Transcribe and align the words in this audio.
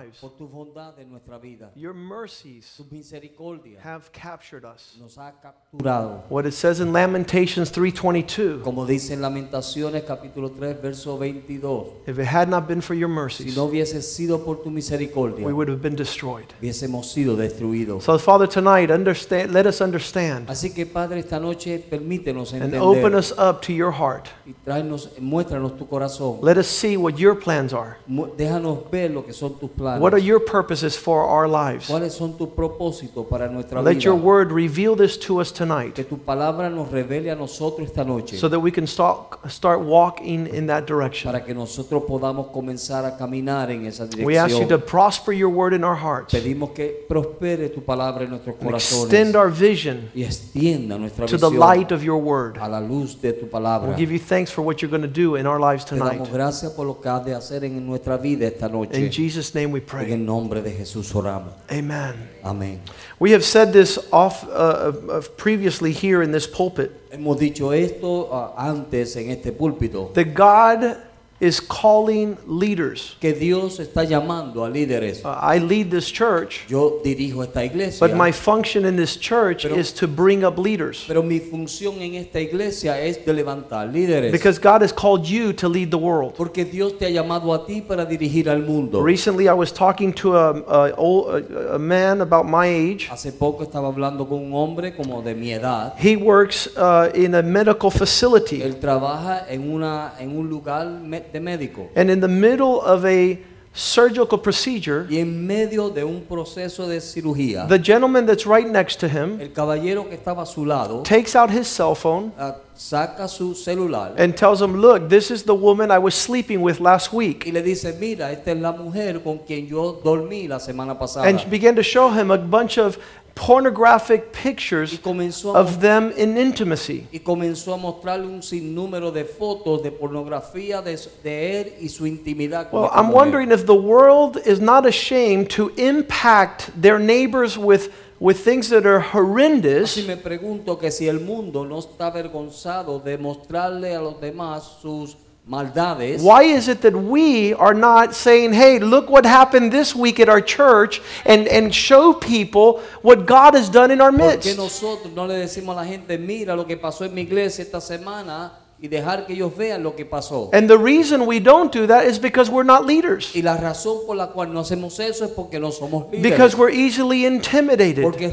Lives. 0.00 0.18
por 0.20 0.30
tu 0.36 0.46
bondad 0.48 0.98
en 0.98 1.10
nuestra 1.10 1.38
vida. 1.38 1.70
Your 1.74 1.94
mercies 1.94 2.74
Tu 2.76 2.84
misericordia 2.90 3.78
have 3.82 4.10
captured 4.12 4.64
us. 4.64 4.96
nos 5.00 5.16
ha 5.16 5.32
capturado. 5.40 6.22
What 6.28 6.46
it 6.46 6.52
says 6.54 6.80
in 6.80 6.92
Lamentations 6.92 7.70
3:22, 7.72 8.62
Como 8.62 8.86
dice 8.86 9.12
en 9.14 9.20
Lamentaciones 9.22 10.04
capítulo 10.04 10.50
3 10.50 10.80
verso 10.80 11.16
22, 11.18 12.02
if 12.06 12.18
it 12.18 12.26
had 12.26 12.48
not 12.48 12.66
been 12.66 12.80
for 12.80 12.94
your 12.94 13.08
si 13.08 13.14
mercies, 13.14 13.56
no 13.56 13.66
hubiese 13.66 14.02
sido 14.02 14.44
por 14.44 14.62
tu 14.62 14.70
misericordia, 14.70 15.44
we 15.46 15.52
would 15.52 15.68
have 15.68 15.80
been 15.82 15.96
destroyed. 15.96 16.46
hubiésemos 16.60 17.10
sido 17.12 17.36
destruidos. 17.36 18.04
So 18.04 18.18
Father, 18.18 18.48
tonight 18.48 18.90
understand 18.90 19.52
let 19.52 19.66
us 19.66 19.80
understand 19.80 20.48
Así 20.48 20.72
que 20.74 20.86
Padre, 20.86 21.20
esta 21.20 21.38
noche 21.38 21.78
permítenos 21.78 22.52
and 22.52 22.74
open 22.76 23.14
us 23.14 23.32
up 23.32 23.60
to 23.62 23.72
your 23.72 23.92
heart. 23.92 24.28
y 24.46 24.52
tráenos, 24.64 25.10
muéstranos 25.20 25.76
tu 25.76 25.86
corazón. 25.86 26.38
Let 26.42 26.58
us 26.58 26.66
see 26.66 26.96
what 26.96 27.14
your 27.16 27.38
plans 27.38 27.72
are. 27.72 27.96
Déjanos 28.36 28.90
ver 28.90 29.10
lo 29.10 29.24
que 29.24 29.32
son 29.32 29.58
tus 29.58 29.70
planes. 29.70 29.89
What 29.98 30.14
are 30.14 30.22
your 30.22 30.40
purposes 30.40 30.96
for 30.96 31.24
our 31.24 31.48
lives? 31.48 31.88
¿Cuáles 31.88 32.12
son 32.12 32.36
tus 32.36 32.48
propósitos 32.50 33.26
para 33.26 33.48
nuestra 33.48 33.82
Let 33.82 34.00
your 34.00 34.14
word 34.14 34.52
reveal 34.52 34.94
this 34.96 35.18
to 35.20 35.40
us 35.40 35.50
Que 35.50 35.58
tonight 35.64 36.08
tu 36.08 36.18
palabra 36.18 36.70
nos 36.70 36.90
revele 36.90 37.30
a 37.30 37.34
nosotros 37.34 37.88
esta 37.88 38.04
noche. 38.04 38.36
so 38.38 38.48
that 38.48 38.60
we 38.60 38.70
can 38.70 38.86
start 38.86 39.38
start 39.50 39.80
walking 39.80 40.46
in 40.46 40.66
that 40.66 40.86
direction. 40.86 41.30
para 41.32 41.44
que 41.44 41.54
nosotros 41.54 42.04
podamos 42.06 42.48
comenzar 42.48 43.04
a 43.04 43.16
caminar 43.16 43.70
en 43.70 43.86
esa 43.86 44.08
We 44.22 44.38
ask 44.38 44.56
you 44.56 44.66
to 44.66 44.78
prosper 44.78 45.32
your 45.32 45.50
word 45.50 45.72
in 45.72 45.84
our 45.84 45.96
hearts 45.96 46.32
Pedimos 46.32 46.70
que 46.70 47.06
prospere 47.08 47.68
tu 47.68 47.82
palabra 47.82 48.24
en 48.24 48.30
nuestros 48.30 48.56
and 48.60 48.74
extend 48.74 49.36
our 49.36 49.50
vision 49.50 50.10
y 50.14 50.22
extienda 50.22 50.98
nuestra 50.98 51.26
to 51.26 51.38
the 51.38 51.50
light 51.50 51.92
of 51.92 52.02
your 52.02 52.18
word. 52.18 52.58
a 52.58 52.68
la 52.68 52.80
luz 52.80 53.20
de 53.20 53.32
tu 53.32 53.46
palabra. 53.46 53.88
We'll 53.88 53.98
give 53.98 54.12
you 54.12 54.18
thanks 54.18 54.50
for 54.50 54.62
what 54.62 54.80
you're 54.80 54.90
going 54.90 55.02
to 55.02 55.08
do 55.08 55.36
in 55.36 55.46
our 55.46 55.58
lives 55.58 55.84
Te 55.84 55.96
damos 55.96 56.12
tonight. 56.12 56.32
gracias 56.32 56.72
por 56.72 56.86
lo 56.86 57.00
que 57.00 57.08
has 57.08 57.24
de 57.24 57.34
hacer 57.34 57.64
en 57.64 57.86
nuestra 57.86 58.16
vida 58.16 58.46
esta 58.46 58.68
noche. 58.68 58.98
In 58.98 59.10
Jesus' 59.10 59.54
name 59.54 59.72
we 59.72 59.79
En 59.80 59.86
pray. 59.86 60.12
el 60.12 60.24
nombre 60.24 60.62
de 60.62 60.70
Jesús 60.72 61.14
oramos. 61.14 61.54
Amen. 61.70 62.14
Amén. 62.42 62.80
We 63.18 63.32
have 63.32 63.44
said 63.44 63.72
this 63.72 63.98
off 64.12 64.44
uh, 64.44 64.48
uh, 64.48 64.92
uh, 65.10 65.20
previously 65.36 65.92
here 65.92 66.22
in 66.22 66.32
this 66.32 66.46
pulpit 66.46 66.92
Hemos 67.10 67.38
dicho 67.38 67.72
esto 67.72 68.28
ah, 68.32 68.54
antes 68.56 69.16
en 69.16 69.30
este 69.30 69.52
púlpito, 69.52 70.12
that 70.14 70.32
God 70.32 70.96
is 71.40 71.60
calling 71.60 72.36
leaders. 72.46 73.16
que 73.20 73.32
Dios 73.32 73.80
está 73.80 74.04
llamando 74.04 74.64
a 74.64 74.68
líderes. 74.68 75.24
Uh, 75.24 75.28
I 75.42 75.58
lead 75.58 75.90
this 75.90 76.10
church, 76.10 76.66
Yo 76.68 77.00
dirijo 77.02 77.42
esta 77.42 77.64
iglesia, 77.64 78.06
but 78.06 78.14
my 78.16 78.30
function 78.30 78.84
in 78.84 78.96
this 78.96 79.16
church 79.16 79.62
Pero- 79.62 79.76
is 79.76 79.92
to 79.94 80.06
bring 80.06 80.44
up 80.44 80.58
leaders 80.58 81.04
pero 81.08 81.22
mi 81.22 81.40
función 81.40 82.00
en 82.02 82.14
esta 82.16 82.40
iglesia 82.40 83.00
es 83.00 83.24
de 83.24 83.32
levantar 83.32 83.88
líderes. 83.90 84.32
because 84.32 84.58
God 84.58 84.82
has 84.82 84.92
called 84.92 85.24
you 85.26 85.52
to 85.54 85.68
lead 85.68 85.90
the 85.90 85.98
world. 85.98 86.34
Porque 86.36 86.64
Dios 86.64 86.98
te 86.98 87.06
ha 87.06 87.10
llamado 87.10 87.54
a 87.54 87.64
ti 87.66 87.80
para 87.80 88.04
dirigir 88.04 88.48
al 88.50 88.60
mundo. 88.62 89.00
Recently, 89.02 89.48
I 89.48 89.52
was 89.54 89.72
talking 89.72 90.12
to 90.14 90.36
a, 90.36 90.50
a, 90.90 90.94
old, 90.96 91.42
a, 91.50 91.74
a 91.76 91.78
man 91.78 92.20
about 92.20 92.44
my 92.46 92.66
age. 92.66 93.08
Hace 93.10 93.32
poco 93.32 93.62
estaba 93.64 93.88
hablando 93.88 94.28
con 94.28 94.38
un 94.44 94.52
hombre 94.52 94.94
como 94.94 95.22
de 95.22 95.34
mi 95.34 95.52
edad. 95.52 95.94
He 95.96 96.16
works 96.16 96.68
uh, 96.76 97.10
in 97.14 97.34
a 97.34 97.42
medical 97.42 97.90
facility. 97.90 98.60
Él 98.62 98.78
trabaja 98.78 99.46
en, 99.48 99.70
una, 99.72 100.12
en 100.18 100.36
un 100.36 100.48
lugar 100.50 100.86
me- 100.86 101.29
de 101.32 101.40
médico. 101.40 101.88
And 101.94 102.10
in 102.10 102.20
the 102.20 102.28
middle 102.28 102.80
of 102.80 103.04
a 103.04 103.38
surgical 103.72 104.38
procedure, 104.38 105.06
Y 105.08 105.18
en 105.18 105.46
medio 105.46 105.90
de 105.90 106.04
un 106.04 106.22
proceso 106.22 106.88
de 106.88 107.00
cirugía, 107.00 107.68
the 107.68 107.78
gentleman 107.78 108.26
that's 108.26 108.44
right 108.44 108.66
next 108.66 108.98
to 108.98 109.08
him 109.08 109.40
el 109.40 109.52
caballero 109.52 110.08
que 110.08 110.16
estaba 110.16 110.42
a 110.42 110.46
su 110.46 110.64
lado 110.64 111.02
takes 111.04 111.36
out 111.36 111.50
his 111.50 111.68
cell 111.68 111.94
phone 111.94 112.32
ah, 112.36 112.56
saca 112.74 113.28
su 113.28 113.54
celular 113.54 114.14
and 114.16 114.34
tells 114.36 114.60
him, 114.60 114.74
Look, 114.74 115.08
this 115.08 115.30
is 115.30 115.44
the 115.44 115.54
woman 115.54 115.90
I 115.90 115.98
was 115.98 116.14
sleeping 116.14 116.62
with 116.62 116.80
last 116.80 117.12
y 117.12 117.16
week. 117.16 117.46
le 117.52 117.62
dice, 117.62 117.94
mira, 118.00 118.32
esta 118.32 118.52
es 118.52 118.58
la 118.58 118.72
mujer 118.72 119.22
con 119.22 119.38
quien 119.46 119.66
yo 119.68 120.00
dormí 120.02 120.48
la 120.48 120.58
semana 120.58 120.98
pasada. 120.98 121.28
And 121.28 121.48
began 121.50 121.76
to 121.76 121.82
show 121.82 122.10
him 122.10 122.30
a 122.30 122.38
bunch 122.38 122.78
of 122.78 122.98
pornographic 123.34 124.24
Y 124.32 124.42
pictures 124.42 124.98
comenzó, 124.98 125.54
a, 125.54 125.60
of 125.60 125.80
them 125.80 126.12
in 126.16 126.36
intimacy. 126.36 127.06
y 127.12 127.18
comenzó 127.20 127.74
a 127.74 127.76
mostrarle 127.76 128.26
un 128.26 128.42
sinnúmero 128.42 129.10
de 129.10 129.24
fotos 129.24 129.82
de 129.82 129.90
pornografía 129.90 130.82
de, 130.82 130.98
de 131.22 131.60
él 131.60 131.72
y 131.80 131.88
su 131.88 132.06
intimidad 132.06 132.68
Well, 132.72 132.90
I'm 132.92 133.10
wondering 133.12 133.50
if 133.52 133.66
the 133.66 133.74
world 133.74 134.38
is 134.46 134.60
not 134.60 134.86
ashamed 134.86 135.48
to 135.50 135.70
impact 135.76 136.70
their 136.80 136.98
neighbors 136.98 137.56
with, 137.56 137.90
with 138.18 138.38
things 138.44 138.68
that 138.70 138.84
are 138.86 139.00
horrendous 139.00 139.96
Así 139.96 140.06
me 140.06 140.16
pregunto 140.16 140.78
que 140.78 140.90
si 140.90 141.08
el 141.08 141.20
mundo 141.20 141.64
no 141.64 141.78
está 141.78 142.06
avergonzado 142.08 142.98
de 143.00 143.16
mostrarle 143.18 143.94
a 143.94 144.00
los 144.00 144.20
demás 144.20 144.78
sus 144.82 145.16
maldades, 145.50 146.22
Why 146.22 146.44
is 146.44 146.68
it 146.68 146.80
that 146.82 146.94
we 146.94 147.52
are 147.54 147.74
not 147.74 148.14
saying, 148.14 148.52
hey, 148.52 148.78
look 148.78 149.10
what 149.10 149.26
happened 149.26 149.72
this 149.72 149.96
week 149.96 150.20
at 150.20 150.28
our 150.28 150.40
church 150.40 151.02
and, 151.26 151.48
and 151.48 151.74
show 151.74 152.14
people 152.14 152.80
what 153.02 153.26
God 153.26 153.54
has 153.54 153.68
done 153.68 153.90
in 153.90 154.00
our 154.00 154.12
¿por 154.12 154.18
qué 154.38 154.54
midst? 154.54 154.56
nosotros 154.56 155.12
no 155.12 155.26
le 155.26 155.34
decimos 155.34 155.76
a 155.76 155.80
la 155.82 155.84
gente, 155.84 156.16
mira 156.18 156.54
lo 156.54 156.64
que 156.64 156.76
pasó 156.76 157.04
en 157.04 157.14
mi 157.14 157.22
iglesia 157.22 157.62
esta 157.62 157.80
semana 157.80 158.52
y 158.82 158.88
dejar 158.88 159.26
que 159.26 159.34
ellos 159.34 159.54
vean 159.56 159.82
lo 159.82 159.94
que 159.94 160.06
pasó? 160.06 160.48
And 160.52 160.68
the 160.68 160.78
reason 160.78 161.26
we 161.26 161.38
don't 161.38 161.70
do 161.70 161.86
that 161.86 162.04
is 162.06 162.18
because 162.18 162.50
we're 162.50 162.64
not 162.64 162.86
leaders, 162.86 163.30
Y 163.34 163.42
la 163.42 163.56
razón 163.56 164.06
por 164.06 164.16
la 164.16 164.28
cual 164.28 164.52
no 164.52 164.60
hacemos 164.60 164.98
eso 165.00 165.24
es 165.24 165.30
porque 165.32 165.60
no 165.60 165.70
somos 165.70 166.10
because 166.10 166.54
líderes. 166.54 166.58
we're 166.58 166.70
easily 166.70 167.26
intimidated, 167.26 168.02
Porque 168.02 168.32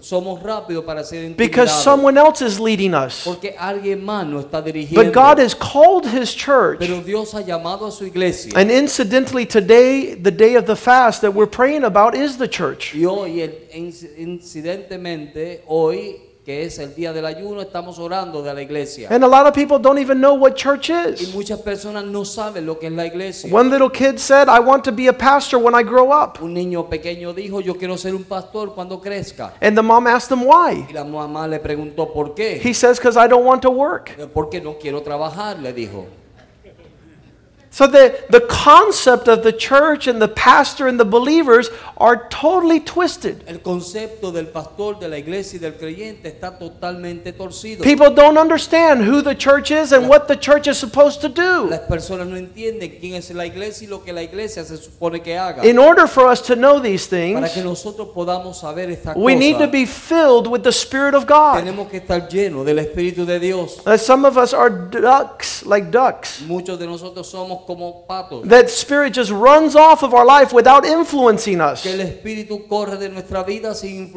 somos 0.00 0.40
rápidos 0.42 0.84
para 0.84 1.02
ser 1.04 1.34
because 1.36 1.70
intimidados. 1.72 1.82
someone 1.82 2.16
else 2.18 2.40
is 2.40 2.60
leading 2.60 2.94
us. 2.94 3.22
Porque 3.24 3.54
alguien 3.58 4.04
más 4.04 4.26
nos 4.26 4.44
está 4.44 4.62
dirigiendo. 4.62 5.02
But 5.02 5.12
God 5.12 5.38
has 5.40 5.54
called 5.54 6.06
His 6.06 6.34
church. 6.34 6.78
Pero 6.78 7.00
Dios 7.02 7.34
ha 7.34 7.40
llamado 7.40 7.86
a 7.86 7.90
su 7.90 8.04
iglesia. 8.06 8.52
And 8.56 8.70
incidentally, 8.70 9.44
today, 9.44 10.14
the 10.14 10.30
day 10.30 10.54
of 10.54 10.66
the 10.66 10.76
fast 10.76 11.20
that 11.22 11.34
we're 11.34 11.50
praying 11.50 11.82
about 11.84 12.14
is 12.14 12.38
the 12.38 12.48
church. 12.48 12.94
Y 12.94 13.04
hoy, 13.04 13.42
incidentemente, 14.16 15.62
hoy, 15.66 16.16
que 16.50 16.64
es 16.64 16.80
el 16.80 16.92
día 16.96 17.12
del 17.12 17.24
ayuno, 17.26 17.60
estamos 17.60 18.00
orando 18.00 18.42
de 18.42 18.52
la 18.52 18.60
iglesia. 18.60 19.08
And 19.08 19.22
a 19.22 19.28
lot 19.28 19.46
of 19.46 19.54
people 19.54 19.78
don't 19.78 20.00
even 20.00 20.18
know 20.18 20.34
what 20.34 20.54
church 20.56 20.90
Y 20.90 21.10
is. 21.12 21.32
muchas 21.32 21.60
personas 21.60 22.04
no 22.04 22.24
saben 22.24 22.66
lo 22.66 22.76
que 22.76 22.88
es 22.88 22.92
la 22.92 23.06
iglesia. 23.06 23.54
One 23.54 23.70
little 23.70 23.88
kid 23.88 24.18
said, 24.18 24.48
I 24.48 24.58
want 24.58 24.82
to 24.84 24.90
be 24.92 25.06
a 25.06 25.12
pastor 25.12 25.58
when 25.58 25.76
I 25.76 25.84
grow 25.84 26.10
up. 26.10 26.42
Un 26.42 26.52
niño 26.54 26.88
pequeño 26.90 27.32
dijo, 27.32 27.60
yo 27.60 27.76
quiero 27.76 27.96
ser 27.96 28.16
un 28.16 28.24
pastor 28.24 28.74
cuando 28.74 29.00
crezca. 29.00 29.52
And 29.60 29.76
the 29.76 29.82
mom 29.82 30.08
asked 30.08 30.36
him 30.36 30.44
why. 30.44 30.86
Y 30.88 30.92
la 30.92 31.04
mamá 31.04 31.46
le 31.46 31.60
preguntó, 31.60 32.12
¿por 32.12 32.34
qué? 32.34 32.60
He 32.60 32.74
says, 32.74 32.98
Because 32.98 33.16
I 33.16 33.28
don't 33.28 33.44
want 33.44 33.62
to 33.62 33.70
work. 33.70 34.10
Porque 34.34 34.60
no 34.60 34.74
quiero 34.80 35.02
trabajar, 35.02 35.60
le 35.60 35.72
dijo. 35.72 36.06
So 37.72 37.86
the, 37.86 38.24
the 38.30 38.40
concept 38.40 39.28
of 39.28 39.44
the 39.44 39.52
church 39.52 40.08
and 40.08 40.20
the 40.20 40.26
pastor 40.26 40.88
and 40.88 40.98
the 40.98 41.04
believers 41.04 41.70
are 41.96 42.26
totally 42.28 42.80
twisted. 42.80 43.44
El 43.46 43.58
concepto 43.58 44.32
del 44.32 44.46
pastor, 44.46 44.98
de 44.98 45.08
la 45.08 45.18
iglesia 45.18 45.56
y 45.56 45.60
del 45.60 45.74
creyente 45.74 46.26
está 46.26 46.58
totalmente 46.58 47.32
torcido. 47.32 47.84
People 47.84 48.10
don't 48.10 48.36
understand 48.36 49.02
who 49.02 49.22
the 49.22 49.36
church 49.36 49.70
is 49.70 49.92
and 49.92 50.08
what 50.08 50.26
the 50.26 50.36
church 50.36 50.66
is 50.66 50.78
supposed 50.78 51.20
to 51.20 51.28
do. 51.28 51.68
Las 51.70 51.82
personas 51.82 52.26
no 52.26 52.36
entienden 52.36 52.98
quién 52.98 53.14
es 53.14 53.30
la 53.30 53.46
iglesia 53.46 53.86
y 53.86 53.88
lo 53.88 54.02
que 54.02 54.12
la 54.12 54.22
iglesia 54.24 54.64
se 54.64 54.76
supone 54.76 55.22
que 55.22 55.38
haga. 55.38 55.64
In 55.64 55.78
order 55.78 56.08
for 56.08 56.26
us 56.26 56.40
to 56.42 56.56
know 56.56 56.80
these 56.80 57.06
Para 57.06 57.46
things, 57.46 57.52
que 57.52 57.62
nosotros 57.62 58.08
podamos 58.12 58.58
saber 58.58 58.90
esta 58.90 59.14
we 59.16 59.36
need 59.36 59.58
to 59.58 59.68
be 59.68 59.86
filled 59.86 60.48
with 60.48 60.64
the 60.64 60.72
Spirit 60.72 61.14
of 61.14 61.24
God. 61.24 61.60
tenemos 61.60 61.88
que 61.88 61.98
estar 61.98 62.28
llenos 62.28 62.66
del 62.66 62.80
Espíritu 62.80 63.24
de 63.24 63.38
Dios. 63.38 63.80
Uh, 63.86 63.96
some 63.96 64.24
of 64.24 64.36
us 64.36 64.52
are 64.52 64.70
ducks, 64.70 65.64
like 65.64 65.92
ducks. 65.92 66.42
Muchos 66.42 66.76
de 66.76 66.86
nosotros 66.86 67.28
somos 67.28 67.59
como 67.66 68.04
patos. 68.06 68.48
That 68.48 68.68
Spirit 68.70 69.14
just 69.14 69.30
runs 69.30 69.74
off 69.74 70.02
of 70.02 70.14
our 70.14 70.24
life 70.24 70.52
without 70.52 70.84
influencing 70.84 71.60
us. 71.60 71.82
Que 71.82 71.92
el 71.92 72.00
Espíritu 72.00 72.66
corre 72.68 72.96
de 72.96 73.08
nuestra 73.08 73.42
vida 73.42 73.74
sin. 73.74 74.10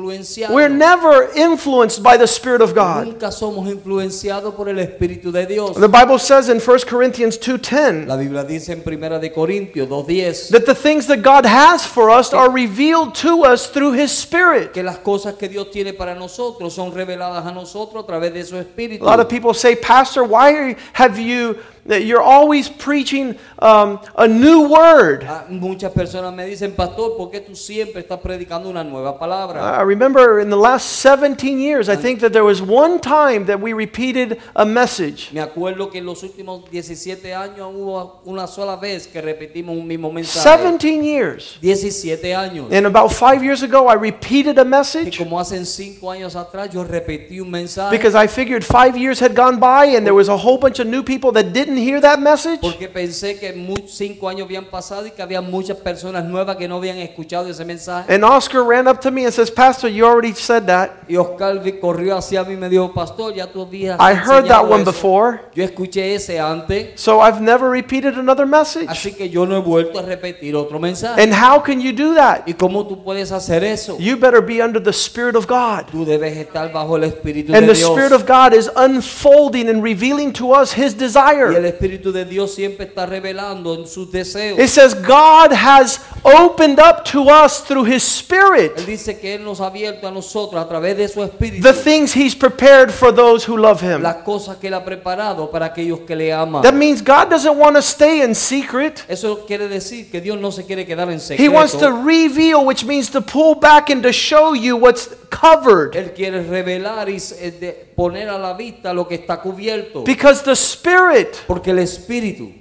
We're 0.50 0.70
never 0.70 1.30
influenced 1.36 2.02
by 2.04 2.18
the 2.18 2.28
Spirit 2.28 2.62
of 2.62 2.74
God. 2.74 3.08
Nunca 3.08 3.32
somos 3.32 3.68
influenciados 3.70 4.56
por 4.56 4.70
el 4.70 4.80
Espíritu 4.80 5.32
de 5.32 5.46
Dios. 5.46 5.76
The 5.76 5.88
Bible 5.88 6.20
says 6.20 6.50
in 6.50 6.60
1 6.60 6.80
Corinthians 6.88 7.38
2:10 7.38 8.08
La 8.08 8.18
Biblia 8.18 8.44
dice 8.44 8.70
en 8.70 8.82
Primera 8.82 9.20
de 9.20 9.32
Corintios 9.32 9.88
2:10 9.88 10.50
that 10.50 10.66
the 10.66 10.76
things 10.76 11.08
that 11.08 11.22
God 11.22 11.46
has 11.46 11.86
for 11.86 12.10
us 12.10 12.34
are 12.34 12.50
revealed 12.50 13.14
to 13.16 13.44
us 13.44 13.68
through 13.68 13.94
His 13.94 14.12
Spirit. 14.12 14.74
que 14.74 14.84
las 14.84 14.98
cosas 15.00 15.36
que 15.36 15.48
Dios 15.48 15.70
tiene 15.72 15.94
para 15.94 16.16
nosotros 16.16 16.74
son 16.74 16.94
reveladas 16.94 17.46
a 17.46 17.52
nosotros 17.52 18.04
a 18.04 18.08
través 18.08 18.34
de 18.34 18.44
su 18.44 18.58
Espíritu. 18.58 19.04
A 19.04 19.06
lot 19.06 19.20
of 19.20 19.28
people 19.28 19.54
say, 19.54 19.76
Pastor, 19.76 20.24
why 20.24 20.76
have 20.94 21.20
you 21.20 21.56
you're 21.86 22.22
always 22.22 22.70
preaching 22.70 23.38
um, 23.60 24.00
a 24.16 24.28
new 24.28 24.70
word. 24.70 25.24
Ah, 25.28 25.46
muchas 25.50 25.92
personas 25.92 26.34
me 26.34 26.46
dicen, 26.46 26.74
pastor, 26.76 27.18
¿por 27.18 27.32
qué 27.32 27.40
tú 27.42 27.56
siempre 27.56 28.02
estás 28.02 28.20
predicando 28.20 28.70
una 28.70 28.84
nueva 28.84 29.18
palabra? 29.18 29.78
I 29.78 29.84
remember 29.84 30.40
in 30.40 30.50
the 30.50 30.58
last 30.58 31.02
17 31.02 31.60
years, 31.60 31.90
I 31.90 31.96
think 31.96 32.20
that 32.22 32.32
there 32.32 32.44
was 32.44 32.62
one 32.62 33.00
time 33.00 33.46
that 33.46 33.60
we 33.60 33.74
repeated 33.74 34.40
a 34.56 34.66
message. 34.66 35.32
Me 35.32 35.42
acuerdo 35.42 35.90
que 35.92 36.00
en 36.00 36.06
los 36.06 36.24
últimos 36.24 36.70
17 36.70 37.34
años 37.34 37.72
hubo 37.74 38.22
una 38.26 38.48
sola 38.48 38.76
vez 38.76 39.08
que 39.08 39.22
repetimos 39.22 39.76
un 39.78 39.88
mismo 39.88 40.12
mensaje. 40.12 40.64
17 40.64 41.04
years. 41.04 41.58
17 41.62 42.34
años. 42.36 42.72
And 42.72 42.86
about 42.86 43.12
five 43.12 43.44
years 43.44 43.64
ago, 43.64 43.88
I 43.88 43.96
repeated 43.96 44.58
a 44.58 44.66
message 44.66 45.18
como 45.18 45.40
hace 45.40 45.64
5 45.66 46.12
años 46.12 46.36
atrás 46.36 46.70
yo 46.72 46.84
repetí 46.84 47.40
un 47.40 47.50
mensaje 47.50 47.92
because 47.92 48.16
I 48.16 48.28
figured 48.28 48.64
five 48.64 48.98
years 48.98 49.20
had 49.20 49.36
gone 49.36 49.60
by 49.60 49.96
and 49.96 50.06
there 50.06 50.14
was 50.14 50.30
a 50.30 50.38
whole 50.38 50.58
bunch 50.58 50.80
of 50.80 50.88
new 50.88 51.04
people 51.04 51.32
that 51.34 51.54
didn't 51.54 51.73
hear 51.78 52.02
that 52.02 52.20
message. 52.20 52.60
porque 52.62 52.88
pensé 52.88 53.38
que 53.40 53.54
5 53.88 54.30
años 54.30 54.46
habían 54.46 54.66
pasado 54.66 55.06
y 55.06 55.12
que 55.12 55.22
había 55.22 55.42
muchas 55.42 55.78
personas 55.78 56.24
nuevas 56.26 56.56
que 56.58 56.68
no 56.68 56.78
habían 56.78 56.98
escuchado 56.98 57.48
ese 57.50 57.64
mensaje. 57.66 58.14
And 58.14 58.24
Oscar 58.24 58.64
ran 58.64 58.88
up 58.88 59.00
to 59.02 59.12
me 59.12 59.26
and 59.26 59.34
says, 59.34 59.52
Pastor, 59.52 59.90
you 59.90 60.06
already 60.06 60.34
said 60.34 60.66
that. 60.66 60.92
Y 61.08 61.16
Oscar 61.16 61.62
corrió 61.80 62.18
hacia 62.18 62.44
mí 62.44 62.54
y 62.54 62.58
me 62.58 62.70
dijo, 62.70 62.94
pastor, 62.94 63.34
ya 63.34 63.48
tú 63.48 63.62
habías 63.62 64.00
I 64.00 64.14
heard 64.14 64.48
that 64.48 64.64
one 64.64 64.82
eso". 64.82 64.92
before. 64.92 65.42
Yo 65.54 65.64
escuché 65.64 66.16
ese 66.16 66.40
antes, 66.40 67.00
So 67.00 67.22
I've 67.22 67.42
never 67.42 67.70
repeated 67.70 68.18
another 68.18 68.46
message. 68.46 68.88
así 68.90 69.14
que 69.14 69.30
yo 69.30 69.46
no 69.46 69.58
he 69.58 69.62
vuelto 69.62 70.00
a 70.00 70.02
repetir 70.04 70.56
otro 70.56 70.80
mensaje. 70.80 71.22
And 71.22 71.34
how 71.34 71.62
can 71.62 71.80
you 71.80 71.92
do 71.94 72.16
that? 72.16 72.48
¿Y 72.48 72.54
cómo 72.54 72.88
tú 72.88 73.04
puedes 73.04 73.32
hacer 73.32 73.64
eso? 73.64 73.98
You 74.00 74.18
better 74.18 74.42
be 74.42 74.62
under 74.62 74.82
the 74.82 74.94
Spirit 74.94 75.36
of 75.36 75.48
God. 75.48 75.86
Tú 75.92 76.06
debes 76.06 76.38
estar 76.38 76.72
bajo 76.72 76.96
el 76.98 77.04
Espíritu 77.04 77.54
And 77.54 77.68
de 77.68 77.74
the 77.74 77.80
Spirit 77.80 78.12
of 78.12 78.26
God 78.26 78.54
is 78.54 78.70
unfolding 78.76 79.70
and 79.70 79.84
revealing 79.84 80.34
to 80.34 80.54
us 80.54 80.74
His 80.74 80.94
y 80.94 81.56
el. 81.66 81.74
Espíritu 81.74 82.12
de 82.12 82.26
Dios 82.26 82.54
siempre 82.54 82.86
está 82.86 83.06
revelando 83.06 83.74
en 83.76 83.88
sus 83.88 84.12
deseos. 84.12 84.60
It 84.60 84.70
says 84.70 84.94
God 84.94 85.52
has 85.52 86.00
opened 86.24 86.80
up 86.80 87.04
to 87.12 87.24
us 87.30 87.64
through 87.64 87.86
His 87.86 88.04
Él 88.04 88.38
Spirit 88.38 88.80
dice 88.86 89.20
que 89.20 89.36
Él 89.36 89.44
nos 89.44 89.60
ha 89.60 89.68
abierto 89.68 90.08
a 90.08 90.12
nosotros 90.12 90.62
a 90.62 90.68
través 90.68 90.98
de 90.98 91.08
su 91.08 91.22
Espíritu 91.22 91.64
the 91.64 91.74
things 91.74 92.16
He's 92.16 92.36
prepared 92.36 92.92
for 92.92 93.14
those 93.14 93.50
who 93.50 93.58
love 93.58 93.82
Him. 93.82 94.02
las 94.02 94.18
cosas 94.18 94.58
que 94.58 94.68
Él 94.68 94.74
ha 94.74 94.84
preparado 94.84 95.50
para 95.52 95.68
aquellos 95.68 96.02
que 96.02 96.16
le 96.16 96.32
aman. 96.32 96.62
That 96.62 96.74
means 96.74 97.02
God 97.02 97.30
doesn't 97.30 97.58
want 97.58 97.76
to 97.76 97.82
stay 97.82 98.22
in 98.22 98.34
secret. 98.36 99.04
Eso 99.08 99.46
quiere 99.46 99.68
decir 99.68 100.10
que 100.10 100.22
Dios 100.22 100.40
no 100.40 100.52
se 100.52 100.66
quiere 100.66 100.86
quedar 100.86 101.10
en 101.12 101.20
He 101.38 101.50
wants 101.50 101.78
to 101.78 101.92
reveal, 101.92 102.66
which 102.66 102.86
means 102.86 103.10
to 103.12 103.22
pull 103.22 103.56
back 103.56 103.90
and 103.90 104.04
to 104.04 104.12
show 104.12 104.54
you 104.54 104.78
what's 104.78 105.10
covered. 105.30 105.96
Él 105.96 106.14
quiere 106.14 106.44
revelar 106.44 107.10
y 107.10 107.18
eh, 107.40 107.88
poner 107.96 108.30
a 108.30 108.38
la 108.38 108.54
vista 108.54 108.94
lo 108.94 109.08
que 109.08 109.16
está 109.16 109.42
cubierto. 109.42 110.04
Because 110.04 110.44
the 110.44 110.56
Spirit, 110.56 111.44
Porque 111.54 111.70
el 111.70 111.78
Espíritu, 111.78 112.52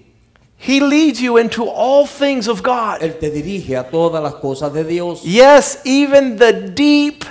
He 0.58 0.80
leads 0.80 1.18
you 1.18 1.38
into 1.38 1.64
all 1.64 2.06
things 2.06 2.46
of 2.46 2.62
God. 2.62 3.00
Él 3.00 3.18
te 3.18 3.30
dirige 3.30 3.74
a 3.74 3.84
todas 3.84 4.22
las 4.22 4.34
cosas 4.34 4.70
de 4.74 4.84
Dios. 4.84 5.22
Yes, 5.24 5.80
even 5.86 6.36
the 6.36 6.52
deep, 6.52 7.24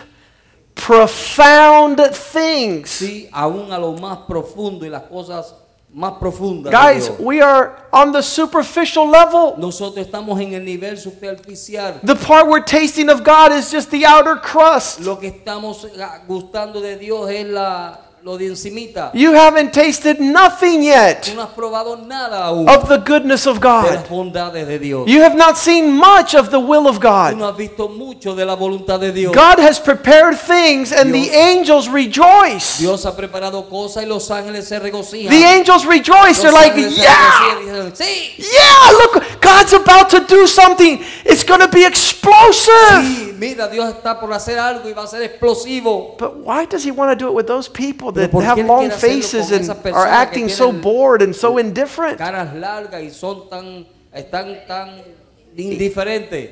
profound 0.74 2.00
things. 2.14 2.90
Sí, 2.90 3.30
aún 3.32 3.72
a 3.72 3.78
lo 3.78 3.94
más 3.94 4.26
profundo 4.28 4.86
y 4.88 4.90
las 4.90 5.04
cosas 5.04 5.54
más 5.94 6.14
profundas. 6.20 6.72
de 6.72 6.78
Guys, 6.78 7.06
Dios. 7.06 7.20
we 7.20 7.42
are 7.42 7.86
on 7.94 8.12
the 8.12 8.24
superficial 8.24 9.08
level. 9.08 9.54
Nosotros 9.60 10.04
estamos 10.06 10.42
en 10.42 10.54
el 10.54 10.66
nivel 10.66 10.98
superficial. 10.98 12.00
The 12.04 12.16
part 12.16 12.48
we're 12.48 12.66
tasting 12.66 13.10
of 13.10 13.24
God 13.24 13.52
is 13.54 13.72
just 13.72 13.92
the 13.92 14.04
outer 14.04 14.36
crust. 14.36 15.00
Lo 15.02 15.20
que 15.20 15.28
estamos 15.30 15.88
gustando 16.28 16.82
de 16.82 16.98
Dios 16.98 17.30
es 17.30 17.46
la, 17.46 18.00
lo 18.24 18.38
de 18.38 18.46
encimita. 18.48 19.10
You 19.16 19.34
haven't 19.34 19.72
tasted 19.74 20.20
nothing 20.20 20.82
Tú 20.82 20.86
yet 20.86 21.34
no 21.36 21.42
has 21.42 21.50
probado 21.56 21.98
nada 22.06 22.46
aún 22.46 22.70
of 22.70 22.88
the 22.88 22.98
goodness 22.98 23.48
of 23.48 23.60
de 23.60 23.68
las 23.68 23.86
God. 24.04 24.10
bondades 24.10 24.68
de 24.68 24.78
Dios. 24.78 25.08
You 25.08 25.22
have 25.24 25.36
not 25.36 25.58
seen 25.58 25.92
much 25.98 26.36
of 26.36 26.52
the 26.52 26.60
will 26.60 26.88
of 26.88 26.98
Tú 26.98 27.02
God. 27.02 27.38
no 27.38 27.48
has 27.48 27.58
visto 27.58 27.88
mucho 27.90 28.36
de 28.36 28.46
la 28.46 28.56
voluntad 28.56 29.00
de 29.00 29.12
Dios. 29.12 29.34
God 29.36 29.58
has 29.60 29.80
prepared 29.80 30.38
things 30.38 30.92
and 30.92 31.12
the 31.12 31.24
Dios- 31.24 31.36
angels 31.36 31.88
rejoice. 31.90 32.78
Dios 32.78 33.06
ha 33.06 33.16
preparado 33.16 33.68
cosas 33.68 34.04
y 34.04 34.08
los 34.08 34.30
ángeles 34.30 34.68
se 34.68 34.78
regocijan. 34.80 35.30
The 35.30 35.44
angels 35.46 35.86
rejoice. 35.86 36.42
They're 36.42 36.52
like, 36.52 36.74
ángeles 36.74 36.96
se 36.96 37.02
yeah, 37.02 37.56
regocijan 37.56 37.58
y 37.58 37.90
dicen, 37.90 37.96
sí, 37.96 38.44
yeah, 38.54 38.92
look, 39.00 39.42
God's 39.42 39.74
about 39.74 40.10
to 40.12 40.20
do 40.28 40.46
something. 40.46 41.00
It's 41.26 41.44
going 41.44 41.62
to 41.62 41.68
be 41.68 41.86
explosive. 42.22 43.04
sí, 43.04 43.34
mira, 43.38 43.68
Dios 43.68 43.90
está 43.90 44.20
por 44.20 44.32
hacer 44.34 44.60
algo 44.60 44.88
y 44.88 44.94
va 44.94 45.04
a 45.04 45.08
ser 45.08 45.24
explosivo. 45.24 46.16
But 46.18 46.38
why 46.38 46.66
does 46.66 46.84
he 46.84 46.92
want 46.92 47.12
to 47.12 47.16
do 47.16 47.28
it 47.28 47.34
with 47.34 47.48
those 47.48 47.68
people 47.68 48.12
that 48.14 48.32
have 48.32 48.58
long 48.60 48.90
faces 48.90 49.52
and 49.52 49.70
are 49.88 50.08
acting 50.08 50.50
so 50.50 50.72
bored 50.72 51.22
and 51.22 51.36
so 51.36 51.58
indifferent? 51.58 52.18
Caras 52.18 52.54
largas 52.54 53.02
y 53.02 53.10
son 53.10 53.50
tan, 53.50 53.86
están 54.14 54.68
tan 54.68 55.04
indiferentes. 55.58 56.50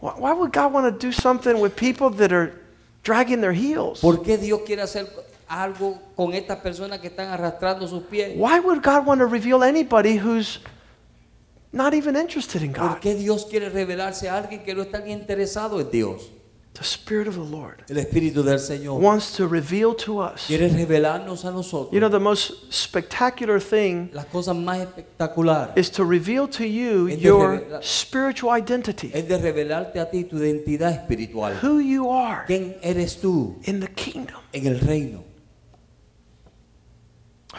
Why 0.00 0.12
why 0.16 0.32
would 0.32 0.52
God 0.52 0.72
want 0.72 0.92
to 0.92 1.06
do 1.06 1.12
something 1.12 1.60
with 1.60 1.76
people 1.76 2.10
that 2.10 2.32
are 2.32 2.60
dragging 3.02 3.40
their 3.40 3.52
heels? 3.52 4.00
¿Por 4.00 4.18
qué 4.22 4.36
Dios 4.38 4.62
quiere 4.66 4.82
hacer 4.82 5.06
algo 5.48 5.98
con 6.16 6.32
estas 6.32 6.58
personas 6.58 7.00
que 7.00 7.08
están 7.08 7.28
arrastrando 7.28 7.86
sus 7.86 8.02
pies? 8.04 8.36
Why 8.36 8.58
would 8.58 8.82
God 8.82 9.06
want 9.06 9.20
to 9.20 9.26
reveal 9.26 9.62
anybody 9.62 10.16
who's 10.16 10.58
not 11.72 11.94
even 11.94 12.16
interested 12.16 12.62
in 12.62 12.72
¿Por 12.72 12.88
God? 12.88 12.98
qué 13.00 13.14
Dios 13.14 13.46
quiere 13.46 13.68
revelarse 13.70 14.28
a 14.28 14.36
alguien 14.36 14.62
que 14.64 14.74
no 14.74 14.82
está 14.82 15.00
ni 15.00 15.12
interesado 15.12 15.80
en 15.80 15.90
Dios? 15.90 16.30
The 16.74 16.84
Spirit 16.84 17.28
of 17.28 17.34
the 17.34 17.44
Lord 17.44 17.84
El 17.90 17.98
Espíritu 17.98 18.42
del 18.42 18.58
Señor 18.58 18.98
wants 18.98 19.32
to 19.36 19.46
reveal 19.46 19.94
to 19.94 20.20
us. 20.22 20.46
quiere 20.46 20.70
revelarnos 20.70 21.44
a 21.44 21.50
nosotros 21.50 21.92
You 21.92 22.00
know, 22.00 22.08
the 22.08 22.18
most 22.18 22.72
spectacular 22.72 23.60
thing 23.60 24.08
las 24.14 24.24
cosas 24.26 24.56
más 24.56 24.78
espectaculares. 24.80 25.76
is 25.76 25.90
to 25.90 26.02
reveal 26.02 26.48
to 26.48 26.64
you 26.64 27.08
Es 27.08 27.16
de 27.18 27.22
your 27.24 27.58
revelar- 27.60 27.82
spiritual 27.84 28.56
identity, 28.58 29.10
Es 29.12 29.28
de 29.28 29.36
revelarte 29.36 30.00
a 30.00 30.08
ti 30.10 30.24
tu 30.24 30.36
identidad 30.38 30.92
espiritual. 30.92 31.52
who 31.62 31.78
you 31.78 32.10
are 32.10 32.46
¿Quién 32.46 32.74
eres 32.82 33.20
tú 33.20 33.56
in 33.66 33.80
the 33.80 33.88
kingdom, 33.88 34.40
en 34.54 34.66
el 34.66 34.80
reino? 34.80 35.24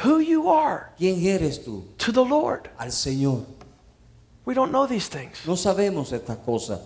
who 0.03 0.17
you 0.19 0.49
are 0.49 0.87
¿Quién 0.97 1.23
eres 1.23 1.63
tú 1.63 1.83
to 1.99 2.11
the 2.11 2.25
Lord. 2.25 2.67
al 2.79 2.91
Señor? 2.91 3.45
We 4.45 4.53
don't 4.53 4.71
know 4.71 4.85
these 4.85 5.07
things. 5.07 5.45
No 5.47 5.53
sabemos 5.55 6.11
estas 6.11 6.37
cosas. 6.45 6.79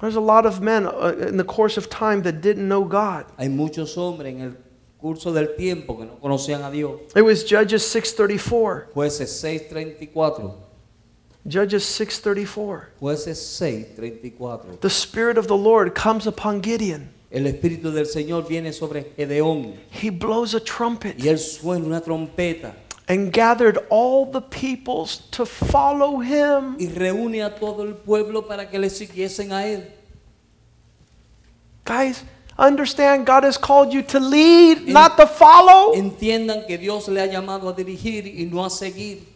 There's 0.00 0.16
a 0.16 0.20
lot 0.20 0.46
of 0.46 0.60
men 0.60 0.86
uh, 0.86 1.14
in 1.28 1.36
the 1.36 1.44
course 1.44 1.76
of 1.76 1.90
time 1.90 2.22
that 2.22 2.40
didn't 2.40 2.68
know 2.68 2.84
God. 2.84 3.26
Hay 3.38 3.48
muchos 3.48 3.96
hombres 3.96 4.34
en 4.34 4.40
el 4.42 4.56
curso 5.00 5.32
del 5.32 5.56
tiempo 5.56 5.96
que 5.96 6.06
no 6.06 6.18
conocían 6.22 6.64
a 6.64 6.70
Dios. 6.70 7.00
It 7.16 7.22
was 7.22 7.44
Judges 7.44 7.82
6:34. 7.84 8.92
Jueces 8.94 9.30
6:34. 9.42 10.54
Judges 11.46 11.84
6:34. 11.84 12.82
Jueces 13.00 13.38
6:34. 13.38 14.80
The 14.80 14.90
spirit 14.90 15.38
of 15.38 15.48
the 15.48 15.56
Lord 15.56 15.94
comes 15.94 16.26
upon 16.26 16.62
Gideon. 16.62 17.10
El 17.30 17.46
Espíritu 17.46 17.92
del 17.92 18.06
Señor 18.06 18.48
viene 18.48 18.72
sobre 18.72 19.12
Gedeón 19.14 19.74
He 19.90 20.08
blows 20.08 20.54
a 20.54 20.60
trumpet 20.60 21.18
y 21.18 21.28
él 21.28 21.38
suena 21.38 21.84
una 21.84 22.00
trompeta 22.00 22.74
and 23.08 23.32
gathered 23.32 23.78
all 23.88 24.26
the 24.26 24.40
peoples 24.40 25.22
to 25.30 25.46
follow 25.46 26.18
him. 26.18 26.76
y 26.78 26.88
reúne 26.88 27.42
a 27.42 27.54
todo 27.54 27.82
el 27.82 27.94
pueblo 27.94 28.46
para 28.46 28.68
que 28.68 28.78
le 28.78 28.90
siguiesen 28.90 29.52
a 29.52 29.66
él. 29.66 29.84
Guys, 31.84 32.22
understand 32.58 33.24
God 33.26 33.44
has 33.44 33.56
called 33.56 33.94
you 33.94 34.02
to 34.02 34.20
lead, 34.20 34.86
not 34.86 35.16
to 35.16 35.26
follow. 35.26 35.94
Entiendan 35.94 36.66
que 36.66 36.76
Dios 36.76 37.08
le 37.08 37.22
ha 37.22 37.26
llamado 37.26 37.68
a 37.70 37.72
dirigir 37.72 38.26
y 38.26 38.44
no 38.44 38.64
a 38.64 38.70
seguir. 38.70 39.26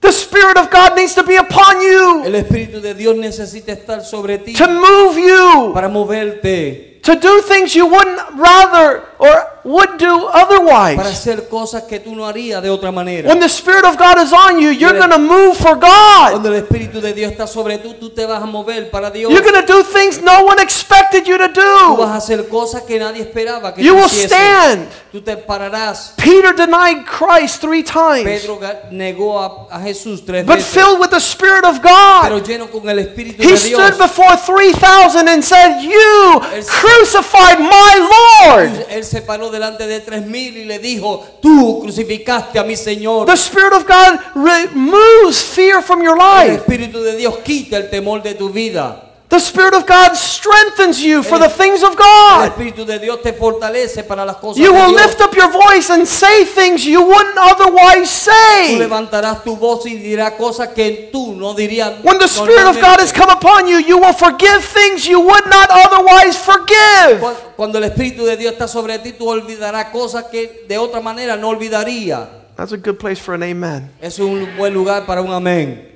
The 0.00 0.10
spirit 0.10 0.56
of 0.56 0.68
God 0.68 0.96
needs 0.96 1.14
to 1.14 1.22
be 1.22 1.36
upon 1.36 1.80
you 1.80 2.24
El 2.24 2.34
Espíritu 2.34 2.80
de 2.80 2.92
Dios 2.92 3.14
necesita 3.16 3.70
estar 3.70 4.02
sobre 4.02 4.38
ti 4.38 4.52
to 4.52 4.66
move 4.66 5.16
you 5.16 5.70
para 5.72 5.88
moverte, 5.88 7.00
to 7.02 7.14
do 7.14 7.40
things 7.42 7.76
you 7.76 7.86
wouldn't 7.86 8.18
rather 8.34 9.04
or 9.20 9.51
would 9.64 9.96
do 9.98 10.28
para 10.30 10.44
otherwise. 10.44 10.98
hacer 11.00 11.48
cosas 11.48 11.84
que 11.84 12.00
tú 12.00 12.14
no 12.16 12.26
harías 12.26 12.62
de 12.62 12.68
otra 12.70 12.90
manera. 12.90 13.28
When 13.28 13.38
the 13.40 13.48
spirit 13.48 13.84
of 13.84 13.96
God 13.96 14.18
is 14.18 14.32
on 14.32 14.58
you, 14.60 14.70
you're 14.70 14.98
going 14.98 15.10
to 15.10 15.18
move 15.18 15.56
for 15.56 15.76
God. 15.76 16.30
Cuando 16.32 16.48
el 16.48 16.56
Espíritu 16.64 17.00
de 17.00 17.12
Dios 17.12 17.30
está 17.32 17.46
sobre 17.46 17.78
tú, 17.78 17.94
tú 17.94 18.10
te 18.10 18.26
vas 18.26 18.42
a 18.42 18.46
mover 18.46 18.90
para 18.90 19.10
Dios. 19.10 19.30
You're 19.32 19.42
going 19.48 19.64
to 19.64 19.72
do 19.72 19.82
things 19.84 20.20
no 20.20 20.44
one 20.44 20.60
expected 20.60 21.26
you 21.26 21.38
to 21.38 21.48
Tú 21.52 21.96
vas 21.96 21.96
do. 21.96 22.02
a 22.04 22.16
hacer 22.16 22.48
cosas 22.48 22.82
que 22.82 22.98
nadie 22.98 23.22
esperaba 23.22 23.72
que 23.74 23.82
You 23.84 23.94
will 23.94 24.06
hicieses. 24.06 24.32
stand. 24.32 24.88
Tú 25.12 25.20
te 25.22 25.36
pararás. 25.36 26.14
Peter 26.16 26.54
denied 26.54 27.04
Christ 27.06 27.60
three 27.60 27.82
times, 27.82 28.24
Pedro 28.24 28.58
negó 28.90 29.38
a, 29.38 29.76
a 29.76 29.80
Jesús 29.80 30.24
tres 30.24 30.44
but 30.46 30.56
veces, 30.56 30.72
filled 30.72 30.98
with 30.98 31.10
the 31.10 31.20
Spirit 31.20 31.64
of 31.64 31.80
pero 31.82 32.38
God. 32.40 32.46
lleno 32.46 32.70
con 32.70 32.88
el 32.88 32.98
Espíritu 32.98 33.42
He 33.42 33.50
de 33.52 33.56
stood 33.58 33.98
before 33.98 34.34
3,000 34.36 35.28
and 35.28 35.44
said, 35.44 35.82
You 35.82 36.40
Él- 36.54 36.64
crucified 36.66 37.60
my 37.60 38.08
Lord. 38.46 38.86
Él 38.90 39.04
se 39.04 39.20
paró 39.20 39.50
delante 39.52 39.86
de 39.86 40.00
tres 40.00 40.26
mil 40.26 40.56
y 40.56 40.64
le 40.64 40.80
dijo, 40.80 41.24
tú 41.40 41.80
crucificaste 41.82 42.58
a 42.58 42.64
mi 42.64 42.74
Señor. 42.74 43.26
The 43.26 43.34
Spirit 43.34 43.72
of 43.72 43.86
God 43.86 44.18
removes 44.34 45.42
fear 45.42 45.80
from 45.80 46.02
your 46.02 46.18
El 46.18 46.48
life. 46.48 46.54
Espíritu 46.56 47.00
de 47.00 47.14
Dios 47.16 47.38
quita 47.44 47.76
el 47.76 47.88
temor 47.88 48.22
de 48.22 48.34
tu 48.34 48.50
vida. 48.50 49.11
The 49.32 49.40
Spirit 49.40 49.72
of 49.72 49.86
God 49.86 50.12
strengthens 50.14 51.00
you 51.02 51.22
for 51.22 51.38
the 51.38 51.48
things 51.48 51.82
of 51.82 51.92
El 51.92 51.96
God. 51.96 52.48
Espíritu 52.52 52.84
de 52.84 52.98
Dios 52.98 53.22
te 53.22 53.32
fortalece 53.32 54.04
para 54.06 54.26
las 54.26 54.36
cosas 54.36 54.58
You 54.58 54.70
de 54.70 54.78
will 54.78 54.90
Dios. 54.90 55.00
lift 55.06 55.20
up 55.22 55.34
your 55.34 55.48
voice 55.50 55.88
and 55.88 56.06
say 56.06 56.44
things 56.44 56.84
you 56.84 57.00
wouldn't 57.00 57.38
otherwise 57.38 58.10
Tú 58.10 58.30
say. 58.30 58.76
levantarás 58.78 59.42
tu 59.42 59.56
voz 59.56 59.86
y 59.86 59.94
dirás 59.96 60.32
cosas 60.36 60.68
que 60.74 61.08
tú 61.10 61.34
no 61.34 61.54
dirías. 61.54 62.04
When 62.04 62.18
the 62.18 62.28
Spirit 62.28 62.66
of 62.66 62.76
God 62.76 63.00
has 63.00 63.10
normalmente. 63.10 63.14
come 63.14 63.30
upon 63.30 63.68
you, 63.68 63.78
you 63.78 63.96
will 63.96 64.12
forgive 64.12 64.62
things 64.62 65.06
you 65.06 65.18
would 65.18 65.46
not 65.46 65.70
otherwise 65.70 66.36
forgive. 66.36 67.20
Cu- 67.20 67.32
Cuando 67.56 67.78
el 67.78 67.84
Espíritu 67.84 68.26
de 68.26 68.36
Dios 68.36 68.52
está 68.52 68.68
sobre 68.68 68.98
ti, 68.98 69.12
tú 69.12 69.30
olvidarás 69.30 69.86
cosas 69.92 70.24
que 70.24 70.66
de 70.68 70.76
otra 70.76 71.00
manera 71.00 71.36
no 71.38 71.48
olvidaría. 71.48 72.28
That's 72.54 72.72
a 72.72 72.76
good 72.76 72.98
place 72.98 73.18
for 73.18 73.32
an 73.32 73.42
amen. 73.42 73.90
Es 74.02 74.18
un 74.18 74.46
buen 74.58 74.74
lugar 74.74 75.06
para 75.06 75.22
un 75.22 75.32
amén. 75.32 75.88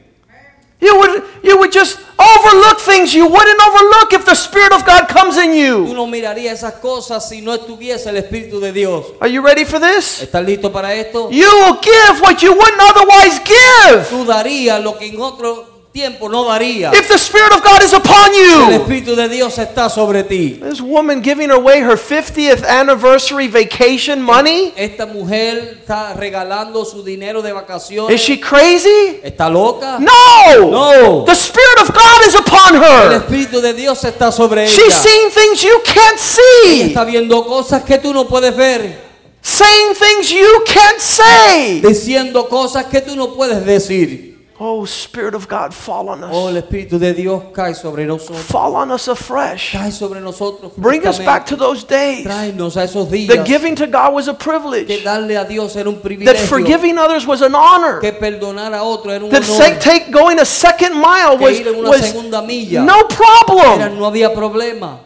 You 0.78 0.94
would, 0.98 1.22
you 1.42 1.58
would 1.58 1.72
just 1.72 1.98
overlook 2.18 2.78
things 2.80 3.14
you 3.14 3.26
wouldn't 3.26 3.60
overlook 3.66 4.12
if 4.12 4.26
the 4.26 4.34
Spirit 4.34 4.72
of 4.72 4.84
God 4.84 5.08
comes 5.08 5.38
in 5.38 5.50
Tú 5.52 5.56
you. 5.56 5.94
no 5.94 6.06
mirarías 6.06 6.58
esas 6.62 6.74
cosas 6.80 7.26
si 7.28 7.40
no 7.40 7.54
estuviese 7.54 8.10
el 8.10 8.16
Espíritu 8.18 8.60
de 8.60 8.72
Dios. 8.72 9.06
Are 9.20 9.28
you 9.28 9.40
ready 9.42 9.64
for 9.64 9.80
this? 9.80 10.20
¿Estás 10.22 10.44
listo 10.44 10.70
para 10.70 10.92
esto? 10.94 11.30
You 11.30 11.48
will 11.48 11.78
give 11.80 12.20
what 12.20 12.42
you 12.42 12.52
wouldn't 12.52 12.80
otherwise 12.80 13.40
give 13.44 14.04
Tú 14.10 14.24
darías 14.26 14.82
lo 14.82 14.98
que 14.98 15.06
en 15.06 15.18
otro 15.20 15.75
tiempo 15.96 16.28
no 16.28 16.44
daría. 16.44 16.92
if 16.92 17.08
the 17.08 17.16
Spirit 17.16 17.54
of 17.54 17.62
God 17.62 17.82
is 17.82 17.94
upon 17.94 18.30
El 18.34 18.34
you. 18.34 18.70
Espíritu 18.82 19.16
de 19.16 19.28
Dios 19.30 19.56
está 19.58 19.88
sobre 19.88 20.22
ti. 20.24 20.58
This 20.60 20.82
woman 20.82 21.22
giving 21.22 21.50
away 21.50 21.80
her 21.80 21.96
50th 21.96 22.62
anniversary 22.64 23.48
vacation 23.48 24.20
money? 24.20 24.74
Esta 24.76 25.06
mujer 25.06 25.78
está 25.80 26.12
regalando 26.12 26.84
su 26.84 27.02
dinero 27.02 27.40
de 27.40 27.52
vacaciones. 27.52 28.14
Is 28.14 28.20
she 28.20 28.38
crazy? 28.38 29.20
¿Está 29.22 29.48
loca? 29.48 29.98
No! 29.98 30.70
No. 30.70 31.24
The 31.24 31.34
Spirit 31.34 31.80
of 31.80 31.94
God 31.94 32.26
is 32.26 32.34
upon 32.34 32.76
El 32.76 32.82
her. 32.82 33.12
Espíritu 33.22 33.62
de 33.62 33.72
Dios 33.72 34.04
está 34.04 34.30
sobre 34.30 34.64
ella. 34.64 34.70
She's 34.70 34.94
seeing 34.94 35.30
things 35.30 35.62
you 35.62 35.80
can't 35.82 36.18
Ella 36.18 36.18
see, 36.18 36.82
está 36.82 37.04
viendo 37.04 37.42
cosas 37.46 37.82
que 37.84 37.96
tú 37.96 38.12
no 38.12 38.26
puedes 38.28 38.54
ver. 38.54 39.06
saying 39.40 39.94
things 39.94 40.30
you 40.30 40.62
can't 40.66 41.00
say. 41.00 41.80
Diciendo 41.80 42.48
cosas 42.50 42.84
que 42.84 43.00
tú 43.00 43.16
no 43.16 43.28
puedes 43.28 43.64
decir. 43.64 44.35
Oh, 44.58 44.86
Spirit 44.86 45.34
of 45.34 45.46
God, 45.48 45.74
fall 45.74 46.08
on 46.08 46.24
us. 46.24 46.30
Oh, 46.32 46.48
el. 46.48 46.56
Espíritu 46.56 46.98
de 46.98 47.12
Dios 47.12 47.42
cae 47.54 47.74
sobre 47.74 48.06
nosotros. 48.06 48.40
Fall 48.40 48.74
on 48.76 48.90
us 48.90 49.06
afresh. 49.06 49.72
Cae 49.72 49.90
sobre 49.90 50.20
nosotros. 50.20 50.72
Bring 50.78 51.06
us 51.06 51.18
back 51.18 51.44
to 51.46 51.56
those 51.56 51.84
days. 51.84 52.24
Tráenos 52.26 52.76
a 52.76 52.84
esos 52.84 53.10
días. 53.10 53.28
That 53.28 53.46
giving 53.46 53.74
to 53.76 53.86
God 53.86 54.14
was 54.14 54.28
a 54.28 54.34
privilege. 54.34 54.86
que 54.86 55.02
darle 55.04 55.36
a 55.36 55.44
Dios 55.44 55.76
era 55.76 55.88
un 55.90 56.00
privilegio. 56.00 56.32
That 56.32 56.48
forgiving 56.48 56.96
others 56.96 57.26
was 57.26 57.42
an 57.42 57.54
honor. 57.54 58.00
que 58.00 58.12
perdonar 58.12 58.72
a 58.72 58.82
otro 58.82 59.10
era 59.10 59.24
un 59.24 59.30
That 59.30 59.42
honor. 59.44 59.56
say, 59.58 59.78
take 59.78 60.10
going 60.10 60.38
a 60.38 60.44
second 60.46 60.94
mile 60.94 61.36
was, 61.36 61.58
ir 61.60 61.68
en 61.68 61.74
una 61.76 61.90
was 61.90 62.14
no 62.14 62.42
Era- 62.42 63.08
problem. 63.08 63.98
no 63.98 64.06
había 64.06 64.32
problema. 64.34 65.00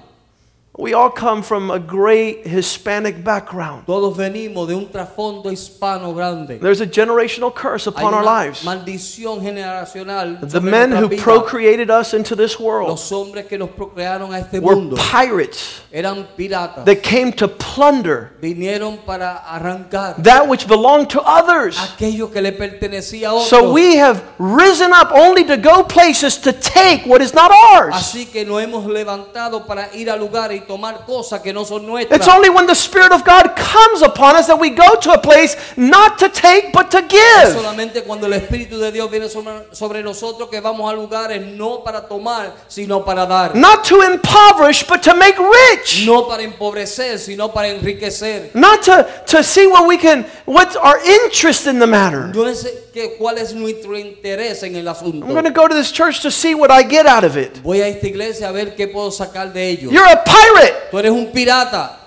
We 0.81 0.95
all 0.95 1.11
come 1.11 1.43
from 1.43 1.71
a 1.71 1.79
great 1.79 2.47
Hispanic 2.47 3.23
background. 3.23 3.85
Todos 3.87 4.17
venimos 4.17 4.67
de 4.67 4.75
un 4.75 4.87
trasfondo 4.87 5.51
hispano 5.53 6.15
grande. 6.15 6.59
There's 6.59 6.81
a 6.81 6.87
generational 6.87 7.55
curse 7.55 7.87
upon 7.87 8.15
our 8.15 8.23
una 8.23 8.31
lives. 8.47 8.65
maldición 8.65 9.43
generacional. 9.43 10.39
The 10.41 10.61
men 10.61 10.91
who 10.91 11.09
vidas. 11.09 11.23
procreated 11.23 11.91
us 11.91 12.15
into 12.15 12.35
this 12.35 12.59
world 12.59 12.89
Los 12.89 13.13
hombres 13.13 13.45
que 13.47 13.59
nos 13.59 13.69
procrearon 13.71 14.33
a 14.33 14.39
este 14.39 14.59
were 14.59 14.75
mundo 14.75 14.97
pirates 14.97 15.83
eran 15.93 16.27
piratas. 16.35 16.87
that 16.87 17.03
came 17.03 17.31
to 17.33 17.47
plunder 17.47 18.33
Vinieron 18.41 19.05
para 19.05 19.43
arrancar 19.45 20.15
that 20.23 20.49
which 20.49 20.67
belonged 20.67 21.11
to 21.11 21.21
others. 21.21 21.77
aquello 21.77 22.33
que 22.33 22.41
le 22.41 22.53
pertenecía 22.53 23.29
a 23.29 23.35
otros. 23.35 23.49
So 23.51 23.71
we 23.71 23.97
have 23.97 24.23
risen 24.39 24.93
up 24.95 25.11
only 25.13 25.45
to 25.45 25.59
go 25.59 25.85
places 25.85 26.39
to 26.39 26.53
take 26.55 27.05
what 27.05 27.21
is 27.21 27.35
not 27.35 27.51
ours. 27.75 27.95
Así 27.95 28.25
que 28.25 28.47
nos 28.47 28.63
hemos 28.63 28.87
levantado 28.87 29.67
para 29.67 29.95
ir 29.95 30.09
a 30.09 30.17
lugares 30.17 30.63
tomar 30.71 31.05
cosas 31.05 31.41
que 31.41 31.53
no 31.53 31.65
son 31.65 31.85
nuestras. 31.85 32.17
It's 32.17 32.29
only 32.29 32.49
when 32.49 32.69
the 32.69 32.77
Spirit 32.77 33.11
of 33.11 33.25
God 33.25 33.57
comes 33.57 34.03
upon 34.03 34.37
us 34.37 34.47
that 34.47 34.57
we 34.57 34.71
go 34.71 34.95
to 35.01 35.11
a 35.11 35.19
place 35.19 35.57
not 35.77 36.17
to 36.19 36.29
take 36.29 36.73
but 36.73 36.93
to 36.93 37.03
give. 37.03 37.53
solamente 37.53 38.05
cuando 38.05 38.27
el 38.27 38.35
Espíritu 38.35 38.79
de 38.79 38.93
Dios 38.93 39.11
viene 39.11 39.29
sobre, 39.29 40.03
nosotros 40.05 40.49
que 40.49 40.61
vamos 40.61 40.89
a 40.89 40.95
lugares 40.95 41.45
no 41.45 41.83
para 41.83 42.03
tomar, 42.03 42.55
sino 42.69 43.05
para 43.05 43.27
dar. 43.27 43.57
Not 43.57 43.83
to 43.89 43.97
impoverish 44.03 44.87
but 44.87 45.03
to 45.03 45.15
make 45.15 45.37
rich. 45.39 46.07
No 46.07 46.29
para 46.29 46.45
empobrecer, 46.45 47.19
sino 47.19 47.49
para 47.49 47.69
enriquecer. 47.69 48.55
Not 48.55 48.85
to, 48.85 49.09
to 49.27 49.43
see 49.43 49.67
what 49.67 49.89
we 49.89 49.99
can, 49.99 50.25
what's 50.47 50.77
our 50.77 51.01
interest 51.05 51.67
in 51.67 51.81
the 51.81 51.87
matter. 51.87 52.29
No 52.33 52.45
es 52.47 52.65
que 52.93 53.17
cuál 53.19 53.39
es 53.39 53.53
nuestro 53.55 53.99
interés 53.99 54.63
en 54.63 54.77
el 54.77 54.87
asunto. 54.87 55.27
I'm 55.27 55.33
going 55.33 55.45
to 55.45 55.51
go 55.51 55.67
to 55.67 55.75
this 55.75 55.91
church 55.91 56.21
to 56.23 56.31
see 56.31 56.55
what 56.55 56.71
I 56.71 56.83
get 56.83 57.07
out 57.07 57.25
of 57.25 57.37
it. 57.37 57.61
Voy 57.63 57.81
a 57.81 57.89
esta 57.89 58.07
iglesia 58.07 58.49
a 58.49 58.53
ver 58.53 58.77
qué 58.77 58.87
puedo 58.87 59.11
sacar 59.11 59.53
de 59.53 59.69
ellos. 59.69 59.93
You're 59.93 60.07
a 60.07 60.23
pirate. 60.25 60.60
Tú 60.91 60.99
eres 60.99 61.13
un 61.13 61.33
pirata. 61.33 61.99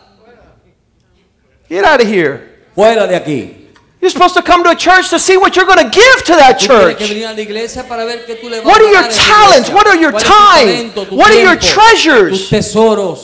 Get 1.69 1.83
out 1.85 2.01
of 2.01 2.07
here. 2.07 2.39
Fuera 2.75 3.07
de 3.07 3.15
aquí. 3.15 3.59
You're 4.01 4.09
supposed 4.11 4.35
to 4.35 4.41
come 4.41 4.65
to 4.65 4.71
a 4.71 4.75
church 4.75 5.09
to 5.11 5.17
see 5.17 5.37
what 5.37 5.55
you're 5.55 5.65
going 5.65 5.79
to 5.79 5.89
give 5.89 6.23
to 6.25 6.35
that 6.35 6.59
Tú 6.59 6.67
tienes 6.67 6.97
que 6.97 7.05
church. 7.05 7.09
venir 7.09 7.25
a 7.27 7.33
la 7.33 7.41
iglesia 7.41 7.87
para 7.87 8.03
ver 8.03 8.25
qué 8.25 8.35
tú 8.35 8.49
le 8.49 8.59
vas 8.59 8.65
What 8.65 8.81
are 8.81 8.91
your 8.91 9.01
dar 9.01 9.05
a 9.05 9.13
esa 9.13 9.23
talents? 9.23 9.69
What 9.69 9.87
are 9.87 9.95
your 9.95 10.11
¿Cuál 10.11 10.23
time? 10.93 11.17
What 11.17 11.31
are 11.31 11.41
your 11.41 11.55
treasures? 11.55 12.49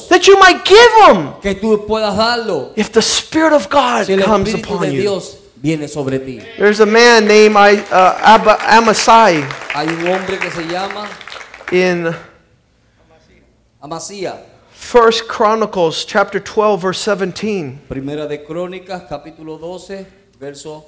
That 0.07 0.25
you 0.25 0.39
might 0.39 0.63
give 0.63 0.89
them 1.05 1.33
Que 1.41 1.55
tú 1.55 1.86
puedas 1.86 2.15
darlo. 2.15 2.71
if 2.77 2.93
the 2.93 3.01
Spirit 3.01 3.51
of 3.51 3.69
God 3.69 4.07
comes 4.24 4.53
upon 4.53 4.93
you. 4.93 5.01
Dios 5.01 5.38
viene 5.62 5.89
sobre 5.89 6.17
ti. 6.19 6.39
There's 6.57 6.79
a 6.79 6.86
man 6.86 7.27
named 7.27 7.57
uh, 7.57 8.55
Amasai 8.69 9.43
Hay 9.74 9.88
un 9.88 10.07
hombre 10.07 10.38
que 10.39 10.50
se 10.50 10.63
llama 10.63 11.09
in 11.74 12.15
Amasía. 13.81 14.49
First 14.79 15.27
Chronicles 15.27 16.03
chapter 16.03 16.39
12 16.39 16.81
verse 16.81 17.00
17. 17.00 17.81
Primera 17.88 18.25
de 18.27 18.43
Crónicas, 18.43 19.03
capítulo 19.07 19.59
12, 19.59 20.07
verso. 20.39 20.83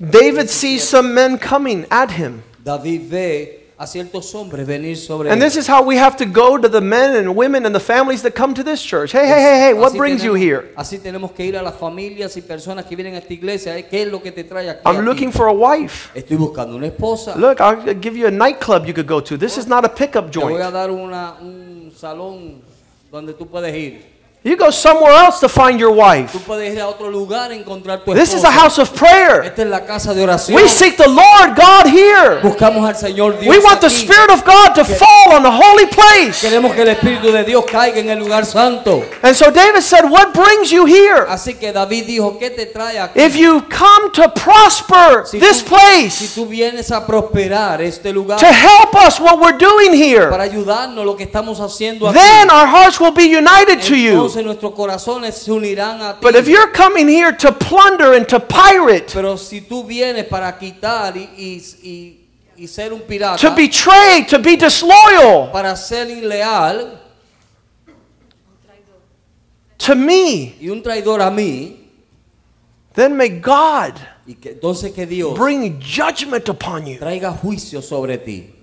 David 0.00 0.48
sees 0.50 0.82
some 0.82 1.14
men 1.14 1.38
coming 1.38 1.86
at 1.92 2.10
him. 2.10 2.42
David 2.64 3.02
ve 3.08 3.64
a 3.78 3.86
ciertos 3.86 4.34
hombres 4.34 4.66
venir 4.66 4.96
sobre 4.96 5.30
And 5.30 5.40
this 5.40 5.56
is 5.56 5.68
how 5.68 5.80
we 5.80 5.96
have 5.96 6.16
to 6.16 6.24
go 6.24 6.58
to 6.58 6.68
the 6.68 6.80
men 6.80 7.14
and 7.14 7.36
women 7.36 7.66
and 7.66 7.72
the 7.72 7.78
families 7.78 8.22
that 8.22 8.34
come 8.34 8.52
to 8.54 8.64
this 8.64 8.82
church. 8.82 9.12
Hey, 9.12 9.28
hey, 9.28 9.40
hey, 9.40 9.60
hey, 9.68 9.74
what 9.74 9.92
Así 9.92 9.98
brings 9.98 10.24
you 10.24 10.34
here? 10.34 10.72
Así 10.74 10.98
tenemos 10.98 11.30
que 11.32 11.44
ir 11.44 11.56
a 11.56 11.62
las 11.62 11.76
familias 11.76 12.36
y 12.36 12.40
personas 12.40 12.84
que 12.86 12.96
vienen 12.96 13.14
a 13.14 13.18
esta 13.18 13.32
iglesia. 13.32 13.78
¿eh? 13.78 13.86
¿Qué 13.88 14.02
es 14.02 14.08
lo 14.10 14.20
que 14.20 14.32
te 14.32 14.42
trae 14.42 14.70
aquí? 14.70 14.80
I'm 14.84 15.04
looking 15.04 15.30
for 15.30 15.46
a 15.46 15.52
wife. 15.52 16.10
Estoy 16.18 16.36
buscando 16.36 16.74
una 16.74 16.88
esposa. 16.88 17.36
Look, 17.36 17.60
I'll 17.60 17.94
give 18.00 18.16
you 18.18 18.26
a 18.26 18.32
nightclub 18.32 18.86
you 18.86 18.94
could 18.94 19.06
go 19.06 19.20
to. 19.20 19.36
This 19.36 19.56
is 19.56 19.68
not 19.68 19.84
a 19.84 19.88
pickup 19.88 20.32
Te 20.32 20.40
voy 20.40 20.54
a 20.56 20.64
joint. 20.64 20.72
dar 20.72 20.90
una, 20.90 21.36
un 21.40 21.92
salón 21.94 22.67
donde 23.10 23.34
tú 23.34 23.46
puedes 23.46 23.74
ir. 23.74 24.18
You 24.44 24.56
go 24.56 24.70
somewhere 24.70 25.12
else 25.12 25.40
to 25.40 25.48
find 25.48 25.80
your 25.80 25.92
wife. 25.92 26.32
puedes 26.46 26.72
ir 26.72 26.80
a 26.80 26.86
otro 26.86 27.10
lugar 27.10 27.50
a 27.50 27.54
encontrar 27.54 28.04
tu 28.04 28.14
This 28.14 28.32
is 28.32 28.44
a 28.44 28.50
house 28.50 28.78
of 28.78 28.94
prayer. 28.94 29.42
Esta 29.44 29.62
es 29.62 29.68
la 29.68 29.84
casa 29.84 30.14
de 30.14 30.22
oración. 30.22 30.54
We 30.54 30.68
seek 30.68 30.96
the 30.96 31.08
Lord 31.08 31.56
God 31.56 31.86
here. 31.86 32.40
Buscamos 32.40 32.86
al 32.88 32.94
Señor 32.94 33.38
Dios. 33.40 33.54
We 33.54 33.58
want 33.62 33.80
the. 33.80 33.90
Spirit 33.90 34.30
of 34.30 34.44
God 34.44 34.74
to 34.76 34.84
fall 35.24 35.34
on 35.36 35.42
the 35.42 35.50
holy 35.50 35.86
place. 35.86 36.40
Queremos 36.40 36.74
que 36.74 36.82
el 36.82 36.88
Espíritu 36.88 37.32
de 37.32 37.44
Dios 37.44 37.64
caiga 37.64 37.98
en 38.00 38.10
el 38.10 38.18
lugar 38.18 38.44
santo. 38.44 39.04
And 39.22 39.34
so 39.34 39.50
David 39.50 39.82
said, 39.82 40.04
What 40.08 40.32
brings 40.34 40.70
you 40.70 40.86
here? 40.86 41.26
Así 41.28 41.54
que 41.58 41.72
David 41.72 42.06
dijo, 42.06 42.38
¿qué 42.38 42.50
te 42.50 42.66
trae 42.66 42.98
aquí? 42.98 43.18
If 43.20 43.36
you 43.36 43.62
come 43.68 44.10
to 44.12 44.28
prosper 44.30 45.26
si, 45.26 45.38
this 45.38 45.62
tú, 45.62 45.76
si 46.10 46.26
place, 46.28 46.34
tú 46.34 46.46
vienes 46.46 46.90
a 46.90 47.06
prosperar 47.06 47.80
este 47.82 48.12
lugar 48.12 48.38
to 48.38 48.46
help 48.46 48.94
us 48.94 49.20
what 49.20 49.38
we're 49.38 49.56
doing 49.58 49.92
here, 49.92 50.28
para 50.30 50.44
ayudarnos 50.44 51.04
lo 51.04 51.16
que 51.16 51.24
estamos 51.24 51.60
haciendo 51.60 52.08
aquí, 52.08 52.18
then 52.18 52.50
our 52.50 52.66
hearts 52.66 53.00
will 53.00 53.12
be 53.12 53.24
united 53.26 53.80
to 53.80 53.94
you. 53.94 54.12
entonces 54.12 54.44
nuestros 54.44 54.72
corazones 54.74 55.34
se 55.36 55.50
unirán 55.52 56.00
a 56.02 56.14
ti. 56.14 56.18
But 56.22 56.34
if 56.36 56.48
you're 56.48 56.72
coming 56.72 57.08
here 57.08 57.32
to 57.32 57.52
plunder 57.52 58.14
and 58.14 58.26
to 58.28 58.40
pirate, 58.40 59.12
Pero 59.12 59.36
si 59.36 59.62
tú 59.62 59.84
vienes 59.84 60.26
para 60.26 60.56
quitar 60.58 61.16
y, 61.16 61.28
y, 61.36 61.62
y- 61.82 61.88
y 61.88 61.88
ser 61.88 62.18
un 62.18 62.27
pirata, 63.06 63.38
to 63.38 63.54
betray, 63.54 64.24
to 64.28 64.38
be 64.38 64.56
disloyal 64.56 65.50
para 65.52 65.76
ser 65.76 66.06
to 69.78 69.94
me, 69.94 70.56
y 70.60 70.68
un 70.68 70.82
traidor 70.82 71.20
a 71.20 71.30
mí, 71.30 71.76
then 72.94 73.16
may 73.16 73.28
God 73.28 73.94
y 74.26 74.34
que 74.34 74.52
entonces 74.52 74.92
que 74.94 75.06
Dios 75.06 75.38
bring 75.38 75.80
judgment 75.80 76.48
upon 76.48 76.86
you. 76.86 76.98
traiga 76.98 77.32
juicio 77.32 77.82
sobre 77.82 78.18
ti. 78.18 78.54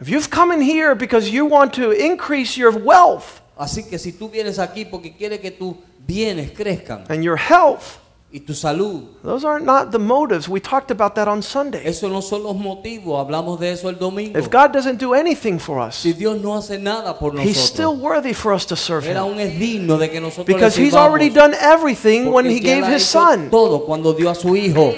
If 0.00 0.08
you've 0.08 0.30
come 0.30 0.52
in 0.52 0.60
here 0.60 0.94
because 0.94 1.30
you 1.30 1.44
want 1.44 1.74
to 1.74 1.90
increase 1.90 2.56
your 2.56 2.72
wealth 2.72 3.40
Así 3.56 3.88
que 3.88 3.98
si 3.98 4.12
tú 4.12 4.28
vienes 4.28 4.58
aquí 4.58 4.84
porque 4.84 5.14
quieres 5.14 5.40
que 5.40 5.50
tus 5.50 5.76
bienes 6.04 6.50
crezcan 6.52 7.04
and 7.08 7.22
your 7.22 7.36
health, 7.36 7.98
y 8.32 8.40
tu 8.40 8.54
salud, 8.54 9.04
those 9.22 9.44
are 9.44 9.60
not 9.60 9.92
the 9.92 9.98
motives. 9.98 10.48
We 10.48 10.58
talked 10.58 10.90
about 10.90 11.14
that 11.16 11.28
on 11.28 11.42
Sunday. 11.42 11.84
esos 11.84 12.10
no 12.10 12.22
son 12.22 12.42
los 12.42 12.56
motivos. 12.56 13.20
Hablamos 13.20 13.60
de 13.60 13.72
eso 13.72 13.90
el 13.90 13.96
domingo. 13.96 14.38
If 14.38 14.48
God 14.50 14.72
doesn't 14.72 14.98
do 14.98 15.12
anything 15.12 15.58
for 15.58 15.78
us, 15.78 15.96
Si 15.96 16.14
Dios 16.14 16.40
no 16.40 16.56
hace 16.56 16.78
nada 16.78 17.18
por 17.18 17.38
He's 17.38 17.60
still 17.60 17.94
worthy 17.94 18.32
for 18.32 18.54
us 18.54 18.64
to 18.66 18.76
serve 18.76 19.04
Him. 19.04 19.18
aún 19.18 19.38
es 19.38 19.58
digno 19.58 19.98
de 19.98 20.08
que 20.10 20.20
nosotros 20.20 20.46
Because 20.46 20.74
He's 20.74 20.94
already 20.94 21.28
done 21.28 21.54
everything 21.60 22.32
when 22.32 22.46
He 22.46 22.58
gave 22.58 22.86
His 22.86 23.04
Son. 23.04 23.50
Todo 23.50 23.84
cuando 23.84 24.14
dio 24.14 24.30
a 24.30 24.34
su 24.34 24.56
hijo. 24.56 24.94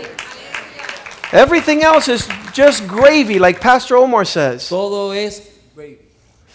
Everything 1.33 1.83
else 1.83 2.09
is 2.09 2.29
just 2.53 2.87
gravy, 2.87 3.41
like 3.41 3.61
Pastor 3.61 3.97
Omar 3.97 4.25
says. 4.25 4.69
Todo 4.69 5.11
es 5.11 5.43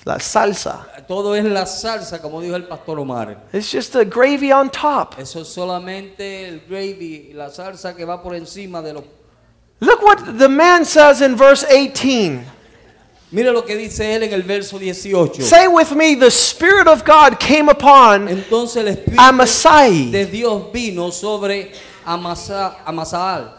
La 0.05 0.19
salsa. 0.19 0.87
Todo 1.07 1.35
es 1.35 1.43
la 1.43 1.65
salsa, 1.65 2.21
como 2.21 2.41
dijo 2.41 2.55
el 2.55 2.63
pastor 2.63 2.99
Omar. 2.99 3.47
It's 3.51 3.71
just 3.71 3.93
the 3.93 4.05
gravy 4.05 4.51
on 4.51 4.69
top. 4.69 5.19
Eso 5.19 5.41
es 5.41 5.47
solamente 5.49 6.47
el 6.47 6.61
gravy, 6.67 7.33
la 7.33 7.49
salsa 7.49 7.95
que 7.95 8.05
va 8.05 8.21
por 8.21 8.33
encima 8.35 8.81
de 8.81 8.93
los... 8.93 9.03
Look 9.81 10.01
what 10.01 10.37
the 10.37 10.49
man 10.49 10.85
says 10.85 11.21
in 11.21 11.35
verse 11.35 11.63
18. 11.69 12.41
Mire 13.31 13.51
lo 13.51 13.63
que 13.63 13.75
dice 13.75 14.15
él 14.15 14.23
en 14.23 14.33
el 14.33 14.41
verso 14.41 14.79
18. 14.79 15.43
Say 15.43 15.67
with 15.67 15.91
me, 15.91 16.15
the 16.15 16.31
Spirit 16.31 16.87
of 16.87 17.03
God 17.05 17.39
came 17.39 17.69
upon 17.69 18.27
Entonces 18.27 18.77
el 18.77 18.87
Espíritu 18.87 19.21
Amasai. 19.21 20.11
de 20.11 20.25
Dios 20.25 20.71
vino 20.73 21.11
sobre 21.11 21.71
Amasa, 22.05 22.77
Amasaal. 22.85 23.55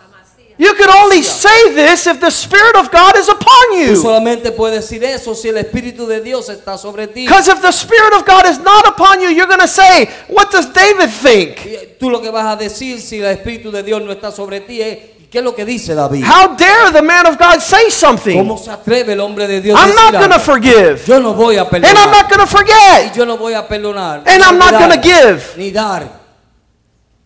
You 0.60 0.74
could 0.74 0.90
only 0.90 1.22
say 1.22 1.72
this 1.74 2.06
if 2.06 2.20
the 2.20 2.30
Spirit 2.30 2.76
of 2.76 2.90
God 2.90 3.16
is 3.16 3.30
upon 3.30 3.70
Tú 3.72 3.76
you. 3.80 3.96
solamente 3.96 4.52
puedes 4.52 4.82
decir 4.82 5.02
eso 5.02 5.34
si 5.34 5.48
el 5.48 5.56
Espíritu 5.56 6.06
de 6.06 6.20
Dios 6.20 6.50
está 6.50 6.76
sobre 6.76 7.06
ti. 7.06 7.24
Because 7.26 7.48
if 7.48 7.62
the 7.62 7.72
Spirit 7.72 8.12
of 8.12 8.26
God 8.26 8.44
is 8.44 8.58
not 8.58 8.86
upon 8.86 9.22
you, 9.22 9.30
you're 9.30 9.46
going 9.46 9.60
to 9.60 9.66
say, 9.66 10.10
What 10.28 10.50
does 10.50 10.70
David 10.70 11.08
think? 11.08 11.64
Y 11.64 11.96
Tú 11.98 12.10
lo 12.10 12.20
que 12.20 12.30
vas 12.30 12.44
a 12.44 12.56
decir 12.56 13.00
si 13.00 13.20
el 13.20 13.30
Espíritu 13.34 13.70
de 13.70 13.82
Dios 13.82 14.02
no 14.02 14.12
está 14.12 14.30
sobre 14.30 14.60
ti 14.60 14.82
es, 14.82 14.98
¿qué 15.30 15.38
es 15.38 15.44
lo 15.44 15.54
que 15.54 15.64
dice 15.64 15.94
David? 15.94 16.24
How 16.26 16.54
dare 16.54 16.92
the 16.92 17.00
man 17.00 17.26
of 17.26 17.38
God 17.38 17.60
say 17.60 17.90
something? 17.90 18.36
¿Cómo 18.36 18.58
se 18.58 18.70
atreve 18.70 19.14
el 19.14 19.20
hombre 19.20 19.46
de 19.46 19.62
Dios 19.62 19.78
a 19.78 19.86
I'm 19.86 19.94
not 19.94 20.12
going 20.12 20.30
to 20.30 20.38
forgive. 20.38 21.00
Yo 21.06 21.20
no 21.20 21.32
voy 21.32 21.56
a 21.56 21.62
And 21.62 21.86
I'm 21.86 22.10
not 22.10 22.28
going 22.28 22.40
to 22.40 22.44
Y 22.44 22.46
forget. 22.46 23.16
yo 23.16 23.24
no 23.24 23.38
voy 23.38 23.54
a 23.54 23.66
perdonar. 23.66 24.24
And 24.26 24.42
I'm 24.42 24.58
not 24.58 24.72
gonna 24.72 24.98
give. 25.00 25.56
Ni 25.56 25.70
dar. 25.70 26.19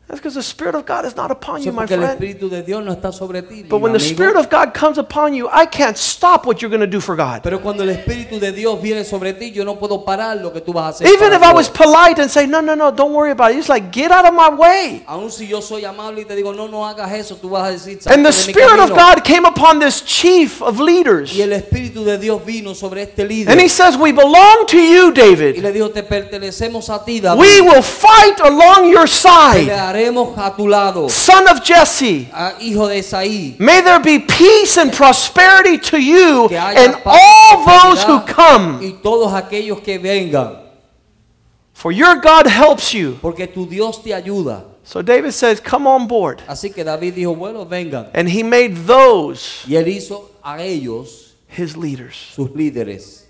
That's 0.06 0.20
because 0.20 0.34
the 0.34 0.42
Spirit 0.42 0.75
of 0.75 0.84
God 0.84 1.06
is 1.06 1.16
not 1.16 1.30
upon 1.30 1.62
you, 1.62 1.73
my 1.73 1.87
friend. 1.87 2.02
Espíritu 2.02 2.50
de 2.50 2.62
Dios 2.62 2.84
no 2.84 2.94
ti. 2.94 3.62
But 3.62 3.78
when 3.78 3.92
the. 3.92 4.00
Spirit 4.00 4.37
of 4.37 4.50
God 4.50 4.75
comes 4.75 4.99
upon 4.99 5.32
you, 5.34 5.49
I 5.49 5.66
can't 5.66 5.96
stop 5.96 6.46
what 6.46 6.61
you're 6.61 6.70
going 6.70 6.82
to 6.82 6.87
do 6.87 7.00
for 7.00 7.16
God. 7.16 7.42
Pero 7.42 7.58
cuando 7.61 7.82
el 7.82 7.88
Espíritu 7.88 8.38
de 8.38 8.52
Dios 8.52 8.80
viene 8.82 9.04
sobre 9.04 9.32
ti, 9.32 9.50
yo 9.50 9.64
no 9.64 9.76
puedo 9.76 10.04
parar 10.04 10.37
lo 10.40 10.52
que 10.52 10.61
tú 10.61 10.73
vas 10.73 11.00
a 11.00 11.04
hacer. 11.04 11.08
Even 11.08 11.32
if 11.32 11.42
I 11.42 11.52
was 11.52 11.70
polite 11.70 12.20
and 12.20 12.30
say, 12.30 12.46
No, 12.46 12.61
no, 12.61 12.75
no, 12.75 12.90
don't 12.90 13.12
worry 13.12 13.30
about 13.30 13.52
it. 13.52 13.58
It's 13.58 13.68
like, 13.68 13.90
Get 13.90 14.11
out 14.11 14.26
of 14.26 14.34
my 14.34 14.50
way. 14.50 15.02
Aun 15.06 15.30
si 15.30 15.46
yo 15.46 15.61
soy 15.61 15.84
amable 15.84 16.23
y 16.23 16.25
te 16.26 16.37
digo, 16.37 16.52
no, 16.52 16.68
no 16.68 16.87
hagas 16.87 17.11
eso, 17.12 17.37
tú 17.37 17.49
vas 17.50 17.68
a 17.68 17.73
decir, 17.73 17.99
And 18.06 18.25
the 18.25 18.32
"Salte 18.32 18.52
de 18.52 18.66
mi 18.66 18.73
Spirit 18.73 18.80
of. 18.80 18.90
God 18.90 19.25
came 19.25 19.46
upon 19.46 19.78
this 19.78 20.02
chief 20.02 20.61
of 20.62 20.80
leaders. 20.80 21.34
Y 21.34 21.40
el 21.42 21.52
Espíritu 21.52 22.04
de 22.04 22.18
Dios 22.18 22.44
vino 22.44 22.75
sobre 22.75 23.02
este 23.02 23.25
líder. 23.25 23.50
And 23.50 23.61
he 23.61 23.68
says, 23.68 23.96
We 23.96 24.12
belong 24.12 24.66
to 24.68 24.78
you, 24.78 25.12
David. 25.12 25.56
y 25.56 25.61
le 25.61 25.73
dijo, 25.73 25.90
te 25.90 26.02
pertenecemos 26.02 26.90
a 26.90 27.04
ti, 27.04 27.20
David. 27.20 27.40
We 27.40 27.61
will 27.61 27.82
fight 27.82 28.40
along 28.40 28.90
your 28.90 29.08
side, 29.08 29.70
Pelearemos 30.04 30.38
a 30.38 30.54
tu 30.54 30.68
lado, 30.68 31.08
son 31.08 31.46
of 31.49 31.61
Jesse. 31.64 32.28
a 32.32 32.54
hijo 32.61 32.87
de 32.88 32.99
Esaí. 32.99 33.56
May 33.58 33.80
there 33.82 34.00
be 34.00 34.18
peace 34.18 34.76
and 34.76 34.92
prosperity 34.92 35.78
to 35.78 35.99
you 35.99 36.49
Que 36.49 36.58
haya 36.58 36.78
and 36.84 37.02
paz 37.02 37.16
y 37.16 37.54
all 37.54 37.64
those 37.64 38.02
who 38.04 38.20
prosperidad 38.20 38.34
come. 38.34 38.87
Y 38.87 38.92
todos 39.02 39.32
aquellos 39.32 39.80
que 39.82 39.99
vengan. 39.99 40.58
For 41.73 41.90
your 41.92 42.16
God 42.20 42.46
helps 42.46 42.92
you. 42.92 43.18
Porque 43.20 43.46
tu 43.46 43.66
Dios 43.66 44.02
te 44.02 44.11
ayuda. 44.11 44.64
So 44.84 45.00
David 45.02 45.32
says, 45.32 45.61
Come 45.61 45.87
on 45.87 46.06
board. 46.06 46.42
Así 46.46 46.73
que 46.73 46.84
David 46.84 47.14
dijo, 47.14 47.34
bueno, 47.34 47.64
vengan. 47.64 48.11
And 48.14 48.28
he 48.28 48.42
made 48.42 48.87
those 48.87 49.64
Y 49.66 49.75
él 49.76 49.88
hizo 49.88 50.30
a 50.42 50.62
ellos 50.62 51.34
his 51.49 51.76
leaders. 51.76 52.14
sus 52.34 52.50
líderes. 52.50 53.23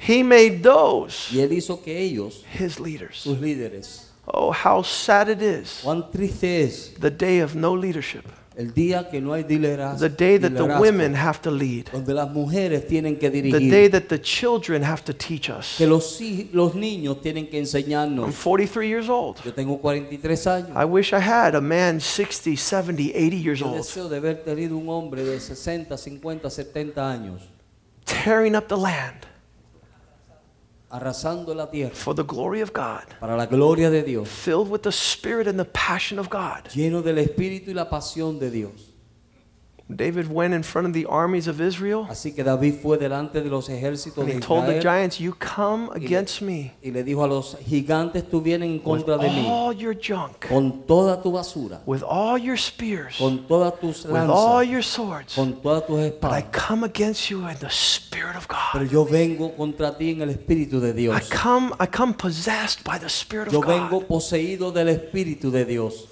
He 0.00 0.22
made 0.22 0.62
those 0.62 1.28
Y 1.32 1.40
él 1.40 1.52
hizo 1.52 1.82
que 1.82 1.98
ellos, 1.98 2.44
his 2.58 2.80
leaders. 2.80 3.18
sus 3.18 3.38
líderes. 3.38 4.07
Oh, 4.32 4.52
how 4.52 4.82
sad 4.82 5.28
it 5.28 5.40
is. 5.42 5.80
Cuán 5.82 6.10
triste 6.10 6.62
es 6.64 6.94
The 7.00 7.10
day 7.10 7.40
of 7.40 7.54
no 7.54 7.74
leadership. 7.74 8.24
el 8.56 8.74
día 8.74 9.08
que 9.08 9.20
no 9.20 9.32
hay 9.32 9.44
liderazgo. 9.44 10.00
The 10.00 10.08
day 10.08 10.36
that 10.38 10.50
the 10.50 10.62
liderazgo, 10.64 10.80
women 10.80 11.14
have 11.14 11.40
to 11.42 11.50
lead. 11.50 11.86
donde 11.92 12.12
las 12.12 12.28
mujeres 12.30 12.86
tienen 12.88 13.16
que 13.16 13.30
The 13.30 13.42
day 13.70 13.88
that 13.88 14.08
the 14.08 14.18
children 14.20 14.82
have 14.82 15.02
to 15.04 15.12
teach 15.14 15.48
us. 15.48 15.76
que 15.78 15.86
los, 15.86 16.20
hij- 16.20 16.48
los 16.52 16.74
niños 16.74 17.22
tienen 17.22 17.46
que 17.48 17.56
I'm 17.56 17.62
enseñarnos. 17.62 18.34
43 18.34 18.88
years 18.88 19.08
old. 19.08 19.36
Yo 19.44 19.54
tengo 19.54 19.78
43 19.80 20.46
años. 20.48 20.70
I 20.76 20.84
wish 20.84 21.12
I 21.12 21.20
had 21.20 21.54
a 21.54 21.60
man 21.60 22.00
60, 22.00 22.56
70, 22.56 23.12
80 23.14 23.36
years 23.36 23.60
Yo 23.60 23.66
old 23.68 23.76
deseo 23.76 24.08
de 24.08 24.16
haber 24.16 24.42
tenido 24.42 24.76
un 24.76 24.88
hombre 24.88 25.22
de 25.24 25.38
60, 25.38 25.96
50, 25.96 26.50
70 26.50 27.08
años 27.10 27.42
tearing 28.04 28.56
up 28.56 28.66
the 28.68 28.76
land 28.76 29.27
arrasando 30.90 31.54
la 31.54 31.70
tierra 31.70 31.94
for 31.94 32.14
the 32.14 32.22
glory 32.24 32.60
of 32.60 32.72
God, 32.72 33.04
para 33.20 33.36
la 33.36 33.46
gloria 33.46 33.90
de 33.90 34.02
Dios, 34.02 34.28
filled 34.28 34.70
with 34.70 34.82
the 34.82 34.92
spirit 34.92 35.46
and 35.46 35.58
the 35.58 35.64
passion 35.64 36.18
of 36.18 36.28
God. 36.28 36.68
lleno 36.74 37.02
del 37.02 37.18
espíritu 37.18 37.70
y 37.70 37.74
la 37.74 37.88
pasión 37.88 38.38
de 38.38 38.50
Dios. 38.50 38.87
David 39.90 40.30
went 40.30 40.52
in 40.52 40.62
front 40.62 40.86
of 40.86 40.92
the 40.92 41.06
armies 41.06 41.48
of 41.48 41.60
Israel 41.62 42.06
Así 42.10 42.34
que 42.34 42.44
David 42.44 42.74
fue 42.82 42.98
delante 42.98 43.40
de 43.40 43.48
los 43.48 43.68
ejércitos 43.70 44.18
and 44.18 44.28
de 44.28 44.36
he 44.36 44.40
told 44.40 44.66
the 44.66 44.80
giants, 44.80 45.18
You 45.18 45.32
come 45.32 45.90
against 45.94 46.42
me 46.42 46.74
y 46.82 46.90
le 46.90 47.02
dijo 47.02 47.24
a 47.24 47.26
los 47.26 47.56
gigantes, 47.66 48.28
tú 48.28 48.42
vienes 48.42 48.68
en 48.68 48.74
with 48.74 48.82
contra 48.82 49.16
de 49.16 49.30
mí 49.30 49.46
all 49.48 49.72
your 49.74 49.94
junk, 49.94 50.46
con 50.48 50.82
toda 50.86 51.22
tu 51.22 51.32
basura, 51.32 51.80
with 51.86 52.02
all 52.02 52.36
your 52.36 52.58
spears, 52.58 53.16
con 53.16 53.46
todas 53.46 53.80
tus 53.80 54.04
with 54.04 54.28
all 54.28 54.62
your 54.62 54.82
swords. 54.82 55.34
con 55.34 55.54
todas 55.62 55.86
tus 55.86 55.98
But 56.20 56.32
I 56.32 56.42
come 56.42 56.84
against 56.84 57.30
you 57.30 57.46
in 57.48 57.56
the 57.58 57.70
spirit 57.70 58.36
of 58.36 58.46
God. 58.46 58.72
Pero 58.72 58.84
yo 58.84 59.04
vengo 59.06 59.56
contra 59.56 59.96
ti 59.96 60.10
en 60.10 60.22
el 60.22 60.30
espíritu 60.30 60.80
de 60.80 60.92
Dios. 60.92 61.16
I 61.16 61.34
come, 61.34 61.74
I 61.80 61.86
come 61.86 62.12
possessed 62.12 62.84
by 62.84 62.98
the 62.98 63.08
spirit 63.08 63.50
Yo 63.52 63.60
of 63.60 63.66
vengo 63.66 64.00
God. 64.00 64.08
poseído 64.08 64.72
del 64.72 64.88
espíritu 64.88 65.50
de 65.50 65.64
Dios. 65.64 66.08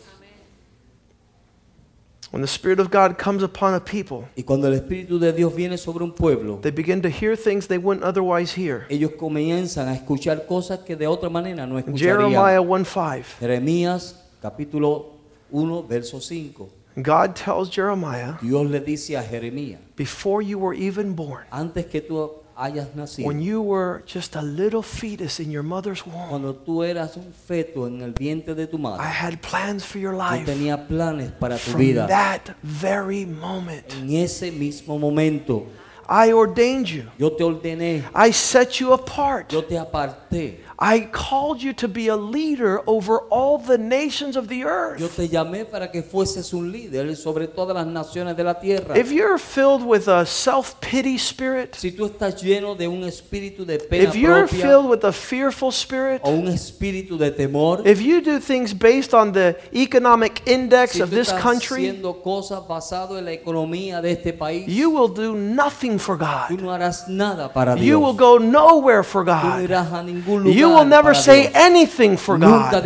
When 2.32 2.42
the 2.42 2.48
spirit 2.48 2.80
of 2.80 2.90
God 2.90 3.16
comes 3.18 3.42
upon 3.42 3.74
a 3.74 3.80
people, 3.80 4.28
Y 4.36 4.42
cuando 4.42 4.66
el 4.66 4.74
Espíritu 4.74 5.18
de 5.18 5.32
Dios 5.32 5.54
viene 5.54 5.78
sobre 5.78 6.04
un 6.04 6.12
pueblo, 6.12 6.58
they 6.60 6.70
begin 6.72 7.00
to 7.02 7.08
hear 7.08 7.36
things 7.36 7.68
they 7.68 7.78
wouldn't 7.78 8.04
otherwise 8.04 8.52
hear. 8.52 8.86
ellos 8.90 9.12
comienzan 9.12 9.88
a 9.88 9.94
escuchar 9.94 10.46
cosas 10.46 10.80
que 10.80 10.96
de 10.96 11.06
otra 11.06 11.30
manera 11.30 11.66
no 11.66 11.80
Jeremiah 11.94 12.58
escucharían. 12.58 12.68
1 12.68 12.84
5. 12.84 13.24
Jeremías 13.40 14.24
capítulo 14.42 15.16
1, 15.50 15.82
verso 15.84 16.20
5. 16.20 16.68
God 17.02 17.36
tells 17.36 17.68
Jeremiah, 17.70 18.38
Dios 18.40 18.66
le 18.70 18.80
dice 18.80 19.16
a 19.16 19.22
Jeremías, 19.22 19.80
Before 19.96 20.42
you 20.42 20.58
were 20.58 20.74
even 20.74 21.14
born, 21.14 21.44
antes 21.50 21.86
que 21.86 22.00
tú 22.00 22.42
hayas 22.56 22.88
nacido, 22.94 23.26
when 23.26 23.40
you 23.40 23.60
were 23.62 24.02
just 24.06 24.34
a 24.36 24.42
little 24.42 24.82
fetus 24.82 25.38
in 25.40 25.50
your 25.50 25.62
mother's 25.62 26.04
womb, 26.06 26.28
cuando 26.30 26.54
tú 26.54 26.82
eras 26.82 27.16
un 27.16 27.32
feto 27.32 27.86
en 27.86 28.00
el 28.02 28.12
vientre 28.12 28.54
de 28.54 28.66
tu 28.66 28.78
madre. 28.78 29.00
I 29.04 29.08
had 29.10 29.40
plans 29.42 29.84
for 29.84 29.98
your 29.98 30.12
yo 30.14 30.18
life. 30.18 30.46
tenía 30.46 30.86
planes 30.88 31.30
para 31.38 31.58
tu 31.58 31.72
vida. 31.76 32.06
From 32.06 32.08
that 32.08 32.54
very 32.62 33.24
moment, 33.26 33.84
En 33.92 34.08
ese 34.10 34.50
mismo 34.52 34.98
momento, 34.98 35.66
I 36.08 36.32
ordained 36.32 36.86
you. 36.88 37.04
yo 37.18 37.30
te 37.30 37.42
ordené, 37.42 38.04
I 38.14 38.30
set 38.32 38.78
you 38.80 38.92
apart. 38.92 39.50
yo 39.52 39.62
te 39.62 39.76
aparté, 39.76 40.60
I 40.78 41.08
called 41.10 41.62
you 41.62 41.72
to 41.74 41.88
be 41.88 42.08
a 42.08 42.16
leader 42.16 42.82
over 42.86 43.20
all 43.30 43.56
the 43.58 43.78
nations 43.78 44.36
of 44.36 44.48
the 44.48 44.58
yo 44.58 44.68
earth. 44.68 45.16
te 45.16 45.26
llamé 45.28 45.64
para 45.64 45.90
que 45.90 46.02
fueses 46.02 46.52
un 46.52 46.70
líder 46.70 47.16
sobre 47.16 47.46
todas 47.48 47.74
las 47.74 47.86
naciones 47.86 48.36
de 48.36 48.44
la 48.44 48.54
tierra. 48.60 48.94
If 48.96 49.10
you're 49.10 49.38
filled 49.38 49.82
with 49.82 50.06
a 50.08 50.26
self 50.26 50.78
pity 50.80 51.16
spirit, 51.16 51.74
Si 51.76 51.92
tú 51.92 52.04
estás 52.06 52.42
lleno 52.42 52.74
de 52.76 52.88
un 52.88 53.04
espíritu 53.04 53.64
de 53.64 53.78
pena 53.78 54.04
if 54.04 54.14
you're 54.14 54.46
propia 54.46 54.62
filled 54.66 54.90
with 54.90 55.04
a 55.04 55.12
fearful 55.12 55.70
spirit, 55.72 56.20
o 56.22 56.30
un 56.30 56.48
espíritu 56.48 57.16
de 57.16 57.30
temor, 57.30 57.80
if 57.86 58.02
you 58.02 58.20
do 58.20 58.38
things 58.38 58.74
based 58.74 59.14
on 59.14 59.32
the 59.32 59.56
economic 59.72 60.42
index 60.46 60.92
si 60.92 61.00
of 61.00 61.08
this 61.10 61.32
country, 61.32 61.86
haciendo 61.88 62.22
cosas 62.22 62.66
basadas 62.68 63.18
en 63.18 63.24
la 63.24 63.32
economía 63.32 64.02
de 64.02 64.10
este 64.12 64.34
país, 64.34 64.66
you 64.66 64.90
will 64.90 65.08
do 65.08 65.34
nothing 65.34 65.98
for 65.98 66.18
tú 66.18 66.24
God. 66.56 66.60
no 66.60 66.70
harás 66.70 67.08
nada 67.08 67.50
para 67.50 67.76
You 67.76 67.98
will 67.98 68.14
go 68.14 68.36
nowhere 68.38 69.02
for 69.02 69.24
Tú 69.24 69.30
no 69.32 69.40
God. 69.56 69.62
irás 69.62 69.90
a 69.92 70.02
ningún 70.02 70.44
lugar 70.44 70.54
You 70.58 70.65
will 70.68 70.84
never 70.84 71.14
say 71.14 71.48
anything 71.54 72.16
for 72.16 72.38
God. 72.38 72.84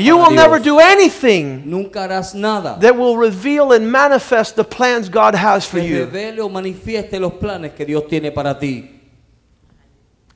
You 0.00 0.16
will 0.16 0.30
never 0.30 0.58
do 0.58 0.78
anything 0.78 1.68
Nunca 1.68 2.00
harás 2.00 2.34
nada 2.34 2.78
that 2.80 2.96
will 2.96 3.16
reveal 3.16 3.72
and 3.72 3.90
manifest 3.90 4.56
the 4.56 4.64
plans 4.64 5.08
God 5.08 5.34
has 5.34 5.66
for 5.66 5.78
you. 5.78 6.04
o 6.04 6.48
los 7.18 7.72
que 7.74 7.84
Dios 7.86 8.04
tiene 8.08 8.32
para 8.32 8.58
ti. 8.58 9.00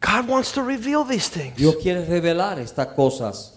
God 0.01 0.29
wants 0.29 0.53
to 0.53 0.62
reveal 0.62 1.05
these 1.05 1.29
things. 1.29 1.57
Dios 1.57 1.77
quiere 1.83 2.05
revelar 2.05 2.59
estas 2.59 2.89
cosas. 2.95 3.56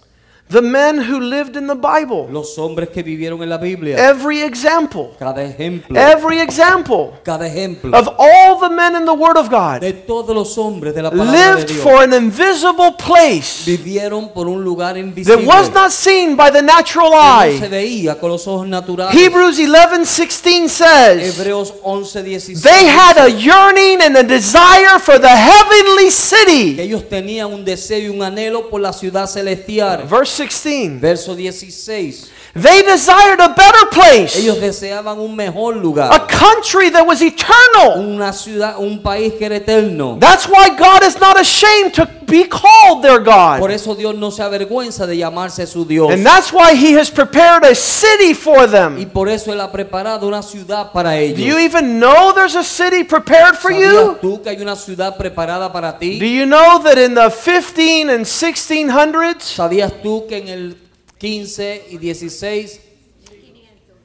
The 0.52 0.64
men 0.64 0.98
who 0.98 1.20
lived 1.20 1.56
in 1.56 1.68
the 1.68 1.76
Bible, 1.76 2.28
Los 2.32 2.58
hombres 2.58 2.90
que 2.90 3.04
vivieron 3.04 3.44
en 3.44 3.50
la 3.50 3.60
Biblia, 3.60 3.96
every 4.00 4.42
example, 4.42 5.12
cada 5.20 5.44
ejemplo, 5.44 5.96
every 5.96 6.40
example 6.40 7.14
cada 7.24 7.46
ejemplo 7.46 7.96
of 7.96 8.08
all 8.18 8.60
the 8.60 8.70
men 8.70 8.96
in 8.96 9.06
the 9.06 9.14
Word 9.14 9.38
of 9.38 9.52
God 9.52 9.82
de 9.82 9.94
todos 9.94 10.36
los 10.36 10.58
hombres 10.58 10.96
de 10.96 11.04
la 11.04 11.12
palabra 11.12 11.32
de 11.32 11.56
lived 11.56 11.68
Dios. 11.68 11.84
for 11.84 12.02
an 12.02 12.14
invisible 12.14 12.94
place 12.98 13.64
vivieron 13.64 14.34
por 14.34 14.48
un 14.48 14.64
lugar 14.64 14.98
invisible. 14.98 15.38
that 15.38 15.46
was 15.46 15.72
not 15.72 15.92
seen 15.92 16.36
by 16.36 16.50
the 16.50 16.64
natural 16.64 17.12
que 17.12 17.54
no 17.54 17.60
se 17.60 17.66
eye. 17.66 17.70
veía 17.70 18.20
con 18.20 18.32
los 18.32 18.48
ojos 18.48 18.68
naturales. 18.68 19.14
Hebrews 19.14 19.60
11 19.60 20.04
16 20.04 20.68
says, 20.68 21.38
Hebreos 21.38 21.76
11, 21.84 22.24
16. 22.40 22.62
They 22.64 22.88
had 22.88 23.20
a 23.20 23.30
yearning 23.30 24.02
and 24.02 24.18
a 24.18 24.24
desire 24.24 24.98
for 24.98 25.20
the 25.20 25.30
heavenly 25.30 26.06
que 26.06 26.12
city. 26.12 26.82
ellos 26.82 27.08
tenían 27.08 27.54
un 27.54 27.64
deseo 27.64 28.00
y 28.00 28.10
un 28.10 28.24
anhelo 28.24 28.68
por 28.72 28.82
la 28.82 28.94
ciudad 28.94 29.28
celestial. 29.28 30.08
Verse 30.10 30.39
16. 30.40 31.00
Verso 31.00 31.36
16. 31.36 32.30
They 32.54 32.82
desired 32.82 33.40
a 33.40 33.50
better 33.50 33.86
place, 33.92 34.36
Ellos 34.38 34.60
deseaban 34.60 35.20
un 35.20 35.36
mejor 35.36 35.76
lugar. 35.76 36.10
a 36.12 36.26
country 36.28 36.90
that 36.90 37.06
was 37.06 37.22
eternal. 37.22 38.00
Una 38.00 38.34
ciudad, 38.34 38.76
un 38.80 39.02
país 39.04 39.34
que 39.38 39.46
era 39.46 39.58
eterno. 39.58 40.18
That's 40.20 40.48
why 40.48 40.70
God 40.70 41.04
is 41.04 41.20
not 41.20 41.40
ashamed 41.40 41.94
to 41.96 42.08
be 42.26 42.46
called 42.48 43.04
their 43.04 43.20
God. 43.20 43.60
Por 43.60 43.72
eso 43.72 43.94
Dios 43.96 44.16
no 44.16 44.32
se 44.32 44.42
avergüenza 44.42 45.06
de 45.06 45.18
llamarse 45.18 45.68
su 45.68 45.86
Dios. 45.86 46.12
And 46.12 46.26
that's 46.26 46.52
why 46.52 46.74
He 46.74 46.94
has 47.00 47.10
prepared 47.12 47.64
a 47.64 47.76
city 47.76 48.34
for 48.34 48.68
them. 48.68 48.98
Y 49.00 49.06
por 49.06 49.30
eso 49.30 49.54
Él 49.54 49.62
ha 49.62 49.72
preparado 49.72 50.28
una 50.28 50.42
ciudad 50.42 50.92
para 50.92 51.18
ellos. 51.18 51.38
Do 51.38 51.44
you 51.44 51.60
even 51.60 52.00
know 52.00 52.34
there's 52.34 52.56
a 52.56 52.64
city 52.64 53.04
prepared 53.04 53.56
for 53.56 53.72
¿Sabías 53.72 53.94
you? 53.94 54.18
tú 54.22 54.42
que 54.42 54.50
hay 54.50 54.62
una 54.62 54.76
ciudad 54.76 55.16
preparada 55.18 55.72
para 55.72 55.98
ti? 56.00 56.18
Do 56.20 56.26
you 56.26 56.46
know 56.46 56.80
that 56.84 56.98
in 56.98 57.14
the 57.14 57.30
15 57.30 58.10
and 58.10 58.26
1600s, 58.26 59.42
¿Sabías 59.56 59.92
tú 60.02 60.26
que 60.28 60.38
en 60.38 60.48
el 60.48 60.78
15 61.20 61.86
y 61.92 61.98
16 61.98 62.80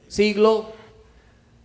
siglo 0.08 0.72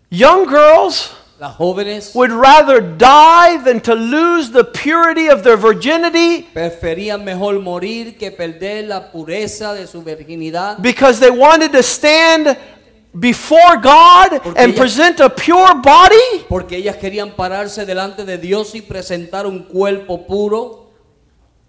young 0.10 0.46
girls 0.48 1.12
las 1.40 1.56
jóvenes 1.56 2.14
would 2.14 2.32
rather 2.32 2.82
die 2.82 3.58
than 3.64 3.80
to 3.80 3.96
lose 3.96 4.52
the 4.52 4.64
purity 4.64 5.28
of 5.28 5.44
their 5.44 5.58
virginity 5.58 6.48
preferían 6.54 7.24
mejor 7.24 7.60
morir 7.60 8.18
que 8.18 8.32
perder 8.32 8.88
la 8.88 9.12
pureza 9.12 9.74
de 9.74 9.88
su 9.88 10.02
virginidad? 10.02 10.78
because 10.82 11.20
they 11.20 11.32
wanted 11.32 11.72
to 11.72 11.82
stand 11.82 12.58
before 13.14 13.78
God 13.82 14.42
Porque 14.44 14.60
and 14.60 14.76
present 14.76 15.20
a 15.20 15.30
pure 15.30 15.76
body? 15.82 16.46
Porque 16.48 16.78
ellas 16.78 16.98
querían 16.98 17.32
pararse 17.32 17.86
delante 17.86 18.26
de 18.26 18.38
Dios 18.38 18.76
y 18.76 18.82
presentar 18.82 19.48
un 19.48 19.64
cuerpo 19.64 20.26
puro. 20.26 20.79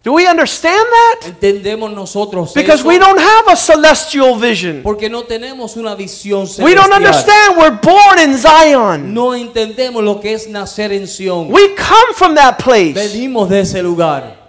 Do 0.03 0.15
we 0.15 0.27
understand 0.27 0.87
that? 0.91 1.27
Entendemos 1.27 1.93
nosotros 1.93 2.55
Because 2.55 2.81
eso? 2.81 2.89
we 2.89 2.99
don't 2.99 3.19
have 3.19 3.49
a 3.53 3.57
celestial 3.57 4.35
vision. 4.35 4.83
Porque 4.83 5.11
no 5.11 5.25
tenemos 5.25 5.77
una 5.77 5.95
visión 5.95 6.49
We 6.59 6.75
don't 6.75 6.91
understand 6.91 7.59
we're 7.59 7.79
born 7.83 8.19
in 8.19 8.39
Zion. 8.39 9.13
No 9.13 9.35
entendemos 9.35 10.03
lo 10.03 10.19
que 10.19 10.33
es 10.33 10.49
nacer 10.49 10.93
en 10.93 11.07
Sion. 11.07 11.53
We 11.53 11.75
come 11.75 12.15
from 12.15 12.35
that 12.37 12.57
place. 12.59 12.95
Venimos 12.95 13.51
de 13.51 13.61
ese 13.61 13.83
lugar. 13.83 14.40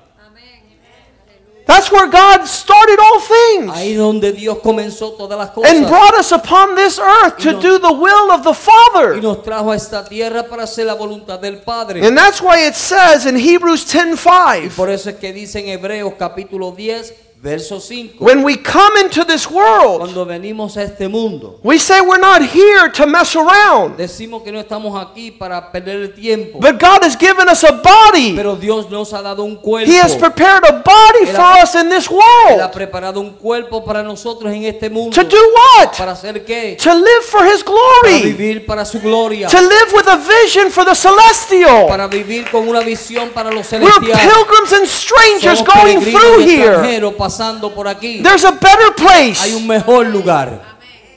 That's 1.66 1.92
where 1.92 2.08
God 2.08 2.46
started 2.48 3.00
all 3.00 3.20
things 3.22 3.72
Ahí 3.74 3.94
donde 3.96 4.32
Dios 4.34 4.58
comenzó 4.60 5.14
todas 5.14 5.38
las 5.38 5.52
and 5.66 5.88
brought 5.88 6.16
us 6.20 6.32
upon 6.32 6.76
this 6.76 7.00
earth 7.00 7.38
to 7.38 7.54
nos- 7.54 7.64
do 7.64 7.80
the 7.80 7.94
will 7.94 8.32
of 8.32 8.44
the 8.44 8.50
Y 8.52 8.54
Father. 8.54 9.22
nos 9.22 9.42
trajo 9.44 9.72
a 9.72 9.76
esta 9.76 10.04
tierra 10.04 10.44
para 10.44 10.64
hacer 10.64 10.86
la 10.86 10.96
voluntad 10.96 11.40
del 11.40 11.60
Padre. 11.60 12.06
And 12.06 12.18
that's 12.18 12.42
why 12.42 12.68
it 12.68 12.74
says 12.76 13.26
in 13.26 13.36
Hebrews 13.38 13.86
Y 13.94 14.00
10:5, 14.00 14.76
por 14.76 14.90
eso 14.90 15.10
es 15.10 15.16
que 15.18 15.32
dice 15.32 15.60
en 15.60 15.70
Hebreos 15.70 16.14
capítulo 16.18 16.72
10, 16.72 17.14
verso 17.42 17.80
5. 17.80 18.20
when 18.20 18.44
we 18.44 18.56
come 18.56 18.96
into 18.98 19.24
this 19.26 19.50
world, 19.50 20.00
Cuando 20.00 20.26
venimos 20.26 20.78
a 20.78 20.84
este 20.84 21.08
mundo, 21.10 21.60
we 21.64 21.80
say 21.80 22.00
we're 22.02 22.20
not 22.20 22.42
here 22.42 22.90
to 22.92 23.08
mess 23.08 23.36
around. 23.36 23.98
decimos 23.98 24.44
que 24.44 24.52
no 24.52 24.60
estamos 24.60 24.94
aquí 25.02 25.32
para 25.32 25.72
perder 25.72 26.02
el 26.02 26.14
tiempo. 26.14 26.60
But 26.60 26.80
God 26.80 27.04
has 27.04 27.16
given 27.18 27.50
us 27.50 27.64
a 27.64 27.72
body. 27.72 28.36
Pero 28.36 28.56
Dios 28.56 28.90
nos 28.92 29.12
ha 29.14 29.22
dado 29.22 29.44
un 29.44 29.56
cuerpo. 29.56 29.92
He 29.92 29.98
has 29.98 30.16
prepared 30.16 30.64
a 30.68 30.84
body 30.84 31.26
Él 31.26 31.36
for 31.36 31.42
ha- 31.42 31.64
us 31.64 31.74
in 31.76 31.90
this 31.90 32.08
Él 32.08 32.20
ha 32.20 32.58
world. 32.58 32.72
preparado 32.74 33.20
un 33.20 33.32
cuerpo 33.34 33.84
para 33.84 34.04
nosotros 34.04 34.54
en 34.54 34.64
este 34.66 34.90
mundo. 34.90 35.12
To 35.16 35.24
do 35.24 35.38
what? 35.78 35.98
¿Para 35.98 36.12
hacer 36.12 36.46
qué? 36.46 36.78
To 36.84 36.94
live 36.94 37.24
for 37.24 37.44
His 37.46 37.64
Para 37.64 37.76
glory. 38.04 38.22
vivir 38.34 38.66
para 38.66 38.86
su 38.86 39.00
gloria. 39.00 39.48
To 39.48 39.60
live 39.60 39.94
with 39.96 40.08
a 40.08 40.18
vision 40.18 40.70
for 40.70 40.86
the 40.86 40.94
celestial. 40.94 41.88
Para 41.88 42.08
vivir 42.08 42.50
con 42.52 42.68
una 42.68 42.82
visión 42.82 43.30
para 43.30 43.50
los 43.52 43.72
We're 43.72 43.80
pilgrims 44.00 44.74
and 44.74 44.86
strangers 44.88 45.60
Somos 45.60 45.74
going 45.74 46.02
through 46.02 46.40
here. 46.46 47.02
Extranjeros 47.32 47.62
pasando 47.62 47.74
por 47.74 47.88
aquí. 47.88 48.22
There's 48.22 48.46
a 48.46 48.52
better 48.52 48.94
Hay 48.98 49.34
place. 49.34 49.56
un 49.56 49.68
mejor 49.68 50.06
lugar. 50.08 50.62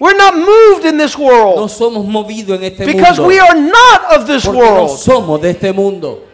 We're 0.00 0.16
not 0.16 0.34
moved 0.36 0.84
in 0.86 0.98
this 0.98 1.16
No 1.16 1.24
world 1.24 1.70
somos 1.70 2.04
movidos 2.04 2.58
en 2.58 2.64
este 2.64 2.84
because 2.84 3.18
mundo. 3.20 3.28
we 3.28 3.38
are 3.38 3.54
not 3.58 4.16
of 4.20 4.26
this 4.26 4.44
Porque 4.44 4.60
no 4.60 4.66
world. 4.86 4.98
somos 4.98 5.40
de 5.40 5.50
este 5.50 5.72
mundo. 5.72 6.24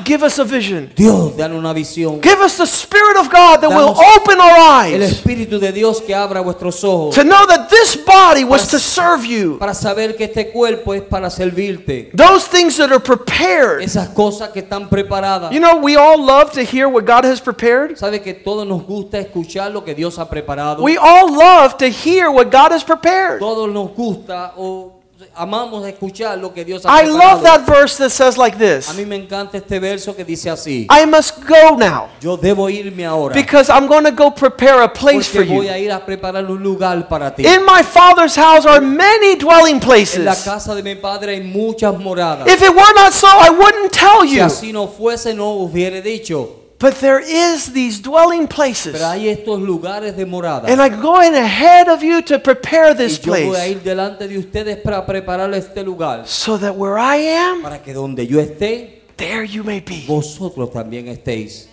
God, 0.00 0.06
give 0.06 0.22
us 0.22 0.38
a 0.38 0.44
vision. 0.44 0.90
Dios, 0.94 1.36
dan 1.36 1.52
una 1.52 1.72
visión. 1.72 2.20
Give 2.20 2.40
us 2.40 2.56
the 2.56 2.66
Spirit 2.66 3.16
of 3.18 3.30
God 3.30 3.60
that 3.60 3.70
will 3.70 3.96
open 4.16 4.40
our 4.40 4.58
eyes. 4.58 4.94
El 4.94 5.02
eyes 5.02 5.12
Espíritu 5.12 5.58
de 5.58 5.72
Dios 5.72 6.00
que 6.00 6.14
abra 6.14 6.40
vuestros 6.40 6.82
ojos. 6.84 7.14
to 7.14 7.24
know 7.24 7.46
that 7.46 7.68
this 7.68 7.96
body 7.96 8.44
was 8.44 8.68
to 8.68 8.78
serve 8.78 9.24
you. 9.24 9.58
Para 9.58 9.74
saber 9.74 10.16
que 10.16 10.24
este 10.24 10.50
cuerpo 10.52 10.94
es 10.94 11.02
para 11.02 11.30
servirte. 11.30 12.10
Those 12.14 12.48
things 12.48 12.76
that 12.76 12.90
are 12.90 13.00
prepared. 13.00 13.82
Esas 13.82 14.08
cosas 14.08 14.50
que 14.50 14.60
están 14.60 14.88
preparadas. 14.88 15.52
You 15.52 15.60
know, 15.60 15.76
we 15.76 15.96
all 15.96 16.18
love 16.18 16.52
to 16.52 16.62
hear 16.62 16.88
what 16.88 17.04
God 17.04 17.24
has 17.24 17.40
prepared. 17.40 17.96
¿Sabe 17.96 18.20
que 18.22 18.34
todos 18.34 18.66
nos 18.66 18.82
gusta 18.84 19.18
escuchar 19.18 19.72
lo 19.72 19.84
que 19.84 19.94
Dios 19.94 20.18
ha 20.18 20.28
preparado? 20.28 20.82
We 20.82 20.96
all 20.96 21.32
love 21.32 21.76
to 21.78 21.86
hear 21.86 22.30
what 22.30 22.50
God 22.50 22.72
has 22.72 22.84
prepared. 22.84 23.40
Todos 23.40 23.68
nos 23.68 23.90
gusta 23.94 24.54
o 24.56 24.99
amamos 25.34 25.86
escuchar 25.86 26.38
lo 26.38 26.52
que 26.52 26.64
Dios 26.64 26.82
ha 26.84 27.02
I 27.02 27.06
love 27.06 27.42
that 27.42 27.66
verse 27.66 27.96
that 27.98 28.10
says 28.10 28.36
like 28.38 28.56
A 28.56 28.58
this 28.58 28.88
mí 28.94 29.04
me 29.06 29.16
encanta 29.16 29.56
este 29.58 29.78
verso 29.78 30.14
que 30.14 30.24
dice 30.24 30.50
así. 30.50 30.86
I 30.90 31.06
must 31.06 31.40
go 31.46 31.76
now 31.76 32.08
Yo 32.20 32.36
debo 32.36 32.68
irme 32.70 33.04
ahora. 33.06 33.34
because 33.34 33.70
I'm 33.70 33.86
going 33.86 34.04
to 34.04 34.10
go 34.12 34.30
prepare 34.30 34.82
a 34.82 34.88
place 34.88 35.28
for 35.28 35.38
Porque 35.44 35.54
voy 35.54 35.66
you. 35.66 35.72
a 35.72 35.78
ir 35.78 35.92
a 35.92 36.04
preparar 36.04 36.44
un 36.50 36.62
lugar 36.62 37.08
para 37.08 37.34
ti. 37.34 37.46
In 37.46 37.64
my 37.64 37.82
Father's 37.82 38.36
house 38.36 38.66
are 38.66 38.80
many 38.80 39.36
dwelling 39.36 39.76
En 39.76 39.80
la 39.80 39.86
places. 39.86 40.44
casa 40.44 40.74
de 40.74 40.82
mi 40.82 40.94
padre 40.94 41.32
hay 41.34 41.40
muchas 41.42 41.98
moradas. 41.98 42.46
If 42.48 42.62
it 42.62 42.70
were 42.70 42.94
not 42.94 43.12
so, 43.12 43.26
I 43.28 43.50
wouldn't 43.50 43.92
tell 43.92 44.22
Si 44.26 44.36
you. 44.36 44.42
así 44.44 44.72
no 44.72 44.88
fuese, 44.88 45.34
no 45.34 45.50
hubiera 45.52 46.00
dicho. 46.00 46.59
But 46.80 46.94
there 47.00 47.20
is 47.20 47.74
these 47.74 48.00
dwelling 48.00 48.48
places. 48.48 48.92
Pero 48.92 49.06
hay 49.06 49.28
estos 49.28 49.60
lugares 49.60 50.16
de 50.16 50.24
morada. 50.24 50.66
And 50.66 50.80
I'm 50.80 51.00
going 51.00 51.34
ahead 51.34 51.88
of 51.88 52.02
you 52.02 52.22
to 52.22 52.38
prepare 52.38 52.94
this 52.94 53.18
Y 53.18 53.26
yo 53.26 53.32
voy 53.32 53.40
a 53.42 53.44
place 53.50 53.70
ir 53.72 53.82
delante 53.82 54.26
de 54.26 54.38
ustedes 54.38 54.78
para 54.78 55.04
preparar 55.04 55.52
este 55.54 55.84
lugar. 55.84 56.26
so 56.26 56.56
that 56.58 56.74
where 56.74 56.96
I 56.98 57.16
am, 57.36 57.62
Para 57.62 57.82
que 57.82 57.92
donde 57.92 58.26
yo 58.26 58.40
esté, 58.40 59.02
there 59.16 59.44
you 59.44 59.62
may 59.62 59.80
be. 59.80 60.04
vosotros 60.06 60.70
también 60.72 61.06
estéis. 61.08 61.68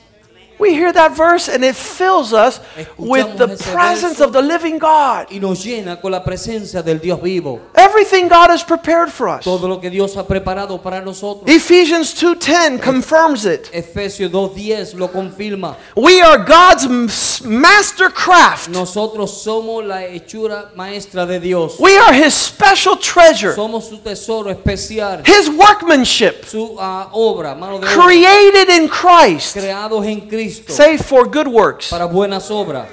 We 0.60 0.74
hear 0.74 0.92
that 0.92 1.16
verse 1.16 1.48
and 1.50 1.64
it 1.64 1.76
fills 1.76 2.34
us 2.34 2.60
with 2.98 3.38
the 3.38 3.46
ese 3.54 3.62
presence 3.72 4.18
verso. 4.18 4.26
of 4.26 4.34
the 4.34 4.42
living 4.42 4.80
God. 4.80 5.28
Y 5.32 5.40
nos 5.40 5.64
llena 5.64 6.02
con 6.02 6.12
la 6.12 6.24
presencia 6.24 6.82
del 6.84 7.00
Dios 7.00 7.22
vivo. 7.22 7.60
Everything 7.76 8.28
God 8.28 8.50
has 8.50 8.64
prepared 8.64 9.12
for 9.12 9.30
us. 9.30 9.44
Todo 9.44 9.68
lo 9.68 9.80
que 9.80 9.90
Dios 9.92 10.16
ha 10.18 10.24
preparado 10.26 10.82
para 10.82 11.00
nosotros. 11.02 11.44
Ephesians 11.48 12.14
2:10 12.16 12.82
confirms 12.82 13.46
it. 13.46 13.70
Efesios 13.72 14.32
2.10 14.32 14.96
lo 14.96 15.10
confirma. 15.10 15.76
We 15.96 16.22
are 16.22 16.40
God's 16.44 16.86
m- 16.86 17.08
master 17.46 18.10
craft. 18.10 18.70
Nosotros 18.70 19.44
somos 19.44 19.86
la 19.86 20.06
hechura 20.06 20.72
maestra 20.76 21.26
de 21.28 21.40
Dios. 21.40 21.80
We 21.80 21.98
are 21.98 22.14
his 22.14 22.34
special 22.34 22.96
treasure. 22.98 23.54
Somos 23.54 23.90
su 23.90 23.98
tesoro 24.00 24.50
especial. 24.50 25.22
His 25.26 25.50
workmanship 25.50 26.46
Su 26.46 26.76
ah, 26.80 27.10
obra, 27.14 27.54
mano 27.56 27.80
de 27.80 27.86
obra. 27.86 27.94
created 28.04 28.70
in 28.70 28.88
Christ. 28.88 29.54
Creados 29.56 30.04
en 30.06 30.22
Cristo. 30.22 30.47
Say 30.50 30.98
for 30.98 31.26
good 31.28 31.48
works, 31.48 31.90
Para 31.90 32.08
buenas 32.08 32.50
obras. 32.50 32.88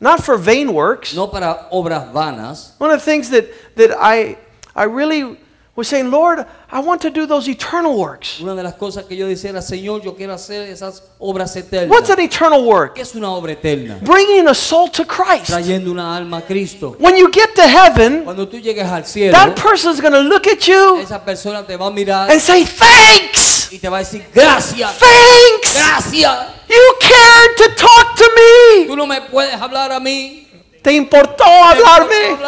not 0.00 0.22
for 0.22 0.36
vain 0.36 0.72
works. 0.72 1.14
No 1.14 1.28
para 1.28 1.68
obras 1.72 2.12
vanas. 2.12 2.72
One 2.78 2.90
of 2.90 2.98
the 2.98 3.04
things 3.04 3.30
that 3.30 3.46
that 3.76 3.90
I 3.98 4.36
I 4.74 4.84
really 4.84 5.38
was 5.74 5.88
saying, 5.88 6.10
Lord, 6.10 6.46
I 6.70 6.80
want 6.80 7.02
to 7.02 7.10
do 7.10 7.26
those 7.26 7.46
eternal 7.48 7.98
works. 7.98 8.40
Una 8.40 8.54
de 8.54 8.62
las 8.62 8.74
cosas 8.76 9.04
que 9.04 9.14
yo 9.14 9.26
decía 9.26 9.50
era, 9.50 9.60
Señor, 9.60 10.02
yo 10.02 10.14
quiero 10.14 10.32
hacer 10.32 10.68
esas 10.70 11.02
obras 11.20 11.54
eternas. 11.54 11.90
What's 11.90 12.08
an 12.08 12.18
eternal 12.20 12.64
work? 12.64 12.94
¿Qué 12.94 13.02
es 13.02 13.14
una 13.14 13.30
obra 13.30 13.52
eterna? 13.52 13.98
Bringing 14.02 14.48
a 14.48 14.54
soul 14.54 14.88
to 14.90 15.04
Christ. 15.04 15.48
Trayendo 15.50 15.90
una 15.90 16.16
alma 16.16 16.38
a 16.38 16.42
Cristo. 16.42 16.96
When 16.98 17.14
you 17.16 17.30
get 17.30 17.54
to 17.56 17.62
heaven, 17.62 18.24
Cuando 18.24 18.48
tú 18.48 18.58
llegues 18.58 18.86
al 18.86 19.04
cielo, 19.04 19.32
that 19.32 19.54
person's 19.56 20.00
going 20.00 20.14
to 20.14 20.20
look 20.22 20.46
at 20.46 20.66
you 20.66 20.98
esa 20.98 21.18
persona 21.22 21.62
te 21.66 21.76
va 21.76 21.88
a 21.88 21.90
mirar 21.90 22.30
and 22.30 22.40
say, 22.40 22.64
Thanks! 22.64 23.55
Y 23.70 23.78
te 23.78 23.88
va 23.88 23.98
a 23.98 24.00
decir, 24.00 24.26
gracias, 24.34 24.98
Thanks! 24.98 25.74
gracias. 25.74 26.56
You 26.68 26.94
cared 27.00 27.56
to 27.58 27.74
talk 27.76 28.16
to 28.16 28.24
me. 28.34 28.86
Tú 28.86 28.96
no 28.96 29.06
me 29.06 29.20
puedes 29.22 29.54
hablar 29.54 29.92
a 29.92 30.00
mí. 30.00 30.48
Te 30.82 30.92
importó 30.92 31.44
hablarme. 31.44 32.38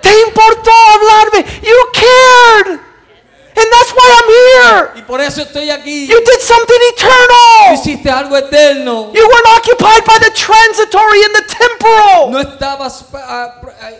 Te 0.00 0.20
importó 0.26 0.70
hablarme. 0.70 1.44
You 1.62 1.76
cared. 1.92 2.80
And 3.56 3.66
that's 3.72 3.92
why 3.92 4.06
I'm 4.08 4.28
here. 4.28 4.90
Y 4.96 5.02
por 5.02 5.20
eso 5.20 5.42
estoy 5.42 5.70
aquí. 5.70 6.06
You 6.06 6.20
did 6.20 6.40
something 6.40 6.80
eternal. 6.94 7.74
hiciste 7.74 8.10
algo 8.10 8.36
eterno. 8.36 9.12
You 9.12 9.26
weren't 9.26 9.58
occupied 9.58 10.04
by 10.06 10.18
the 10.18 10.30
transitory 10.30 11.22
and 11.24 11.34
the 11.34 11.44
temporal. 11.54 12.30
No 12.30 12.40
estabas 12.40 13.04
ah, 13.12 13.60
ah, 13.82 13.90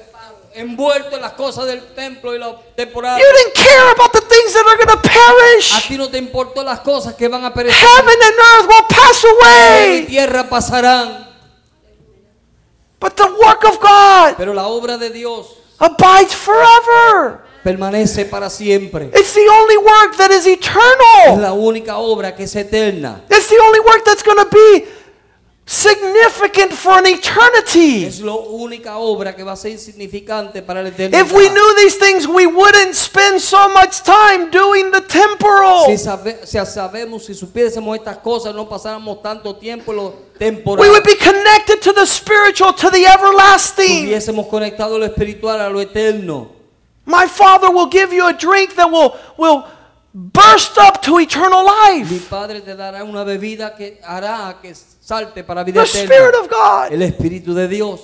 envuelto 0.55 1.17
en 1.17 1.23
las 1.23 1.33
cosas 1.33 1.67
del 1.67 1.83
templo 1.95 2.35
y 2.35 2.39
lo 2.39 2.61
temporal. 2.77 3.19
You 3.19 3.27
didn't 3.27 3.55
care 3.55 3.91
about 3.93 4.13
the 4.13 4.20
things 4.31 4.53
that 4.55 4.65
are 4.67 4.77
going 4.77 4.89
to 4.89 4.99
A 4.99 5.03
perish. 5.03 5.89
ti 5.89 5.99
no 5.99 6.09
te 6.09 6.19
importó 6.19 6.63
las 6.65 6.81
cosas 6.81 7.15
que 7.15 7.29
van 7.29 7.45
a 7.45 7.53
perecer. 7.53 7.75
Heaven 7.79 8.17
and 8.23 8.39
earth 8.39 8.67
will 8.69 8.87
pass 8.89 9.25
y 9.25 9.29
away. 9.29 10.07
tierra 10.07 10.49
pasarán. 10.49 11.29
But 13.01 13.17
the 13.17 13.25
work 13.25 13.65
of 13.65 13.79
God 13.81 14.35
Pero 14.37 14.53
la 14.53 14.67
obra 14.69 14.99
de 14.99 15.11
Dios 15.11 15.47
abides 15.79 16.35
forever. 16.35 17.41
permanece 17.65 18.25
para 18.27 18.49
siempre. 18.51 19.11
It's 19.15 19.33
the 19.35 19.49
only 19.49 19.77
work 19.79 20.17
that 20.19 20.31
is 20.31 20.47
Es 20.47 20.59
eternal. 20.59 21.41
la 21.41 21.53
única 21.53 21.97
obra 21.99 22.35
que 22.35 22.45
es 22.45 22.55
eterna. 22.57 23.23
It's 23.31 23.49
the 23.49 23.59
only 23.59 23.81
work 23.81 24.05
that's 24.05 24.23
going 24.23 24.39
to 24.39 24.49
be 24.51 24.87
significant 25.71 26.73
for 26.73 26.99
an 26.99 27.07
eternity. 27.07 28.05
Es 28.05 28.21
la 28.21 28.35
única 28.35 28.99
obra 28.99 29.37
que 29.37 29.45
va 29.45 29.53
a 29.53 29.57
ser 29.57 29.71
insignificante 29.71 30.63
para 30.63 30.83
la 30.83 30.89
eternidad. 30.89 31.21
If 31.21 31.33
we 31.33 31.49
knew 31.49 31.75
these 31.77 31.97
things, 31.97 32.27
we 32.27 32.45
wouldn't 32.47 32.95
spend 32.97 33.41
so 33.41 33.69
much 33.69 34.03
time 34.03 34.51
doing 34.51 34.91
the 34.91 35.01
temporal. 35.01 35.87
Si, 35.87 35.97
sabe- 35.97 36.45
si 36.45 36.59
sabemos, 36.67 37.25
si 37.25 37.35
supiésemos 37.35 37.97
estas 37.97 38.19
cosas, 38.19 38.53
no 38.53 38.69
pasáramos 38.69 39.23
tanto 39.23 39.55
tiempo 39.55 39.93
lo 39.93 40.13
temporal. 40.37 40.81
We 40.83 40.91
would 40.91 41.05
be 41.05 41.15
connected 41.15 41.81
to 41.83 41.93
the 41.93 42.05
spiritual, 42.05 42.73
to 42.73 42.91
the 42.91 43.07
everlasting. 43.07 44.07
Hubiésemos 44.07 44.49
conectado 44.49 44.99
lo 44.99 45.07
espiritual 45.07 45.61
a 45.61 45.69
lo 45.71 45.81
eterno. 45.81 46.49
My 47.07 47.29
Father 47.29 47.71
will 47.71 47.89
give 47.89 48.13
you 48.13 48.27
a 48.27 48.33
drink 48.33 48.75
that 48.75 48.91
will, 48.91 49.15
will 49.39 49.65
burst 50.15 50.79
up 50.79 51.01
to 51.03 51.19
eternal 51.19 51.63
Mi 51.63 52.05
life. 52.05 52.29
Padre 52.29 52.61
te 52.61 52.75
dará 52.75 53.05
una 53.05 53.25
bebida 53.25 53.75
que 53.77 54.01
hará 54.03 54.57
que 54.61 54.75
salte 54.75 55.45
para 55.45 55.65
vida 55.65 55.83
The 55.83 55.87
Spirit 55.87 56.35
of 56.35 56.49
God. 56.49 56.93
El 56.93 57.03
Espíritu 57.03 57.55
de 57.55 57.69
Dios. 57.69 58.01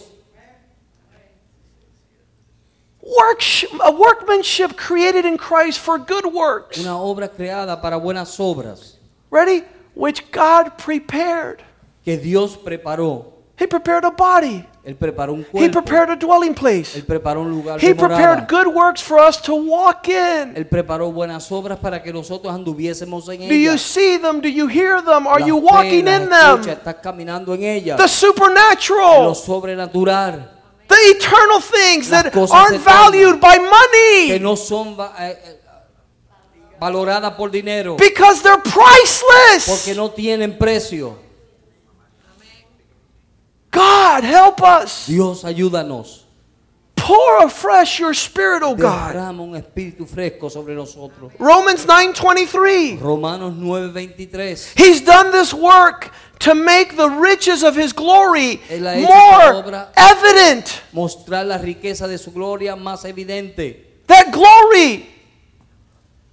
Worksh- 3.03 3.67
a 3.85 3.91
workmanship 3.93 4.77
created 4.77 5.25
in 5.25 5.37
Christ 5.39 5.79
for 5.79 5.97
good 5.99 6.27
works. 6.33 6.79
Una 6.79 6.97
obra 6.99 7.29
creada 7.29 7.81
para 7.81 7.99
buenas 7.99 8.39
obras 8.41 8.97
Ready? 9.31 9.63
Which 9.95 10.31
God 10.33 10.77
prepared. 10.77 11.63
que 12.05 12.17
Dios 12.17 12.57
preparó. 12.57 13.33
He 13.59 13.67
prepared 13.67 14.05
a 14.05 14.11
body. 14.11 14.67
Él 14.87 14.95
preparó 14.95 15.33
un 15.33 15.45
He 15.53 15.69
prepared 15.69 16.11
a 16.11 16.15
dwelling 16.17 16.55
place. 16.55 16.97
Él 16.97 17.05
preparó 17.05 17.41
un 17.43 17.51
lugar 17.51 17.79
He 17.83 17.89
de 17.89 17.95
morada. 17.95 18.47
prepared 18.47 18.49
good 18.49 18.73
works 18.73 19.03
for 19.03 19.19
us 19.19 19.37
to 19.43 19.53
walk 19.57 20.07
in. 20.07 20.53
Él 20.57 20.65
preparó 20.69 21.11
buenas 21.11 21.51
obras 21.51 21.77
para 21.81 22.01
que 22.01 22.13
nosotros 22.13 22.55
anduviésemos 22.55 23.29
en 23.29 23.41
Do 23.49 23.55
you 23.55 23.73
ellas. 23.73 23.83
see 23.83 24.17
them? 24.19 24.41
Do 24.41 24.49
you 24.49 24.69
hear 24.69 25.03
them? 25.03 25.27
Are 25.27 25.41
Las 25.41 25.49
you 25.49 25.61
ves, 25.61 25.73
walking 25.73 26.05
las 26.05 26.21
in 26.23 26.29
escuchas, 26.33 26.65
them? 26.67 26.71
Estás 26.79 26.95
caminando 27.03 27.53
en 27.55 27.65
ellas. 27.65 27.97
The 27.97 28.03
Lo 28.05 28.09
supernatural, 28.09 29.35
sobrenatural. 29.35 30.51
the 30.89 31.11
eternal 31.11 31.61
things 31.61 32.09
Las 32.09 32.23
that 32.23 32.33
cosas 32.33 32.55
aren't 32.55 32.81
eternas. 32.81 32.85
valued 32.85 33.41
by 33.41 33.59
Que 33.59 33.65
money 34.31 34.39
no 34.41 34.55
son 34.55 34.97
va- 34.97 35.13
eh, 35.19 35.37
eh, 35.47 35.61
valoradas 36.79 37.33
por 37.35 37.51
dinero. 37.51 37.97
because 37.97 38.41
they're 38.41 38.63
Porque 38.63 38.71
priceless. 38.71 39.97
no 39.97 40.11
tienen 40.13 40.57
precio. 40.57 41.26
God, 43.77 44.25
help 44.25 44.63
us. 44.63 45.07
Dios, 45.07 45.45
ayúdanos. 45.45 46.23
Pour 46.97 47.45
afresh 47.45 48.01
your 48.01 48.15
spirit, 48.15 48.63
oh 48.65 48.75
God. 48.75 49.13
Derrama 49.13 49.43
un 49.43 49.55
espíritu 49.55 50.07
fresco 50.07 50.49
sobre 50.49 50.75
nosotros. 50.75 51.33
Romans 51.39 51.85
9:23. 51.87 52.99
Romanos 53.01 53.55
9:23. 53.55 54.73
He's 54.77 55.03
done 55.03 55.31
this 55.31 55.53
work 55.53 56.11
to 56.41 56.55
make 56.55 56.97
the 56.97 57.09
riches 57.09 57.63
of 57.63 57.77
his 57.77 57.93
glory 57.93 58.61
Él 58.69 58.87
ha 58.87 58.95
hecho 58.95 59.09
esta 59.13 59.55
obra. 59.55 59.71
more 59.71 59.89
evident. 59.97 60.81
Mostrar 60.93 61.47
la 61.47 61.59
riqueza 61.59 62.09
de 62.09 62.19
su 62.19 62.33
gloria 62.33 62.75
más 62.77 63.05
evidente. 63.05 63.85
That 64.07 64.33
glory 64.33 65.07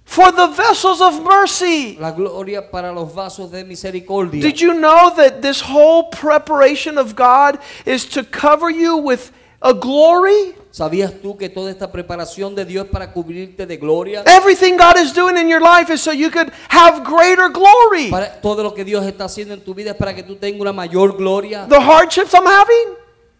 for 0.04 0.30
the 0.30 0.46
vessels 0.48 1.00
of 1.00 1.22
mercy. 1.22 1.96
La 1.98 2.12
gloria 2.12 2.70
para 2.70 2.92
los 2.92 3.12
vasos 3.14 3.50
de 3.50 3.64
misericordia. 3.64 4.40
Did 4.42 4.60
you 4.60 4.72
know 4.74 5.10
that 5.16 5.40
this 5.42 5.60
whole 5.60 6.04
preparation 6.10 6.98
of 6.98 7.14
God 7.16 7.58
is 7.86 8.04
to 8.10 8.22
cover 8.24 8.70
you 8.70 8.96
with 8.96 9.32
a 9.62 9.72
glory? 9.72 10.54
¿Sabías 10.70 11.12
tú 11.22 11.36
que 11.38 11.48
toda 11.48 11.70
esta 11.70 11.90
preparación 11.90 12.54
de 12.54 12.64
Dios 12.64 12.86
es 12.86 12.90
para 12.90 13.12
cubrirte 13.12 13.64
de 13.64 13.76
gloria? 13.76 14.22
Everything 14.26 14.76
God 14.76 14.96
is 14.98 15.12
doing 15.12 15.36
in 15.38 15.48
your 15.48 15.60
life 15.62 15.88
is 15.88 16.02
so 16.02 16.10
you 16.12 16.30
could 16.30 16.50
have 16.68 17.04
greater 17.04 17.48
glory. 17.48 18.10
Para, 18.10 18.40
todo 18.42 18.62
lo 18.62 18.74
que 18.74 18.84
Dios 18.84 19.04
está 19.06 19.24
haciendo 19.26 19.54
en 19.54 19.60
tu 19.64 19.72
vida 19.72 19.92
es 19.92 19.96
para 19.96 20.14
que 20.14 20.22
tú 20.24 20.36
tengas 20.36 20.60
una 20.60 20.72
mayor 20.72 21.16
gloria. 21.16 21.66
The 21.68 21.80
hardships 21.80 22.34
I'm 22.34 22.44
having, 22.46 22.96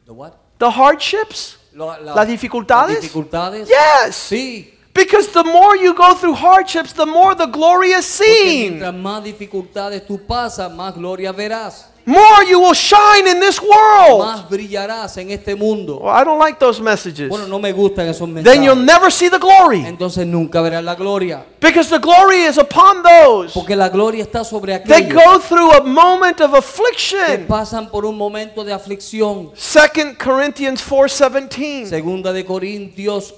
The 0.06 0.12
what? 0.12 0.32
the 0.58 0.70
hardships, 0.70 1.58
Lo- 1.72 1.86
la- 2.00 2.14
las 2.14 2.26
dificultades. 2.28 2.94
las 2.94 3.02
dificultades. 3.02 3.68
Yes. 3.68 4.14
Sí. 4.14 4.73
Because 4.94 5.28
the 5.32 5.42
more 5.42 5.76
you 5.76 5.92
go 5.92 6.14
through 6.14 6.34
hardships, 6.34 6.92
the 6.92 7.04
more 7.04 7.34
the 7.34 7.46
glory 7.46 7.90
is 7.90 8.06
Porque 8.06 8.24
seen. 8.24 8.70
mientras 8.78 8.94
más 8.94 9.24
dificultades 9.24 10.06
tú 10.06 10.20
pasas, 10.24 10.72
más 10.72 10.94
gloria 10.94 11.32
verás. 11.32 11.86
More 12.06 12.44
you 12.44 12.60
will 12.60 12.74
shine 12.74 13.26
in 13.26 13.40
this 13.40 13.58
world. 13.60 14.20
Más 14.20 14.48
brillarás 14.48 15.16
en 15.16 15.30
este 15.30 15.56
mundo. 15.56 16.00
Well, 16.02 16.10
I 16.14 16.22
don't 16.22 16.38
like 16.38 16.58
those 16.58 16.80
messages. 16.80 17.30
Bueno, 17.30 17.48
no 17.48 17.58
me 17.58 17.72
gustan 17.72 18.06
esos 18.06 18.28
Then 18.44 18.62
you'll 18.62 18.76
never 18.76 19.10
see 19.10 19.30
the 19.30 19.38
glory. 19.38 19.84
Entonces 19.86 20.26
nunca 20.26 20.60
verás 20.60 20.84
la 20.84 20.94
gloria. 20.94 21.44
Because 21.60 21.88
the 21.88 21.98
glory 21.98 22.42
is 22.42 22.58
upon 22.58 23.02
those 23.02 23.54
Porque 23.54 23.74
la 23.74 23.88
gloria 23.88 24.22
está 24.22 24.44
sobre 24.44 24.78
that 24.78 24.82
aquellos 24.84 25.14
go 25.14 25.38
through 25.40 25.72
a 25.72 25.82
moment 25.82 26.42
of 26.42 26.50
que 26.50 26.58
affliction. 26.58 27.46
pasan 27.48 27.88
por 27.90 28.04
un 28.04 28.18
momento 28.18 28.62
de 28.64 28.74
aflicción. 28.74 29.50
2 29.54 30.16
Corinthians 30.22 30.82
4:17. 30.82 31.86
Segunda 31.88 32.34
de 32.34 32.44
Corintios 32.44 33.34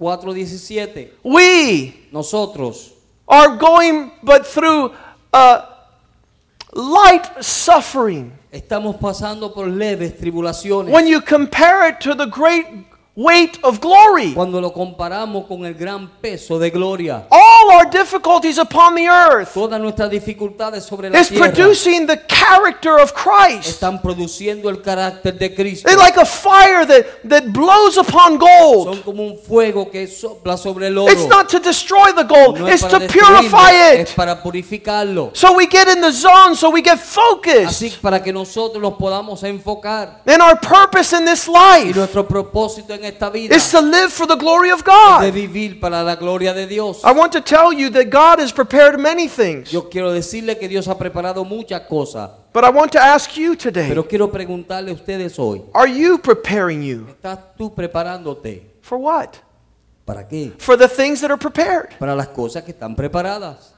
4:17. 0.00 1.08
We 1.22 2.08
Nosotros 2.12 2.92
are 3.28 3.56
going 3.56 4.12
but 4.22 4.46
through 4.46 4.92
a 5.32 5.64
light 6.72 7.42
suffering. 7.42 8.32
estamos 8.52 8.96
pasando 8.96 9.52
por 9.52 9.66
leves 9.68 10.12
tribulaciones. 10.18 10.92
When 10.92 11.06
you 11.06 11.20
compare 11.20 11.88
it 11.88 12.00
to 12.00 12.14
the 12.14 12.26
great 12.26 12.66
weight 13.16 13.58
of 13.62 13.80
glory. 13.80 14.34
Cuando 14.34 14.60
lo 14.60 14.72
comparamos 14.72 15.46
con 15.46 15.64
el 15.64 15.74
gran 15.74 16.08
peso 16.20 16.58
de 16.58 16.70
gloria. 16.70 17.26
All 17.30 17.70
our 17.72 17.88
difficulties 17.88 18.58
upon 18.58 18.94
the 18.94 19.06
earth 19.06 19.54
Todas 19.54 19.80
nuestras 19.80 20.10
dificultades 20.10 20.84
sobre 20.84 21.10
la 21.10 21.20
is 21.20 21.28
tierra 21.28 21.46
producing 21.46 22.06
the 22.06 22.20
character 22.26 22.98
of 22.98 23.12
Christ. 23.14 23.68
están 23.68 24.02
produciendo 24.02 24.68
el 24.68 24.82
carácter 24.82 25.38
de 25.38 25.54
Cristo. 25.54 25.88
It's 25.88 25.98
like 25.98 26.16
a 26.16 26.24
fire 26.24 26.84
that, 26.86 27.06
that 27.28 27.52
blows 27.52 27.96
upon 27.98 28.38
gold. 28.38 28.94
Son 28.94 29.02
como 29.02 29.22
un 29.22 29.38
fuego 29.38 29.90
que 29.90 30.06
sopla 30.08 30.56
sobre 30.56 30.88
el 30.88 30.98
oro. 30.98 31.12
It's 31.12 31.28
not 31.28 31.48
to 31.50 31.60
destroy 31.60 32.12
the 32.16 32.24
gold, 32.24 32.58
no 32.58 32.68
it's 32.68 32.82
to 32.82 32.98
purify 32.98 33.70
destruirlo, 33.70 34.02
es 34.02 34.10
it. 34.10 34.16
para 34.16 34.42
purificarlo. 34.42 35.30
So 35.34 35.54
we 35.56 35.66
get 35.66 35.88
in 35.88 36.00
the 36.00 36.12
zone, 36.12 36.56
so 36.56 36.70
we 36.70 36.82
get 36.82 36.98
Así 36.98 37.04
focused. 37.04 38.00
para 38.02 38.22
que 38.22 38.32
nosotros 38.32 38.82
nos 38.82 38.94
podamos 38.94 39.42
enfocar. 39.44 40.22
And 40.26 40.42
our 40.42 40.58
purpose 40.58 41.16
in 41.16 41.24
this 41.24 41.46
Y 41.46 41.84
life 41.84 41.94
nuestro 41.94 42.26
propósito 42.26 42.92
en 42.94 43.03
esta 43.04 43.30
vida 43.30 43.54
is 43.54 43.70
to 43.70 43.80
live 43.80 44.10
for 44.12 44.26
the 44.26 44.36
glory 44.36 44.70
of 44.70 44.82
de 44.82 44.90
God. 44.90 45.32
vivir 45.32 45.80
para 45.80 46.02
la 46.02 46.16
gloria 46.16 46.52
de 46.52 46.66
Dios. 46.66 47.02
I 47.04 47.12
want 47.12 47.32
to 47.32 47.40
tell 47.40 47.72
you 47.72 47.90
that 47.90 48.10
God 48.10 48.38
has 48.40 48.52
prepared 48.52 48.98
many 48.98 49.28
things, 49.28 49.70
Yo 49.70 49.88
quiero 49.88 50.12
decirle 50.12 50.58
que 50.58 50.68
Dios 50.68 50.86
ha 50.88 50.96
preparado 50.96 51.44
muchas 51.44 51.82
cosas, 51.88 52.30
but 52.52 52.64
I 52.64 52.70
want 52.70 52.92
to 52.92 52.98
ask 53.00 53.36
you 53.36 53.54
today 53.56 53.88
pero 53.88 54.04
quiero 54.06 54.30
preguntarle 54.30 54.90
a 54.90 54.94
ustedes 54.94 55.38
hoy, 55.38 55.62
are 55.74 55.88
you 55.88 56.18
preparing 56.18 56.82
you? 56.82 57.06
¿estás 57.08 57.38
tú 57.56 57.74
preparándote? 57.74 58.74
For 58.82 58.98
what? 58.98 59.36
¿Para 60.04 60.28
qué? 60.28 60.52
For 60.58 60.76
the 60.76 60.86
things 60.88 61.20
that 61.22 61.30
are 61.30 61.38
prepared. 61.38 61.96
Para 61.98 62.14
las 62.14 62.28
cosas 62.28 62.62
que 62.62 62.72
están 62.72 62.94
preparadas. 62.94 63.72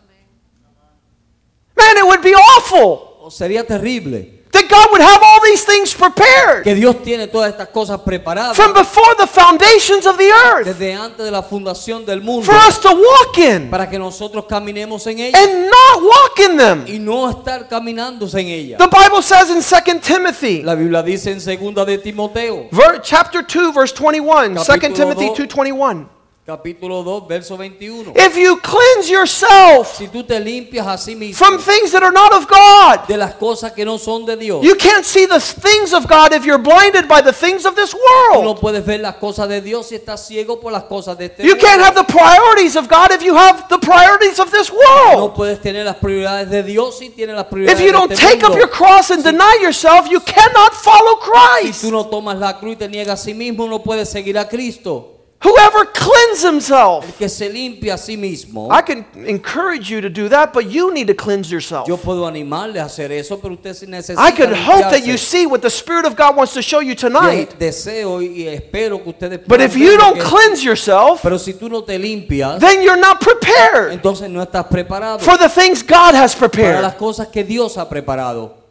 Man, 1.77 1.97
it 1.99 2.05
would 2.05 2.23
be 2.23 2.35
awful 2.35 3.17
O 3.21 3.31
sería 3.31 3.65
terrible 3.67 4.45
that 4.57 4.69
God 4.69 4.91
would 4.91 5.03
have 5.03 5.21
all 5.23 5.41
these 5.45 5.65
things 5.65 5.95
prepared 5.95 6.65
que 6.65 6.75
Dios 6.75 7.03
tiene 7.03 7.27
todas 7.29 7.51
estas 7.51 7.69
cosas 7.69 8.01
preparadas 8.01 8.57
from 8.57 8.73
before 8.73 9.15
the 9.19 9.27
foundations 9.27 10.07
of 10.07 10.17
the 10.17 10.31
earth 10.31 10.67
desde 10.67 10.95
antes 10.95 11.25
de 11.25 11.31
la 11.31 11.43
fundación 11.43 12.05
del 12.05 12.21
mundo 12.23 12.45
for 12.45 12.55
us 12.69 12.79
to 12.81 12.89
walk 12.89 13.39
in 13.39 13.69
para 13.71 13.89
que 13.89 13.99
nosotros 13.99 14.45
caminemos 14.49 15.07
en 15.07 15.35
and 15.35 15.71
not 15.71 16.03
walk 16.03 16.39
in 16.41 16.57
them. 16.57 16.85
y 16.87 16.99
no 16.99 17.29
estar 17.31 17.69
caminándose 17.69 18.41
en. 18.41 18.79
The 18.79 18.89
Bible 18.89 19.23
says 19.23 19.51
in 19.51 19.63
2 19.63 20.01
Timothy, 20.01 20.63
La 20.63 20.75
Biblia 20.75 21.03
dice 21.03 21.31
en 21.31 21.41
segunda 21.41 21.85
de 21.85 21.99
Timoteo, 21.99 22.69
ver- 22.71 23.01
chapter 23.03 23.43
2, 23.43 23.73
verse 23.75 23.95
21, 23.95 24.55
2 24.55 24.67
Capítulo 24.67 24.95
Timothy 24.95 25.27
dos. 25.29 25.39
2.21. 25.39 26.16
capítulo 26.47 27.03
2, 27.03 27.27
verso 27.27 27.57
21. 27.57 28.13
If 28.15 28.37
you 28.37 28.57
cleanse 28.63 29.11
yourself 29.11 29.97
Si 29.99 30.07
tú 30.07 30.23
te 30.25 30.39
limpias 30.39 30.87
a 30.87 30.97
sí 30.97 31.17
mismo 31.17 31.37
from 31.45 31.59
things 31.59 31.91
that 31.91 32.05
are 32.05 32.13
not 32.13 32.33
of 32.33 32.47
God, 32.47 33.09
de 33.09 33.17
las 33.17 33.35
cosas 33.35 33.73
que 33.73 33.85
no 33.85 33.99
son 33.99 34.25
de 34.25 34.37
Dios, 34.37 34.63
you 34.65 34.77
can't 34.77 35.05
see 35.05 35.27
the 35.27 35.41
things 35.41 35.93
of 35.93 36.07
God 36.07 36.33
if 36.33 36.45
you're 36.47 36.63
blinded 36.63 37.09
by 37.09 37.21
the 37.21 37.33
things 37.33 37.67
of 37.67 37.75
this 37.75 37.93
tú 37.93 37.99
no 38.33 38.41
world. 38.53 38.61
puedes 38.61 38.85
ver 38.87 39.01
las 39.01 39.17
cosas 39.17 39.49
de 39.49 39.61
Dios 39.61 39.89
si 39.89 39.97
estás 39.97 40.25
ciego 40.25 40.61
por 40.61 40.71
las 40.71 40.85
cosas 40.85 41.19
de 41.19 41.25
este 41.27 41.43
You 41.45 41.57
can't 41.57 41.81
mundo. 41.81 41.85
have 41.85 41.95
the 41.97 42.05
priorities 42.13 42.77
of 42.77 42.87
God 42.89 43.11
if 43.11 43.23
you 43.25 43.35
have 43.35 43.67
the 43.69 43.79
priorities 43.79 44.39
of 44.39 44.53
this 44.53 44.71
No 44.71 44.79
world. 45.25 45.35
puedes 45.35 45.61
tener 45.61 45.85
las 45.85 45.97
prioridades 45.97 46.49
de 46.49 46.63
Dios 46.63 46.97
si 46.99 47.11
tienes 47.11 47.35
las 47.35 47.47
If 47.47 47.51
prioridades 47.51 47.81
you 47.81 47.87
de 47.87 47.93
don't 47.93 48.13
este 48.13 48.23
take 48.25 48.45
up 48.45 48.51
mundo. 48.51 48.59
your 48.59 48.69
cross 48.71 49.11
and 49.11 49.25
deny 49.25 49.59
yourself, 49.61 50.09
you 50.09 50.21
cannot 50.21 50.73
follow 50.75 51.19
Si 51.19 51.31
Christ. 51.73 51.83
tú 51.83 51.91
no 51.91 52.07
tomas 52.07 52.39
la 52.39 52.57
cruz 52.61 52.75
y 52.75 52.77
te 52.77 52.89
niegas 52.89 53.21
a 53.21 53.25
sí 53.25 53.35
mismo, 53.35 53.67
no 53.67 53.83
puedes 53.83 54.09
seguir 54.09 54.39
a 54.39 54.47
Cristo. 54.49 55.15
Whoever 55.45 55.85
cleans 55.93 56.43
himself. 56.43 57.05
El 57.05 57.13
que 57.13 57.29
se 57.29 57.49
limpia 57.51 57.95
a 57.95 57.99
sí 57.99 58.17
mismo. 58.17 58.69
I 58.71 58.81
can 58.81 59.05
encourage 59.27 59.91
you 59.91 60.01
to 60.01 60.09
do 60.09 60.29
that, 60.31 60.53
but 60.53 60.71
you 60.71 60.93
need 60.93 61.09
to 61.09 61.15
cleanse 61.15 61.51
yourself. 61.53 61.87
Yo 61.87 61.99
puedo 61.99 62.27
animarle 62.27 62.81
a 62.81 62.87
hacer 62.87 63.13
eso, 63.13 63.39
pero 63.39 63.55
usted 63.55 63.87
necesita 63.87 64.27
I 64.27 64.33
could 64.33 64.53
hope 64.53 64.91
that 64.91 65.05
you 65.05 65.19
see 65.19 65.47
what 65.47 65.61
the 65.61 65.69
Spirit 65.71 66.07
of 66.07 66.17
God 66.17 66.37
wants 66.37 66.55
to 66.55 66.63
show 66.63 66.81
you 66.81 66.95
Yo 66.95 67.09
tonight. 67.09 67.59
deseo 67.59 68.23
y 68.23 68.47
espero 68.49 69.03
que 69.03 69.11
ustedes 69.11 69.41
But 69.47 69.61
if 69.61 69.77
you 69.77 69.97
don't 69.99 70.19
cleanse 70.21 70.65
yourself, 70.65 71.21
Pero 71.23 71.37
si 71.39 71.53
tú 71.53 71.69
no 71.69 71.83
te 71.83 71.99
limpias, 71.99 72.59
then 72.59 72.83
you're 72.83 73.01
not 73.01 73.21
prepared 73.21 73.93
entonces 73.93 74.31
no 74.31 74.43
estás 74.43 74.67
preparado 74.69 75.21
for 75.21 75.37
the 75.37 75.49
things 75.49 75.83
God 75.83 76.15
has 76.15 76.35
para 76.35 76.81
las 76.81 76.95
prepared. 76.95 76.97
cosas 76.97 77.29
que 77.29 77.45
Dios 77.45 77.77
ha 77.77 77.89
preparado. 77.89 78.66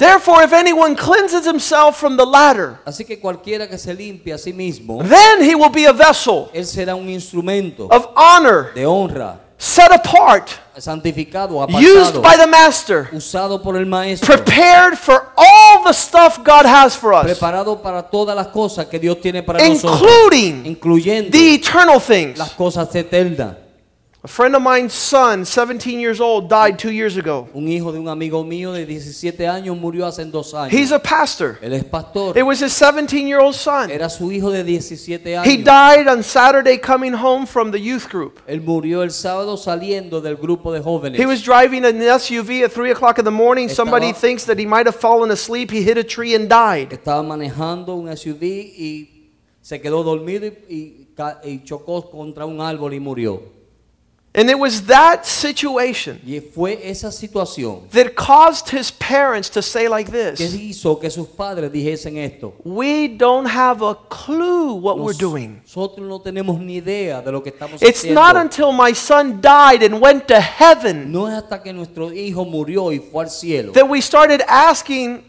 Therefore, 0.00 0.42
if 0.42 0.54
anyone 0.54 0.96
cleanses 0.96 1.44
himself 1.44 1.98
from 1.98 2.16
the 2.16 2.24
latter, 2.24 2.78
Así 2.86 3.04
que 3.04 3.20
cualquiera 3.20 3.68
que 3.68 3.76
se 3.76 3.92
limpie 3.92 4.32
a 4.32 4.38
sí 4.38 4.54
mismo, 4.54 5.06
then 5.06 5.42
he 5.42 5.54
will 5.54 5.68
be 5.68 5.84
a 5.84 5.92
vessel 5.92 6.48
él 6.54 6.64
será 6.64 6.94
un 6.94 7.10
instrumento 7.10 7.86
of 7.90 8.08
honor, 8.16 8.72
de 8.74 8.86
honra, 8.86 9.38
set 9.58 9.92
apart, 9.92 10.48
santificado, 10.78 11.62
used 11.78 12.22
by 12.22 12.34
the 12.38 12.46
master, 12.46 13.10
usado 13.12 13.62
por 13.62 13.76
el 13.76 13.84
maestro, 13.84 14.34
prepared 14.34 14.96
for 14.96 15.32
all 15.36 15.84
the 15.84 15.92
stuff 15.92 16.42
God 16.42 16.64
has 16.64 16.96
for 16.96 17.12
us, 17.12 17.24
preparado 17.26 17.82
para 17.82 18.02
todas 18.02 18.34
las 18.34 18.46
cosas 18.46 18.86
que 18.86 18.98
Dios 18.98 19.20
tiene 19.20 19.42
para 19.42 19.58
nosotros, 19.58 20.00
including 20.00 20.64
incluyendo 20.64 21.30
the 21.30 21.56
eternal 21.56 22.00
things. 22.00 22.38
las 22.38 22.52
cosas 22.52 22.88
eternas. 22.94 23.54
A 24.22 24.28
friend 24.28 24.54
of 24.54 24.60
mine's 24.60 24.92
son, 24.92 25.46
17 25.46 25.98
years 25.98 26.20
old, 26.20 26.50
died 26.50 26.78
two 26.78 26.90
years 26.90 27.16
ago. 27.16 27.48
Un 27.54 27.66
hijo 27.68 27.90
de 27.90 27.98
un 27.98 28.06
amigo 28.06 28.44
mío 28.44 28.70
de 28.70 28.84
17 28.84 29.48
años 29.48 29.78
murió 29.78 30.04
hace 30.06 30.26
dos 30.26 30.52
años. 30.52 30.74
He's 30.74 30.92
a 30.92 30.98
pastor. 30.98 31.58
Él 31.62 31.72
es 31.72 31.84
pastor. 31.84 32.36
It 32.36 32.42
was 32.42 32.60
his 32.60 32.74
17 32.74 33.26
year 33.26 33.40
old 33.40 33.54
son. 33.54 33.90
Era 33.90 34.10
su 34.10 34.30
hijo 34.30 34.50
de 34.50 34.62
17 34.62 35.38
años. 35.38 35.46
He 35.46 35.56
died 35.56 36.06
on 36.06 36.22
Saturday 36.22 36.76
coming 36.76 37.14
home 37.14 37.46
from 37.46 37.70
the 37.70 37.80
youth 37.80 38.10
group. 38.10 38.42
Él 38.46 38.60
murió 38.60 39.02
el 39.02 39.10
sábado 39.10 39.56
saliendo 39.56 40.20
del 40.20 40.36
grupo 40.36 40.70
de 40.70 40.82
jóvenes. 40.82 41.18
He 41.18 41.24
was 41.24 41.42
driving 41.42 41.86
an 41.86 41.98
SUV 41.98 42.62
at 42.64 42.72
3 42.72 42.90
o'clock 42.90 43.18
in 43.18 43.24
the 43.24 43.30
morning. 43.30 43.70
Somebody 43.70 44.12
thinks 44.12 44.44
that 44.44 44.58
he 44.58 44.66
might 44.66 44.84
have 44.84 44.96
fallen 44.96 45.30
asleep. 45.30 45.70
He 45.70 45.82
hit 45.82 45.96
a 45.96 46.04
tree 46.04 46.34
and 46.34 46.46
died. 46.46 46.92
Estaba 46.92 47.22
manejando 47.22 47.94
un 47.94 48.14
SUV 48.14 48.42
y 48.42 49.08
se 49.62 49.80
quedó 49.80 50.02
dormido 50.04 50.46
y, 50.46 50.52
y 50.68 51.06
y 51.44 51.64
chocó 51.64 52.10
contra 52.10 52.44
un 52.44 52.60
árbol 52.60 52.92
y 52.92 53.00
murió. 53.00 53.59
And 54.32 54.48
it 54.48 54.56
was 54.56 54.82
that 54.86 55.24
situation 55.26 56.20
Y 56.24 56.38
fue 56.40 56.78
esa 56.88 57.10
situación 57.10 57.88
that 57.90 58.14
caused 58.14 58.68
his 58.70 58.92
parents 58.92 59.50
to 59.50 59.60
say 59.60 59.88
like 59.88 60.08
que 60.08 60.34
this 60.36 60.54
hizo 60.54 61.00
que 61.00 61.10
sus 61.10 61.26
padres 61.26 61.72
dijesen 61.72 62.16
esto. 62.16 62.54
We 62.62 63.08
don't 63.08 63.46
have 63.48 63.82
a 63.82 63.96
clue 64.08 64.74
what 64.74 64.98
we're 65.00 65.18
doing. 65.18 65.60
Nosotros 65.64 66.06
no 66.06 66.20
tenemos 66.20 66.60
ni 66.60 66.76
idea 66.76 67.20
de 67.22 67.32
lo 67.32 67.42
que 67.42 67.50
estamos 67.50 67.82
It's 67.82 68.04
haciendo. 68.04 68.14
not 68.14 68.36
until 68.36 68.70
my 68.70 68.92
son 68.94 69.40
died 69.40 69.82
and 69.82 70.00
went 70.00 70.28
to 70.28 70.38
heaven 70.40 71.10
No 71.10 71.26
es 71.26 71.34
hasta 71.34 71.60
que 71.60 71.72
nuestro 71.72 72.12
hijo 72.12 72.44
murió 72.44 72.92
y 72.92 73.00
fue 73.00 73.24
al 73.24 73.30
cielo 73.30 73.72
that 73.72 73.88
we 73.88 74.00
started 74.00 74.42
asking, 74.46 75.24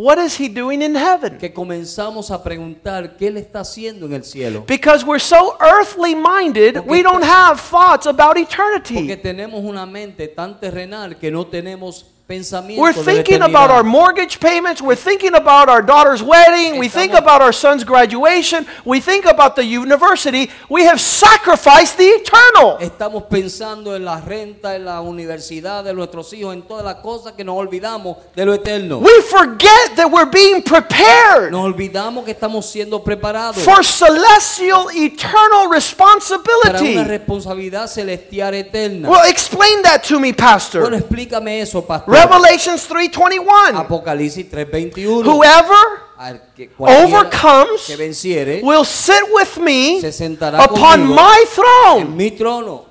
What 0.00 0.18
is 0.18 0.38
he 0.38 0.48
doing 0.48 0.80
in 0.80 0.94
heaven? 0.94 1.38
que 1.38 1.52
comenzamos 1.52 2.30
a 2.30 2.40
preguntar 2.40 3.16
qué 3.16 3.26
él 3.26 3.36
está 3.36 3.60
haciendo 3.60 4.06
en 4.06 4.12
el 4.12 4.22
cielo. 4.22 4.64
Because 4.64 5.04
we're 5.04 5.18
so 5.18 5.56
earthly 5.60 6.14
minded, 6.14 6.74
Porque 6.74 6.88
we 6.88 7.02
don't 7.02 7.24
have 7.24 7.60
thoughts 7.60 8.06
about 8.06 8.36
Porque 8.36 8.42
eternity. 8.42 9.16
tenemos 9.16 9.60
una 9.64 9.84
mente 9.86 10.28
tan 10.28 10.60
terrenal 10.60 11.18
que 11.18 11.32
no 11.32 11.44
tenemos 11.48 12.06
We're 12.28 12.92
thinking 12.92 13.40
about 13.40 13.70
our 13.70 13.82
mortgage 13.82 14.38
payments. 14.38 14.82
We're 14.82 14.96
thinking 14.96 15.34
about 15.34 15.70
our 15.70 15.80
daughter's 15.80 16.22
wedding. 16.22 16.78
We 16.78 16.88
think 16.88 17.14
about 17.14 17.40
our 17.40 17.54
son's 17.54 17.84
graduation. 17.84 18.66
We 18.84 19.00
think 19.00 19.24
about 19.24 19.56
the 19.56 19.64
university. 19.64 20.50
We 20.68 20.84
have 20.84 21.00
sacrificed 21.00 21.96
the 21.96 22.04
eternal. 22.04 22.76
Estamos 22.80 23.22
pensando 23.30 23.96
en 23.96 24.04
la 24.04 24.20
renta, 24.20 24.76
en 24.76 24.84
la 24.84 25.00
universidad 25.00 25.84
de 25.84 25.94
nuestros 25.94 26.30
hijos, 26.34 26.52
en 26.52 26.60
todas 26.60 26.84
las 26.84 26.96
cosas 26.96 27.32
que 27.32 27.44
nos 27.44 27.56
olvidamos 27.56 28.18
de 28.36 28.44
lo 28.44 28.52
eterno. 28.52 28.98
We 28.98 29.22
forget 29.22 29.96
that 29.96 30.10
we're 30.10 30.30
being 30.30 30.60
prepared 30.62 31.50
Nos 31.50 31.64
olvidamos 31.64 32.26
que 32.26 32.32
estamos 32.32 32.66
siendo 32.66 33.02
preparados 33.02 33.62
for 33.64 33.82
celestial, 33.82 34.88
eternal 34.94 35.70
responsibility. 35.72 36.62
para 36.62 36.82
una 36.82 37.04
responsabilidad 37.04 37.86
celestial 37.86 38.52
eterna. 38.52 39.08
Well, 39.08 39.30
explain 39.30 39.80
that 39.82 40.02
to 40.02 40.20
me, 40.20 40.34
pastor. 40.34 40.82
Bueno, 40.82 40.98
explícame 40.98 41.62
eso, 41.62 41.82
pastor. 41.82 42.17
Revelations 42.18 42.86
3:21. 42.86 43.76
Apocalipsis 43.76 44.46
3:21. 44.50 45.24
Whoever 45.24 45.76
Al 46.18 46.40
que 46.54 46.68
cualquiera 46.68 47.06
overcomes 47.06 47.86
que 47.86 47.96
venciere 47.96 48.60
will 48.62 48.84
sit 48.84 49.22
with 49.32 49.56
me 49.58 50.00
se 50.00 50.36
upon 50.58 51.06
my 51.06 51.44
en 51.44 51.46
throne 51.46 52.16
mi 52.16 52.30
trono, 52.32 52.86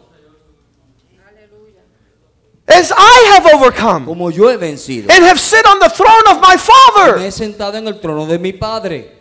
as 2.65 2.91
I 2.91 3.33
have 3.35 3.45
overcome 3.53 4.05
como 4.05 4.29
yo 4.29 4.49
he 4.49 4.57
vencido. 4.57 5.09
and 5.09 5.25
have 5.25 5.39
sit 5.39 5.65
on 5.65 5.79
the 5.79 5.89
throne 5.89 6.27
of 6.29 6.39
my 6.41 6.55
Me 6.55 6.57
Father. 6.57 7.19
he 7.19 7.31
sentado 7.31 7.77
en 7.77 7.87
el 7.87 7.99
trono 7.99 8.25
de 8.25 8.39
mi 8.39 8.53
Padre. 8.53 9.13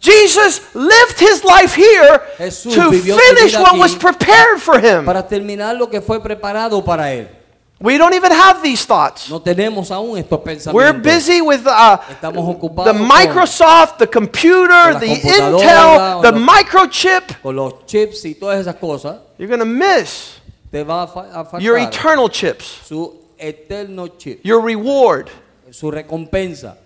Jesus 0.00 0.60
lived 0.74 1.20
his 1.20 1.44
life 1.44 1.74
here 1.76 2.20
Jesús 2.38 2.74
to 2.74 2.90
finish 2.90 3.54
what 3.54 3.78
was 3.78 3.94
prepared 3.94 4.60
for 4.60 4.78
him. 4.80 5.04
Para 5.04 5.26
terminar 5.26 5.76
lo 5.76 5.88
que 5.88 6.00
fue 6.00 6.20
preparado 6.20 6.84
para 6.84 7.12
él. 7.12 7.41
We 7.82 7.98
don't 7.98 8.14
even 8.14 8.30
have 8.30 8.62
these 8.62 8.84
thoughts. 8.86 9.28
No 9.28 9.40
tenemos 9.40 9.90
aún 9.90 10.16
estos 10.16 10.40
pensamientos. 10.40 10.72
We're 10.74 10.92
busy 10.92 11.40
with 11.40 11.66
uh, 11.66 11.98
the 12.20 12.92
Microsoft, 12.92 13.98
the 13.98 14.06
computer, 14.06 14.98
the 15.00 15.06
Intel, 15.06 16.22
the 16.22 16.30
los- 16.32 16.40
microchip. 16.40 17.42
con 17.42 17.56
los 17.56 17.84
chips 17.86 18.24
y 18.24 18.34
todas 18.34 18.60
esas 18.60 18.76
cosas. 18.76 19.18
You're 19.38 19.48
going 19.48 19.58
to 19.60 19.66
miss 19.66 20.38
Te 20.70 20.84
va 20.84 21.02
a, 21.02 21.56
a 21.56 21.60
your 21.60 21.76
eternal 21.76 22.28
chips, 22.28 22.64
su 22.86 23.18
eterno 23.38 24.08
chip, 24.16 24.40
your 24.44 24.60
reward. 24.62 25.28
su 25.70 25.90
recompensa. 25.90 26.76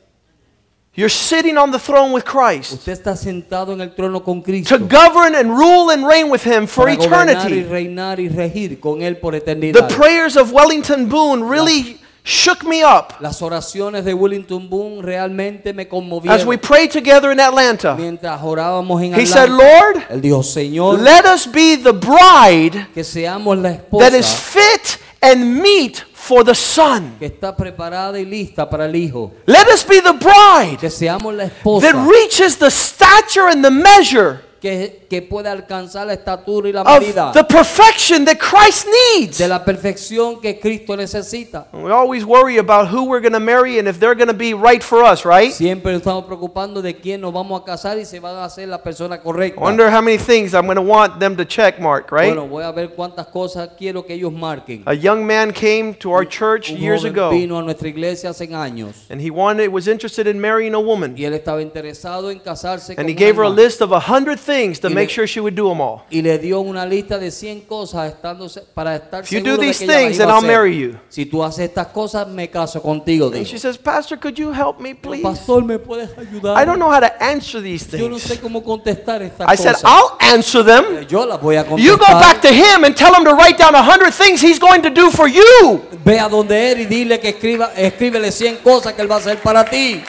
You're 0.96 1.10
sitting 1.10 1.58
on 1.58 1.70
the 1.72 1.78
throne 1.78 2.12
with 2.14 2.24
Christ 2.24 2.72
Usted 2.72 2.92
está 2.92 3.14
sentado 3.16 3.72
en 3.74 3.82
el 3.82 3.90
trono 3.94 4.24
con 4.24 4.40
Cristo. 4.42 4.78
to 4.78 4.84
govern 4.86 5.34
and 5.34 5.50
rule 5.50 5.90
and 5.90 6.06
reign 6.08 6.30
with 6.30 6.42
him 6.44 6.66
for 6.66 6.86
para 6.86 6.96
gobernar 6.96 7.26
y 7.50 7.58
eternity. 7.58 7.62
reinar 7.64 8.18
y 8.18 8.28
regir 8.28 8.80
con 8.80 9.02
él 9.02 9.18
por 9.18 9.34
eternidad. 9.34 9.86
The 9.88 9.94
prayers 9.94 10.36
of 10.36 10.52
Wellington 10.52 11.08
Boone 11.08 11.44
really 11.46 11.98
shook 12.24 12.64
me 12.64 12.82
up 12.82 13.12
Las 13.20 13.42
oraciones 13.42 14.04
de 14.06 14.14
Wellington 14.14 14.68
Boone 14.70 15.02
realmente 15.02 15.74
me 15.74 15.86
conmovieron. 15.86 16.34
as 16.34 16.46
we 16.46 16.56
prayed 16.56 16.90
together 16.90 17.30
in 17.30 17.40
Atlanta. 17.40 17.94
Mientras 17.94 18.40
orábamos 18.42 19.00
en 19.02 19.12
Atlanta, 19.12 19.20
He 19.20 19.26
said, 19.26 19.50
Lord, 19.50 20.02
él 20.08 20.22
dijo, 20.22 20.42
Señor, 20.42 20.98
let 21.00 21.26
us 21.26 21.46
be 21.46 21.76
the 21.76 21.92
bride 21.92 22.86
que 22.94 23.04
seamos 23.04 23.58
la 23.60 23.76
that 24.00 24.14
is 24.14 24.32
fit 24.34 24.98
and 25.22 25.60
meet 25.62 26.02
for 26.26 26.44
the 26.44 26.54
Son. 26.54 27.16
que 27.18 27.26
está 27.26 27.56
preparada 27.56 28.18
y 28.18 28.24
lista 28.24 28.68
para 28.68 28.86
el 28.86 28.96
hijo. 28.96 29.32
Let 29.46 29.68
us 29.72 29.86
be 29.86 30.00
the 30.00 30.12
bride 30.12 30.78
Que 30.80 30.90
seamos 30.90 31.34
la 31.34 31.44
esposa 31.44 31.92
that 31.92 32.06
reaches 32.08 32.56
the 32.58 32.70
stature 32.70 33.48
and 33.50 33.62
the 33.64 33.70
measure 33.70 34.40
que, 34.60 35.06
que 35.08 35.22
pueda 35.22 35.52
alcanzar 35.52 36.06
la 36.06 36.14
estatura 36.14 36.68
y 36.68 36.72
la 36.72 36.82
of 36.82 37.00
medida 37.00 37.32
the 37.32 37.44
perfection 37.44 38.24
that 38.24 38.36
Christ 38.38 38.86
needs. 39.16 39.38
de 39.38 39.48
la 39.48 39.64
perfección 39.64 40.40
que 40.40 40.58
Cristo 40.58 40.96
necesita. 40.96 41.68
We 41.72 41.90
always 41.92 42.24
worry 42.24 42.58
about 42.58 42.88
who 42.92 43.04
we're 43.04 43.20
going 43.20 43.32
to 43.32 43.40
marry 43.40 43.78
and 43.78 43.88
if 43.88 43.98
they're 43.98 44.14
going 44.14 44.28
to 44.28 44.34
be 44.34 44.54
right 44.54 44.82
for 44.82 45.02
us, 45.04 45.24
right? 45.24 45.52
Siempre 45.52 45.94
estamos 45.94 46.24
preocupando 46.24 46.82
de 46.82 46.94
quién 46.94 47.20
nos 47.20 47.32
vamos 47.32 47.60
a 47.60 47.64
casar 47.64 47.98
y 47.98 48.04
se 48.04 48.18
van 48.20 48.36
a 48.36 48.44
hacer 48.44 48.68
la 48.68 48.82
persona 48.82 49.20
correcta. 49.20 49.60
I 49.60 49.62
wonder 49.62 49.90
how 49.90 50.00
many 50.00 50.18
things 50.18 50.54
I'm 50.54 50.66
going 50.66 50.76
to 50.76 50.82
want 50.82 51.18
them 51.20 51.36
to 51.36 51.44
check 51.44 51.78
mark, 51.78 52.10
right? 52.10 52.34
Bueno, 52.34 52.48
voy 52.48 52.64
a 52.64 52.72
ver 52.72 52.90
cuántas 52.94 53.26
cosas 53.28 53.70
quiero 53.78 54.04
que 54.06 54.14
ellos 54.14 54.32
marquen. 54.32 54.82
A 54.86 54.94
young 54.94 55.24
man 55.26 55.52
came 55.52 55.94
to 55.94 56.12
our 56.12 56.24
church 56.26 56.70
Un 56.70 56.78
years 56.78 57.02
joven 57.02 57.12
ago 57.12 57.30
vino 57.30 57.58
a 57.58 57.62
nuestra 57.62 57.88
iglesia 57.88 58.30
hace 58.30 58.46
años 58.48 59.06
and 59.10 59.20
he 59.20 59.30
wanted 59.30 59.68
was 59.68 59.88
interested 59.88 60.26
in 60.26 60.40
marrying 60.40 60.74
a 60.74 60.80
woman. 60.80 61.14
y 61.16 61.24
él 61.24 61.34
estaba 61.34 61.60
interesado 61.60 62.30
en 62.30 62.38
casarse 62.38 62.92
And 62.92 62.98
con 62.98 63.08
he 63.08 63.14
gave 63.14 63.36
her 63.36 63.44
a 63.44 63.48
list 63.50 63.80
of 63.82 63.92
a 63.92 64.00
hundred 64.00 64.38
things 64.38 64.46
to 64.80 64.90
make 64.90 65.10
sure 65.10 65.26
she 65.26 65.40
would 65.40 65.54
do 65.54 65.68
them 65.68 65.80
all. 65.80 66.02
y 66.10 66.20
le 66.22 66.38
dio 66.38 66.60
una 66.60 66.84
lista 66.86 67.18
de 67.18 67.30
100 67.30 67.62
cosas 67.62 68.12
estándose- 68.12 68.62
para 68.74 68.96
estar 68.96 69.22
If 69.24 69.30
you 69.30 69.38
seguro 69.38 69.56
do 69.56 69.60
de 69.62 69.66
these 69.68 69.78
que 69.78 69.84
ella 69.84 69.92
las 69.94 70.02
things, 70.02 70.16
iba 70.16 70.24
then 70.24 70.28
a 70.30 70.32
I'll 70.32 70.38
hacer. 70.38 70.46
marry 70.48 70.76
you. 70.78 70.98
Si 71.08 71.26
tú 71.26 71.42
haces 71.44 71.64
estas 71.68 71.86
cosas, 71.88 72.26
me 72.28 72.48
caso 72.48 72.80
contigo. 72.82 73.26
And 73.26 73.34
dijo. 73.36 73.46
she 73.50 73.58
says, 73.58 73.76
Pastor, 73.78 74.16
could 74.18 74.38
you 74.38 74.52
help 74.52 74.80
me, 74.80 74.94
please? 74.94 75.22
Pastor, 75.22 75.62
¿me 75.64 75.78
puedes 75.78 76.10
ayudar? 76.18 76.56
I 76.56 76.64
don't 76.64 76.78
know 76.78 76.90
how 76.90 77.00
to 77.00 77.22
answer 77.22 77.60
these 77.60 77.86
Yo 77.90 78.08
no 78.08 78.18
things. 78.18 78.22
sé 78.30 78.40
cómo 78.40 78.62
contestar 78.64 79.22
estas 79.22 79.46
I 79.48 79.56
said, 79.56 79.74
cosas. 79.74 79.84
I'll 79.84 80.16
answer 80.20 80.62
them. 80.64 81.06
Yo 81.08 81.24
las 81.26 81.40
voy 81.40 81.56
a 81.56 81.64
contestar. 81.64 81.84
You 81.84 81.96
go 81.98 82.06
back 82.20 82.40
to 82.42 82.48
him 82.48 82.84
and 82.84 82.94
tell 82.96 83.14
him 83.14 83.24
to 83.24 83.34
write 83.34 83.58
down 83.58 83.74
a 83.74 83.82
hundred 83.82 84.12
things 84.12 84.40
he's 84.40 84.58
going 84.58 84.82
to 84.82 84.90
do 84.90 85.10
for 85.10 85.28
you. 85.28 85.82
Ve 86.04 86.18
a 86.18 86.28
donde 86.28 86.72
él 86.72 86.80
y 86.80 86.84
dile 86.86 87.18
que 87.20 87.30
escriba, 87.30 87.72
escríbele 87.76 88.30
100 88.32 88.58
cosas 88.58 88.92
que 88.94 89.02
él 89.02 89.10
va 89.10 89.16
a 89.16 89.18
hacer 89.18 89.38
para 89.42 89.64
ti. 89.64 90.02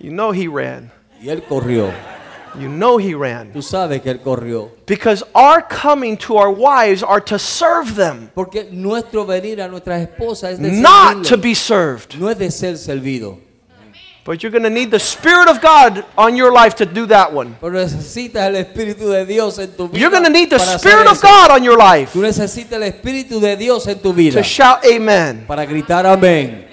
You 0.00 0.10
know 0.12 0.30
he 0.32 0.46
ran. 0.46 0.92
Y 1.20 1.28
él 1.28 1.42
corrió. 1.42 1.92
You 2.58 2.68
know 2.68 2.98
he 2.98 3.14
ran. 3.14 3.52
Tú 3.52 3.62
sabes 3.62 4.00
que 4.02 4.10
él 4.10 4.20
corrió. 4.20 4.70
Because 4.86 5.22
our 5.34 5.62
coming 5.62 6.16
to 6.18 6.36
our 6.36 6.50
wives 6.50 7.02
are 7.02 7.20
to 7.20 7.38
serve 7.38 7.94
them, 7.94 8.30
Porque 8.34 8.68
nuestro 8.70 9.24
venir 9.26 9.60
a 9.60 9.68
nuestras 9.68 10.02
esposas 10.02 10.52
es 10.52 10.58
de 10.58 10.72
not 10.72 11.26
to 11.26 11.36
be 11.36 11.54
served. 11.54 12.16
No 12.18 12.28
es 12.30 12.38
de 12.38 12.50
ser 12.50 12.76
servido. 12.78 13.38
But 14.24 14.42
you're 14.42 14.50
going 14.50 14.64
to 14.64 14.70
need 14.70 14.90
the 14.90 14.98
Spirit 14.98 15.48
of 15.48 15.62
God 15.62 16.04
on 16.18 16.36
your 16.36 16.52
life 16.52 16.74
to 16.76 16.84
do 16.84 17.06
that 17.06 17.32
one. 17.32 17.56
Pero 17.62 17.72
necesitas 17.72 18.46
el 18.48 18.56
Espíritu 18.56 19.08
de 19.08 19.24
Dios 19.24 19.58
en 19.58 19.70
tu 19.74 19.88
vida. 19.88 19.98
You're 19.98 20.10
going 20.10 20.24
to 20.24 20.30
need 20.30 20.50
the 20.50 20.58
Spirit 20.58 21.06
of. 21.06 21.18
God 21.22 21.50
on 21.50 21.64
your 21.64 21.78
life 21.78 22.12
Tú 22.12 22.20
necesitas 22.20 22.74
el 22.74 22.82
Espíritu 22.82 23.40
de 23.40 23.56
Dios 23.56 23.86
en 23.86 23.98
tu 24.00 24.12
vida 24.12 24.42
to 24.42 24.46
shout 24.46 24.84
amen. 24.84 25.46
para 25.46 25.64
gritar 25.64 26.04
amén. 26.04 26.67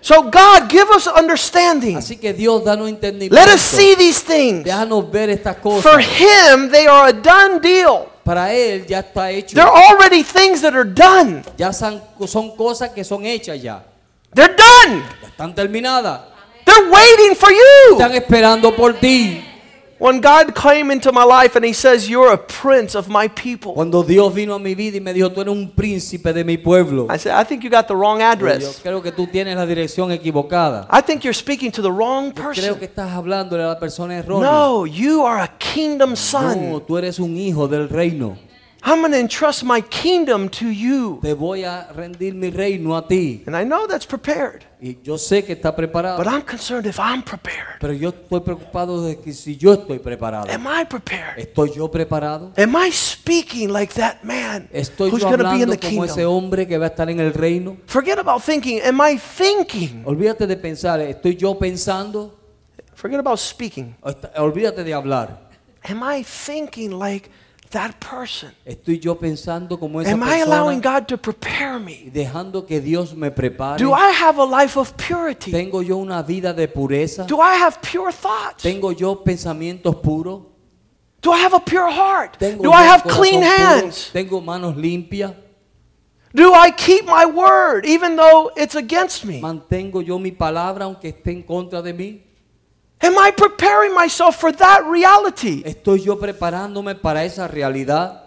So, 0.00 0.22
God, 0.22 0.68
give 0.68 0.88
us 0.90 1.06
understanding. 1.06 1.96
Así 1.96 2.16
que 2.16 2.32
Dios 2.32 2.64
danos 2.64 2.88
entendimiento. 2.88 3.34
Let 3.34 3.48
us 3.54 3.60
see 3.60 3.94
these 3.96 4.22
things. 4.22 4.64
Déjanos 4.64 5.10
ver 5.10 5.28
estas 5.30 5.56
cosas. 5.56 5.82
For 5.82 6.00
Him, 6.00 6.70
they 6.70 6.86
are 6.86 7.08
a 7.08 7.12
done 7.12 7.60
deal. 7.60 8.06
Para 8.24 8.52
Él 8.52 8.86
ya 8.86 9.00
está 9.00 9.30
hecho. 9.30 9.54
They're 9.54 9.66
already 9.66 10.22
things 10.22 10.60
that 10.60 10.74
are 10.74 10.84
done. 10.84 11.42
Ya 11.56 11.72
son, 11.72 12.00
son 12.26 12.54
cosas 12.56 12.90
que 12.90 13.02
son 13.02 13.24
hechas 13.24 13.60
ya. 13.60 13.82
They're 14.34 14.54
done. 14.54 15.02
Ya 15.22 15.28
están 15.28 15.54
terminadas. 15.54 16.20
They're 16.64 16.90
waiting 16.90 17.34
for 17.34 17.50
you. 17.50 17.92
Están 17.92 18.14
esperando 18.14 18.76
por 18.76 18.92
ti. 18.94 19.42
When 20.00 20.20
God 20.20 20.54
came 20.54 20.92
into 20.92 21.10
my 21.12 21.24
life 21.24 21.56
and 21.56 21.64
He 21.64 21.72
says, 21.72 22.08
You're 22.08 22.32
a 22.32 22.38
prince 22.38 22.94
of 22.96 23.08
my 23.08 23.28
people, 23.28 23.74
Cuando 23.74 24.04
Dios 24.04 24.32
vino 24.32 24.54
a 24.54 24.58
mi 24.60 24.74
vida 24.74 24.96
y 24.96 25.00
me 25.00 25.12
dijo, 25.12 25.30
tú 25.32 25.40
eres 25.40 25.52
un 25.52 25.70
príncipe 25.70 26.32
de 26.32 26.44
mi 26.44 26.56
pueblo. 26.56 27.08
I 27.10 27.18
said, 27.18 27.32
I 27.34 27.44
think 27.44 27.64
you 27.64 27.70
got 27.70 27.88
the 27.88 27.94
wrong 27.96 28.20
Yo 28.20 28.26
address. 28.26 28.80
creo 28.80 29.02
que 29.02 29.10
tú 29.10 29.26
tienes 29.26 29.56
la 29.56 29.66
dirección 29.66 30.12
equivocada. 30.12 30.86
I 30.90 31.02
think 31.02 31.24
you're 31.24 31.34
speaking 31.34 31.72
to 31.72 31.82
the 31.82 31.90
wrong 31.90 32.32
Creo 32.32 32.48
person. 32.54 32.78
que 32.78 32.84
estás 32.84 33.10
de 33.50 33.56
la 33.58 33.78
persona 33.78 34.16
errónea. 34.18 34.48
No, 34.50 34.86
you 34.86 35.24
are 35.26 35.42
a 35.42 35.48
kingdom 35.58 36.10
No, 36.10 36.16
son. 36.16 36.84
tú 36.86 36.96
eres 36.96 37.18
un 37.18 37.36
hijo 37.36 37.66
del 37.66 37.88
reino. 37.88 38.36
I'm 38.82 39.00
going 39.00 39.10
to 39.12 39.18
entrust 39.18 39.64
my 39.64 39.80
kingdom 39.80 40.48
to 40.50 40.68
you. 40.70 41.18
Te 41.20 41.32
voy 41.34 41.64
a 41.64 41.88
rendir 41.94 42.34
mi 42.34 42.48
reino 42.50 42.96
a 42.96 43.06
ti. 43.06 43.42
And 43.46 43.56
I 43.56 43.64
know 43.64 43.86
that's 43.88 44.06
prepared, 44.06 44.64
Y 44.80 44.98
yo 45.02 45.18
sé 45.18 45.44
que 45.44 45.54
está 45.54 45.74
preparado. 45.74 46.16
but 46.18 46.28
I'm 46.28 46.42
concerned 46.42 46.86
if 46.86 46.98
I'm 47.00 47.22
prepared. 47.22 47.78
Pero 47.80 47.92
yo 47.92 48.10
estoy 48.10 48.40
preocupado 48.40 49.04
de 49.04 49.18
que 49.18 49.32
si 49.32 49.56
yo 49.56 49.74
estoy 49.74 49.98
preparado. 49.98 50.48
Am 50.50 50.66
I 50.66 50.84
prepared? 50.84 51.38
¿Estoy 51.38 51.72
yo 51.74 51.90
preparado? 51.90 52.52
Am 52.56 52.76
I 52.76 52.90
speaking 52.92 53.72
like 53.72 53.92
that 53.94 54.22
man 54.22 54.68
¿Estoy 54.72 55.10
who's 55.10 55.22
yo 55.22 55.28
going 55.30 55.38
to 55.40 55.50
be 55.50 55.62
in 55.62 55.70
the 55.70 55.76
como 55.76 56.04
ese 56.04 56.14
kingdom? 56.14 56.32
hombre 56.36 56.66
que 56.68 56.78
va 56.78 56.86
a 56.86 56.88
estar 56.90 57.10
en 57.10 57.18
el 57.18 57.34
reino? 57.34 57.76
Forget 57.86 58.18
about 58.20 58.42
thinking. 58.42 58.80
Am 58.82 59.00
I 59.00 59.18
thinking? 59.18 60.04
Olvídate 60.06 60.46
de 60.46 60.56
pensar, 60.56 61.00
¿estoy 61.00 61.34
yo 61.36 61.58
pensando? 61.58 62.38
Forget 62.94 63.18
about 63.18 63.38
speaking. 63.40 63.96
Olvídate 64.36 64.84
de 64.84 64.94
hablar. 64.94 65.48
Am 65.82 66.02
I 66.02 66.22
thinking 66.22 66.92
like 66.96 67.28
that 67.70 67.92
person? 68.00 68.52
¿Estoy 68.64 68.98
yo 68.98 69.18
pensando 69.18 69.78
como 69.78 70.00
esa 70.00 70.12
Am 70.12 70.22
I 70.22 70.40
allowing? 70.40 70.80
God 70.80 71.06
to 71.08 71.16
prepare 71.16 71.78
me? 71.78 72.10
Dejando 72.12 72.66
que 72.66 72.80
Dios 72.80 73.14
me 73.14 73.30
prepare. 73.30 73.78
Do 73.78 73.92
I 73.92 74.10
have 74.12 74.38
a 74.38 74.44
life 74.44 74.78
of 74.78 74.94
purity? 74.96 75.50
¿Tengo 75.50 75.82
yo 75.82 75.96
una 75.96 76.22
vida 76.22 76.52
de 76.52 76.68
pureza? 76.68 77.26
Do 77.26 77.40
I 77.40 77.56
have 77.56 77.78
pure 77.80 78.12
thoughts? 78.12 78.62
¿Tengo 78.62 78.92
yo 78.92 79.22
pensamientos 79.22 79.96
puros? 79.96 80.42
Do 81.20 81.32
I 81.32 81.38
have 81.38 81.54
a 81.54 81.60
pure 81.60 81.90
heart? 81.90 82.38
¿Tengo 82.38 82.62
Do 82.62 82.72
I 82.72 82.84
have 82.84 83.02
clean 83.02 83.40
puro? 83.40 83.50
hands? 83.50 84.10
¿Tengo 84.12 84.40
manos 84.40 84.76
limpias? 84.76 85.32
Do 86.34 86.52
I 86.54 86.70
keep 86.70 87.06
my 87.06 87.24
word 87.24 87.86
even 87.86 88.16
though 88.16 88.50
it's 88.56 88.76
against 88.76 89.24
me? 89.24 89.40
¿Mantengo 89.40 90.02
yo 90.02 90.18
mi 90.18 90.30
palabra 90.30 90.84
aunque 90.84 91.08
esté 91.08 91.32
en 91.32 91.42
contra 91.42 91.82
de 91.82 91.92
mí? 91.92 92.27
Am 93.00 93.16
I 93.18 93.30
preparing 93.30 93.94
myself 93.94 94.36
for 94.40 94.52
that 94.52 94.84
reality? 94.86 95.62
¿Estoy 95.64 96.02
yo 96.04 96.18
preparándome 96.18 96.94
para 96.94 97.24
esa 97.24 97.46
realidad? 97.46 98.24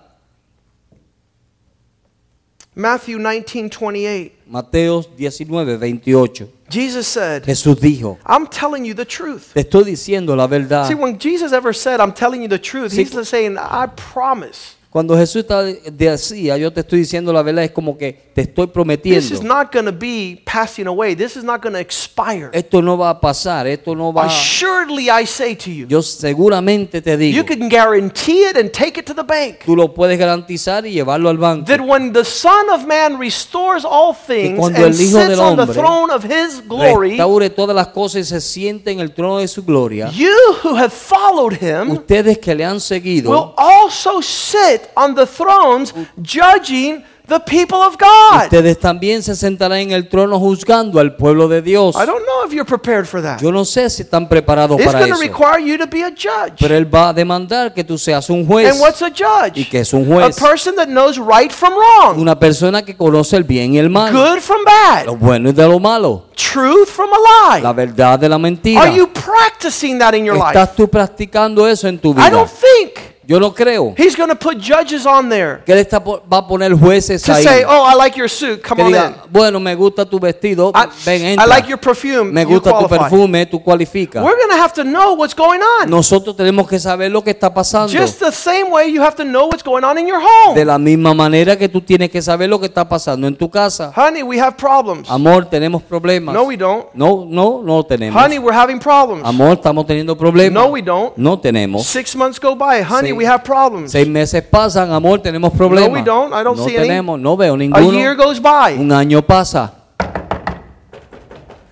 Matthew 2.74 3.18
19 3.20 3.70
28. 3.70 4.32
Mateos 4.48 5.10
19, 5.18 5.78
28. 5.78 6.50
Jesus 6.70 7.06
said, 7.06 7.44
Jesús 7.44 7.76
dijo, 7.82 8.18
I'm 8.26 8.48
telling 8.48 8.86
you 8.86 8.94
the 8.94 9.04
truth. 9.06 9.54
te 9.54 9.60
estoy 9.62 9.84
diciendo 9.84 10.38
la 10.38 10.48
verdad. 10.48 10.88
See, 10.88 10.96
when 10.96 11.20
Jesus 11.20 11.52
ever 11.52 11.74
said, 11.74 12.00
I'm 12.00 12.14
telling 12.14 12.42
you 12.42 12.48
the 12.48 12.58
truth, 12.60 12.94
Sí. 12.94 13.00
he's 13.00 13.12
just 13.12 13.30
saying, 13.30 13.58
I 13.58 13.88
promise. 13.88 14.76
Cuando 14.92 15.16
Jesús 15.18 15.44
está- 15.44 15.64
decía, 15.64 16.58
yo 16.58 16.70
te 16.74 16.82
estoy 16.82 17.00
diciendo 17.00 17.32
la 17.32 17.42
verdad, 17.42 17.64
es 17.64 17.72
como 17.72 17.98
que 17.98 18.12
te 18.34 18.42
estoy 18.42 18.66
This 18.66 18.72
is 18.72 18.74
prometiendo. 18.74 19.44
not 19.44 19.72
going 19.74 19.86
to 19.86 19.94
be 19.98 20.42
passing 20.46 20.86
away. 20.86 21.16
This 21.16 21.38
is 21.38 21.46
not 21.46 21.62
going 21.64 21.72
to 21.76 21.80
expire. 21.80 22.50
Esto 22.52 22.82
no 22.82 22.98
va 22.98 23.12
a 23.12 23.22
pasar, 23.22 23.68
esto 23.68 23.96
no 23.96 24.12
va. 24.12 24.26
Assuredly, 24.26 25.10
I 25.10 25.26
say 25.26 25.56
to 25.56 25.70
you, 25.72 25.88
Yo 25.88 26.02
seguramente 26.02 27.02
te 27.02 27.16
digo, 27.16 27.38
you 27.38 27.46
can 27.46 27.70
guarantee 27.70 28.44
it 28.50 28.58
and 28.58 28.70
take 28.70 29.00
it 29.00 29.06
to 29.06 29.14
the 29.16 29.24
bank. 29.24 29.60
tú 29.66 29.78
lo 29.78 29.94
puedes 29.94 30.20
garantizar 30.20 30.86
y 30.86 30.92
llevarlo 30.92 31.30
al 31.30 31.38
banco. 31.38 31.66
That 31.68 31.80
when 31.88 32.12
the 32.12 32.26
Son 32.26 32.70
of 32.70 32.86
Man 32.86 33.18
restores 33.18 33.86
all 33.86 34.14
things 34.14 34.60
and 34.60 34.94
sits 34.94 35.40
on 35.40 35.56
the 35.56 35.68
throne 35.74 36.12
of 36.12 36.26
His 36.26 36.62
glory, 36.68 37.12
Restaure 37.12 37.50
todas 37.50 37.74
las 37.74 37.88
cosas 37.88 38.22
y 38.22 38.24
se 38.26 38.42
siente 38.42 38.92
en 38.92 39.00
el 39.00 39.14
trono 39.14 39.38
de 39.38 39.48
su 39.48 39.64
gloria. 39.64 40.10
you 40.12 40.36
who 40.66 40.76
have 40.76 40.92
followed 40.92 41.54
Him 41.62 41.92
Ustedes 41.92 42.40
que 42.40 42.54
le 42.54 42.66
han 42.66 42.74
will 42.74 42.82
seguido, 42.82 43.54
also 43.58 44.22
sit 44.22 44.81
on 44.96 45.16
the 45.16 45.26
thrones 45.26 45.94
judging 46.22 47.04
the 47.28 47.40
people 47.40 47.78
of 47.78 47.96
God. 47.98 48.44
ustedes 48.44 48.78
también 48.78 49.24
se 49.24 49.36
sentarán 49.36 49.78
en 49.80 49.92
el 49.92 50.10
trono 50.10 50.38
juzgando 50.38 51.00
al 51.00 51.16
pueblo 51.16 51.48
de 51.48 51.62
Dios. 51.62 51.96
I 51.96 52.06
don't 52.06 52.26
know 52.26 52.46
if 52.46 52.52
you're 52.52 52.66
prepared 52.66 53.06
for 53.06 53.22
that. 53.22 53.40
Yo 53.40 53.52
no 53.54 53.64
sé 53.64 53.90
si 53.90 54.02
están 54.04 54.28
preparados 54.28 54.78
It's 54.78 54.86
para 54.92 55.00
going 55.00 55.12
to 55.12 55.16
eso. 55.16 55.24
require 55.24 55.60
you 55.66 55.78
to 55.78 55.88
be 55.88 56.04
a 56.04 56.10
judge. 56.10 56.56
Pero 56.60 56.76
Él 56.76 56.94
va 56.94 57.10
a 57.10 57.14
demandar 57.14 57.74
que 57.74 57.86
tú 57.86 57.98
seas 57.98 58.30
un 58.30 58.46
juez. 58.46 58.70
And 58.74 58.82
what's 58.82 59.02
a 59.02 59.10
judge? 59.10 59.54
¿Y 59.58 59.64
qué 59.66 59.80
es 59.80 59.94
un 59.94 60.02
A 60.12 60.16
juez? 60.26 60.36
person 60.38 60.76
that 60.76 60.88
knows 60.88 61.18
right 61.18 61.52
from 61.54 61.74
wrong, 61.74 62.20
Una 62.20 62.38
persona 62.38 62.82
que 62.84 62.98
conoce 62.98 63.38
el 63.38 63.44
bien 63.46 63.76
y 63.76 63.78
el 63.78 63.90
mal, 63.90 64.12
good 64.12 64.40
from 64.42 64.66
bad, 64.66 65.06
lo 65.06 65.16
bueno 65.16 65.50
y 65.50 65.54
de 65.54 65.66
lo 65.68 65.80
malo, 65.80 66.26
truth 66.36 66.88
from 66.88 67.10
a 67.14 67.18
la 67.54 67.60
lie. 67.60 67.74
verdad 67.74 68.20
de 68.20 68.28
la 68.28 68.38
mentira. 68.38 68.82
Are 68.82 68.94
you 68.94 69.08
practicing 69.08 69.98
that 70.00 70.14
in 70.16 70.26
your 70.26 70.36
life? 70.36 70.48
¿Estás 70.50 70.76
tú 70.76 70.90
practicando 70.90 71.66
eso 71.66 71.88
en 71.88 71.98
tu 71.98 72.12
I 72.12 72.16
vida? 72.16 72.30
don't 72.32 72.50
think 72.52 73.11
Yo 73.32 73.40
no 73.40 73.54
creo 73.54 73.94
he's 73.98 74.14
going 74.18 74.28
to 74.28 74.36
put 74.36 74.58
judges 74.58 75.06
on 75.06 75.30
there 75.30 75.62
que 75.66 75.72
Él 75.74 75.80
está 75.80 76.00
va 76.00 76.38
a 76.40 76.46
poner 76.48 76.74
jueces 76.74 77.24
to 77.24 77.32
ahí. 77.32 77.44
say, 77.44 77.64
"Oh, 77.64 77.86
I 77.90 77.96
like 77.96 78.18
your 78.20 78.30
suit. 78.30 78.62
Come 78.62 78.76
que 78.76 78.84
on 78.84 78.88
in. 78.90 78.94
diga, 78.96 79.24
bueno, 79.30 79.58
me 79.60 79.74
gusta 79.74 80.06
tu 80.06 80.20
vestido, 80.20 80.74
I, 80.76 80.88
ven, 81.06 81.22
I 81.22 81.26
entra. 81.34 81.48
like 81.48 81.70
your 81.70 81.80
perfume. 81.80 82.32
me 82.34 82.44
gusta 82.44 82.72
tu 82.72 82.88
qualify." 82.88 82.98
perfume, 83.10 83.46
tú 83.46 83.64
cualificas. 83.64 84.22
We're 84.22 84.36
going 84.36 84.50
to 84.50 84.62
have 84.62 84.74
to 84.74 84.84
know 84.84 85.14
what's 85.16 85.34
going 85.34 85.62
on. 85.62 85.90
Nosotros 85.90 86.36
tenemos 86.36 86.68
que 86.68 86.78
saber 86.78 87.10
lo 87.10 87.24
que 87.24 87.32
está 87.32 87.54
pasando. 87.54 87.94
Just 87.94 88.20
the 88.20 88.32
same 88.34 88.70
way 88.70 88.92
you 88.92 89.02
have 89.02 89.16
to 89.16 89.24
know 89.24 89.48
what's 89.48 89.64
going 89.64 89.86
on 89.86 89.98
in 89.98 90.08
your 90.08 90.20
home. 90.20 90.54
De 90.54 90.66
la 90.66 90.78
misma 90.78 91.14
manera 91.14 91.58
que 91.58 91.70
tú 91.70 91.80
tienes 91.80 92.10
que 92.12 92.22
saber 92.22 92.50
lo 92.50 92.60
que 92.60 92.66
está 92.66 92.88
pasando 92.90 93.28
en 93.28 93.36
tu 93.38 93.50
casa. 93.50 93.94
Honey, 93.96 94.24
we 94.24 94.42
have 94.42 94.58
problems. 94.58 95.10
Amor, 95.10 95.46
tenemos 95.46 95.82
problemas. 95.84 96.36
No, 96.36 96.44
we 96.44 96.58
don't. 96.58 96.88
No, 96.94 97.26
no, 97.26 97.62
no 97.64 97.84
tenemos. 97.86 98.22
Honey, 98.22 98.40
we're 98.40 98.58
having 98.58 98.78
problems. 98.78 99.24
Amor, 99.26 99.54
estamos 99.54 99.86
teniendo 99.86 100.18
problemas. 100.18 100.52
No, 100.52 100.72
we 100.72 100.82
don't. 100.82 101.16
No 101.16 101.40
tenemos. 101.40 101.86
Six 101.86 102.14
months 102.16 102.38
go 102.38 102.56
by. 102.56 102.82
Honey, 102.84 103.12
Sí. 103.12 103.21
We 103.22 103.26
have 103.28 103.44
problems. 103.44 103.92
Seis 103.92 104.08
meses 104.08 104.42
pasan, 104.44 104.92
amor, 104.92 105.20
tenemos 105.22 105.52
problemas. 105.54 105.90
No, 105.90 105.94
we 105.94 106.02
don't. 106.04 106.34
I 106.34 106.44
don't 106.44 106.58
no 106.58 106.66
see 106.66 106.76
any. 106.76 106.88
tenemos, 106.88 107.20
no 107.20 107.38
veo 107.38 107.54
A 107.54 107.58
ninguno. 107.58 107.92
year 107.94 108.16
goes 108.16 108.40
by. 108.42 108.74
Un 108.80 108.92
año 108.92 109.22
pasa. 109.22 109.74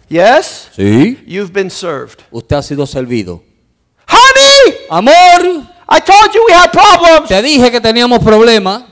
Yes? 0.08 0.70
Sí. 0.76 1.20
You've 1.26 1.52
been 1.54 1.70
served. 1.70 2.24
Usted 2.32 2.56
ha 2.56 2.62
sido 2.62 2.86
servido. 2.88 3.44
Honey, 4.08 4.78
Amor, 4.90 5.68
I 5.88 6.00
told 6.00 6.34
you 6.34 6.44
we 6.48 6.54
had 6.54 6.72
problems. 6.72 7.28
te 7.30 7.42
dije 7.42 7.70
que 7.72 7.80
teníamos 7.80 8.20
problemas. 8.24 8.84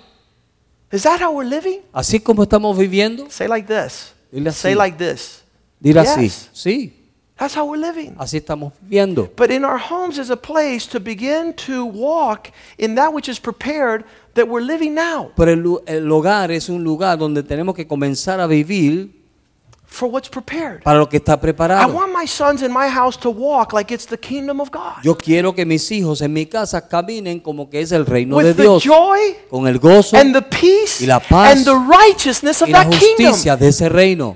Is 0.91 1.03
that 1.03 1.19
how 1.21 1.31
we're 1.33 1.47
living? 1.49 1.81
Así 1.91 2.19
como 2.19 2.43
estamos 2.43 2.77
viviendo. 2.77 3.27
Say 3.29 3.47
like 3.47 3.67
this. 3.67 4.13
Dile 4.31 4.51
Say 4.51 4.73
así. 4.73 4.77
like 4.77 4.97
this. 4.97 5.43
Dile 5.79 5.99
así. 6.01 6.21
Yes. 6.23 6.49
Sí, 6.53 6.96
That's 7.37 7.55
how 7.55 7.65
we're 7.65 7.79
living. 7.79 8.15
así 8.17 8.37
estamos 8.37 8.73
viviendo. 8.81 9.29
But 9.37 9.51
in 9.51 9.63
our 9.63 9.77
homes 9.79 10.17
is 10.17 10.31
a 10.31 10.35
place 10.37 10.87
to 10.89 10.99
begin 10.99 11.53
to 11.67 11.85
walk 11.85 12.49
in 12.79 12.95
that 12.95 13.13
which 13.13 13.29
is 13.29 13.39
prepared 13.39 14.05
that 14.33 14.47
we're 14.47 14.65
living 14.65 14.95
now 14.95 15.31
Pero 15.35 15.51
el, 15.51 15.81
el 15.85 16.11
hogar 16.11 16.51
es 16.51 16.67
un 16.69 16.83
lugar 16.83 17.17
donde 17.17 17.43
tenemos 17.43 17.75
que 17.75 17.85
comenzar 17.85 18.39
a 18.39 18.47
vivir 18.47 19.11
for 19.85 20.09
what's 20.09 20.27
prepared. 20.29 20.81
para 20.83 20.97
lo 20.99 21.07
que 21.07 21.17
está 21.17 21.35
I 21.35 21.37
preparado. 21.37 21.93
want 21.93 22.11
my 22.11 22.25
sons 22.27 22.61
in 22.63 22.71
my 22.73 22.89
house 22.89 23.15
to 23.19 23.29
walk 23.29 23.71
like 23.71 23.93
it's 23.93 24.05
the 24.07 24.17
kingdom 24.17 24.59
of 24.59 24.69
God. 24.71 25.03
Yo 25.03 25.15
quiero 25.15 25.53
que 25.53 25.63
mis 25.65 25.89
hijos 25.91 26.21
en 26.21 26.33
mi 26.33 26.45
casa 26.47 26.87
caminen 26.87 27.39
como 27.39 27.69
que 27.69 27.81
es 27.81 27.91
el 27.91 28.05
reino 28.05 28.37
de 28.39 28.45
With 28.45 28.55
the 28.55 28.61
Dios. 28.63 28.83
joy 28.83 29.35
Con 29.49 29.67
el 29.67 29.77
gozo 29.79 30.17
and 30.17 30.33
the 30.33 30.41
peace 30.41 31.01
y 31.03 31.05
la 31.05 31.19
paz 31.19 31.55
and 31.55 31.65
the 31.65 31.75
righteousness 31.87 32.61
of 32.63 32.67
y 32.67 32.71
la 32.71 32.83
that 32.83 32.89
kingdom. 32.99 33.27
justicia 33.31 33.55
de 33.55 33.67
ese 33.67 33.87
reino. 33.89 34.35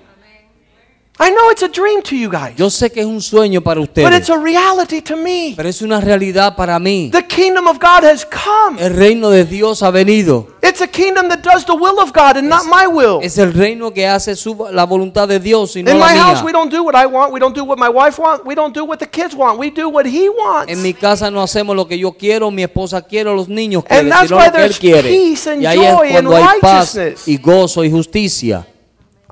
I 1.23 1.29
know 1.29 1.51
it's 1.51 1.61
a 1.61 1.67
dream 1.67 2.01
to 2.01 2.15
you 2.15 2.29
guys, 2.31 2.55
Yo 2.57 2.69
sé 2.71 2.89
que 2.91 3.01
es 3.01 3.05
un 3.05 3.21
sueño 3.21 3.61
para 3.61 3.79
but 3.79 3.89
ustedes, 3.89 4.17
it's 4.21 4.29
a 4.31 4.37
reality 4.39 5.01
to 5.03 5.15
me. 5.15 5.53
pero 5.55 5.69
es 5.69 5.81
una 5.83 6.01
realidad 6.01 6.55
para 6.55 6.79
mí. 6.79 7.11
The 7.11 7.27
kingdom 7.27 7.67
of 7.67 7.77
God 7.77 8.03
has 8.03 8.25
come. 8.25 8.81
El 8.81 8.95
reino 8.95 9.29
de 9.29 9.45
Dios 9.45 9.83
ha 9.83 9.91
venido. 9.91 10.47
It's 10.63 10.81
a 10.81 10.87
kingdom 10.87 11.29
that 11.29 11.41
does 11.43 11.63
the 11.65 11.73
will 11.75 11.99
of 11.99 12.11
God 12.11 12.37
and 12.37 12.49
not 12.49 12.63
my 12.65 12.87
will. 12.87 13.19
Es 13.21 13.37
el 13.37 13.53
reino 13.53 13.93
que 13.93 14.07
hace 14.07 14.35
su- 14.35 14.65
la 14.71 14.85
voluntad 14.87 15.27
de 15.27 15.39
Dios 15.39 15.75
y 15.75 15.83
no 15.83 15.91
In 15.91 15.99
la 15.99 16.07
my 16.07 16.17
house, 16.17 16.39
we 16.41 16.51
mía. 16.51 16.53
don't 16.53 16.71
do 16.73 16.83
what 16.83 16.95
I 16.95 17.05
want. 17.05 17.31
We 17.31 17.39
don't 17.39 17.55
do 17.55 17.63
what 17.65 17.77
my 17.77 17.89
wife 17.89 18.17
wants. 18.19 18.43
We 18.43 18.55
don't 18.55 18.73
do 18.75 18.83
what 18.83 18.97
the 18.97 19.07
kids 19.07 19.35
want. 19.35 19.59
We 19.59 19.69
do 19.69 19.89
what 19.89 20.07
He 20.07 20.27
wants. 20.27 20.71
En 20.71 20.81
mi 20.81 20.93
casa 20.95 21.29
no 21.29 21.43
hacemos 21.43 21.75
lo 21.75 21.87
que 21.87 21.99
yo 21.99 22.13
quiero, 22.13 22.49
mi 22.49 22.63
esposa 22.63 22.99
quiere, 23.03 23.31
los 23.35 23.47
niños 23.47 23.83
And 23.83 23.89
quieren, 23.89 24.09
that's 24.09 24.27
sino 24.27 24.37
why 24.37 24.45
lo 24.47 24.51
que 24.53 24.57
él 24.57 24.63
there's 24.63 24.79
quiere. 24.79 25.09
peace 25.09 25.47
and 25.51 25.61
Y 25.61 25.65
ahí 25.67 25.83
es 25.85 25.93
joy 25.95 26.09
cuando 26.13 26.35
and 26.35 26.47
hay 26.47 26.59
paz 26.61 26.95
righteousness. 26.95 27.27
y 27.27 27.37
gozo 27.37 27.83
y 27.83 27.91
justicia. 27.91 28.65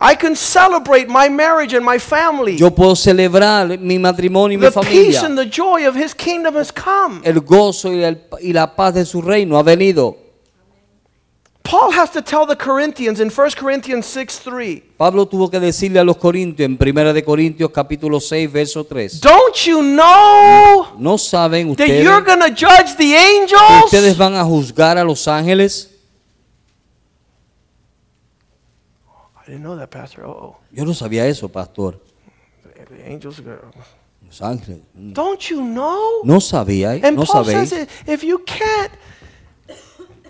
I 0.01 0.15
can 0.15 0.35
celebrate 0.35 1.07
my 1.09 1.27
marriage 1.29 1.73
and 1.75 1.83
my 1.85 1.99
family. 1.99 2.57
Yo 2.57 2.71
puedo 2.71 2.95
celebrar 2.95 3.77
mi 3.79 3.99
matrimonio 3.99 4.57
y 4.57 4.61
mi 4.61 4.69
the 4.69 4.79
peace 4.81 5.17
familia. 5.19 5.25
and 5.25 5.37
the 5.37 5.45
joy 5.45 5.85
of 5.87 5.95
his 5.95 6.13
kingdom 6.13 6.55
has 6.55 6.71
come. 6.71 7.21
El 7.23 7.41
gozo 7.41 7.91
y, 7.91 8.03
el- 8.03 8.21
y 8.41 8.53
la 8.53 8.75
paz 8.75 8.93
de 8.93 9.05
su 9.05 9.21
reino 9.21 9.57
ha 9.57 9.63
venido. 9.63 10.15
Paul 11.63 11.91
has 11.91 12.09
to 12.13 12.21
tell 12.21 12.47
the 12.47 12.55
Corinthians 12.55 13.19
in 13.19 13.29
1 13.29 13.49
Corinthians 13.59 14.05
6 14.07 14.39
3. 14.39 14.83
Pablo 14.97 15.27
tuvo 15.27 15.51
que 15.51 15.59
decirle 15.59 15.99
a 15.99 16.03
los 16.03 16.17
corintios 16.17 16.65
en 16.65 16.77
1 16.79 17.13
de 17.13 17.23
Corintios 17.23 17.69
capítulo 17.71 18.19
6 18.19 18.51
verso 18.51 18.85
3. 18.85 19.19
Don't 19.21 19.55
you 19.67 19.81
know 19.81 20.87
¿No 20.97 21.17
saben 21.17 21.67
that 21.75 21.83
ustedes 21.83 22.03
you're 22.03 22.21
going 22.21 22.39
to 22.39 22.49
judge 22.55 22.95
the 22.97 23.13
que 23.13 23.45
ustedes 23.85 24.13
angels? 24.13 24.17
van 24.17 24.35
a 24.35 24.43
juzgar 24.45 24.97
a 24.97 25.03
los 25.03 25.27
ángeles? 25.27 25.89
Didn't 29.49 29.63
know 29.63 29.75
that, 29.77 29.89
Pastor. 29.89 30.25
Oh, 30.25 30.57
Yo 30.71 30.85
no 30.85 30.93
sabía 30.93 31.25
eso, 31.27 31.49
pastor. 31.49 31.99
the 32.89 33.09
angels. 33.09 33.39
are 33.39 33.61
Los 34.25 34.41
ángeles. 34.41 34.81
mm. 34.97 35.13
Don't 35.13 35.41
you 35.49 35.61
know? 35.61 36.21
No 36.23 36.39
sabía, 36.39 36.99
And 37.03 37.17
no 37.17 37.23
Paul 37.25 37.45
says 37.45 37.87
if 38.07 38.23
you 38.23 38.39
can't, 38.45 38.91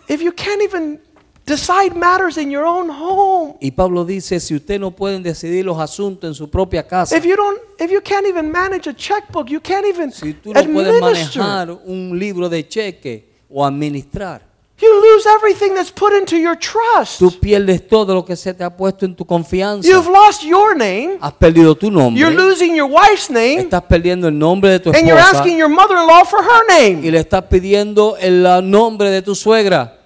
if 0.08 0.22
you 0.22 0.32
can't 0.32 0.62
even 0.64 1.00
decide 1.46 1.96
matters 1.96 2.38
in 2.38 2.50
your 2.52 2.66
own 2.66 2.90
home, 2.90 3.56
Y 3.60 3.72
Pablo 3.72 4.06
dice, 4.06 4.40
si 4.40 4.56
ustedes 4.56 4.80
no 4.80 4.92
pueden 4.92 5.22
decidir 5.24 5.66
los 5.66 5.78
asuntos 5.80 6.30
en 6.30 6.34
su 6.36 6.48
propia 6.50 6.88
casa, 6.88 7.16
if 7.18 7.26
you 7.26 7.36
don't, 7.36 7.60
if 7.80 7.92
you 7.92 8.02
can't 8.02 8.26
even 8.28 8.52
manage 8.52 8.88
a 8.88 8.94
checkbook, 8.94 9.50
you 9.50 9.60
can't 9.60 9.86
even 9.86 10.12
si 10.12 10.34
tú 10.34 10.54
no 10.54 10.62
puedes 10.64 11.02
administer. 11.02 11.42
manejar 11.42 11.72
un 11.86 12.18
libro 12.18 12.48
de 12.50 12.68
cheque 12.68 13.30
o 13.50 13.66
administrar, 13.66 14.44
You 14.82 15.02
lose 15.02 15.26
everything 15.26 15.74
that's 15.76 15.92
put 15.92 16.14
into 16.14 16.38
your 16.38 16.56
trust. 16.58 17.20
tú 17.20 17.32
pierdes 17.40 17.86
todo 17.86 18.14
lo 18.14 18.24
que 18.24 18.36
se 18.38 18.54
te 18.54 18.64
ha 18.64 18.70
puesto 18.70 19.06
en 19.06 19.14
tu 19.14 19.26
confianza. 19.26 19.86
You've 19.90 20.10
lost 20.10 20.42
your 20.44 20.74
name. 20.76 21.18
Has 21.20 21.34
perdido 21.34 21.76
tu 21.76 21.92
nombre, 21.92 22.18
You're 22.20 22.34
losing 22.34 22.76
your 22.76 22.90
wife's 22.90 23.30
name, 23.30 23.60
estás 23.60 23.84
perdiendo 23.84 24.28
el 24.30 24.38
nombre 24.38 24.70
de 24.72 24.80
tu 24.80 24.90
and 24.92 25.06
you're 25.06 25.20
esposa 25.20 25.40
asking 25.40 25.58
your 25.58 25.68
mother-in-law 25.70 26.24
for 26.24 26.40
her 26.42 26.64
y 26.70 26.94
name. 26.94 27.12
le 27.12 27.20
estás 27.20 27.44
pidiendo 27.50 28.16
el 28.18 28.44
nombre 28.70 29.10
de 29.12 29.22
tu 29.22 29.36
suegra. 29.36 29.98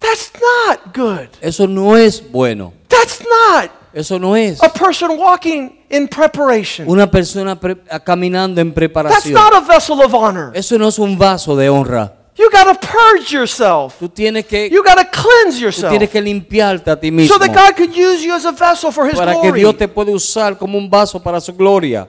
That's 0.00 0.32
not 0.66 0.92
good. 0.92 1.28
Eso 1.40 1.68
no 1.68 1.96
es 1.96 2.20
bueno. 2.32 2.72
That's 2.88 3.20
not 3.20 3.70
Eso 3.94 4.18
no 4.18 4.34
es 4.34 4.60
a 4.62 4.68
person 4.72 5.16
walking 5.18 5.70
in 5.90 6.08
preparation. 6.08 6.88
una 6.88 7.08
persona 7.08 7.56
caminando 8.04 8.60
en 8.60 8.68
That's 8.70 8.74
preparación. 8.74 9.34
not 9.34 9.54
a 9.54 9.60
vessel 9.60 10.00
of 10.02 10.12
honor. 10.14 10.50
Eso 10.54 10.76
no 10.78 10.88
es 10.88 10.98
un 10.98 11.16
vaso 11.16 11.54
de 11.54 11.68
honra. 11.68 12.21
You 12.42 12.50
got 12.50 12.64
to 12.64 12.74
purge 12.74 13.32
yourself. 13.32 14.00
Tú 14.00 14.08
tienes 14.08 14.44
que, 14.46 14.68
You 14.68 14.82
got 14.82 14.96
to 14.96 15.04
cleanse 15.04 15.58
tú 15.58 15.62
yourself 15.62 15.90
tienes 15.90 16.10
que 16.10 16.20
limpiarte 16.20 16.90
a 16.90 16.98
ti 16.98 17.10
mismo 17.12 17.32
so 17.32 17.38
that 17.38 17.54
God 17.54 17.76
could 17.76 17.96
use 17.96 18.24
you 18.24 18.34
as 18.34 18.44
a 18.44 18.50
vessel 18.50 18.90
for 18.90 19.06
His 19.06 19.16
para 19.16 19.34
que 19.34 19.42
glory. 19.42 19.60
Dios 19.60 19.76
te 19.76 19.86
pueda 19.86 20.10
usar 20.10 20.58
como 20.58 20.76
un 20.76 20.90
vaso 20.90 21.22
para 21.22 21.40
su 21.40 21.52
gloria. 21.54 22.08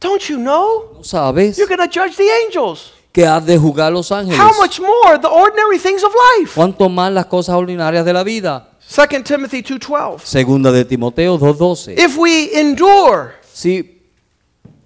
Don't 0.00 0.22
you 0.30 0.38
know? 0.38 0.94
¿No 0.94 1.04
sabes 1.04 1.58
You're 1.58 1.68
judge 1.68 2.16
the 2.16 2.28
angels. 2.46 2.92
que 3.12 3.26
has 3.26 3.44
de 3.44 3.58
jugar 3.58 3.92
los 3.92 4.10
ángeles? 4.10 4.38
How 4.38 4.52
much 4.58 4.80
more 4.80 5.18
the 5.20 5.28
ordinary 5.28 5.78
things 5.78 6.02
of 6.02 6.12
life? 6.38 6.52
¿Cuánto 6.54 6.88
más 6.88 7.12
las 7.12 7.26
cosas 7.26 7.54
ordinarias 7.54 8.04
de 8.04 8.12
la 8.14 8.24
vida? 8.24 8.70
2 8.88 9.24
Timothy 9.24 9.62
2:12. 9.62 10.20
Segunda 10.24 10.72
de 10.72 10.84
Timoteo 10.86 11.38
2.12. 11.38 11.98
If 11.98 12.16
we 12.16 12.50
endure, 12.58 13.34
Si 13.52 13.93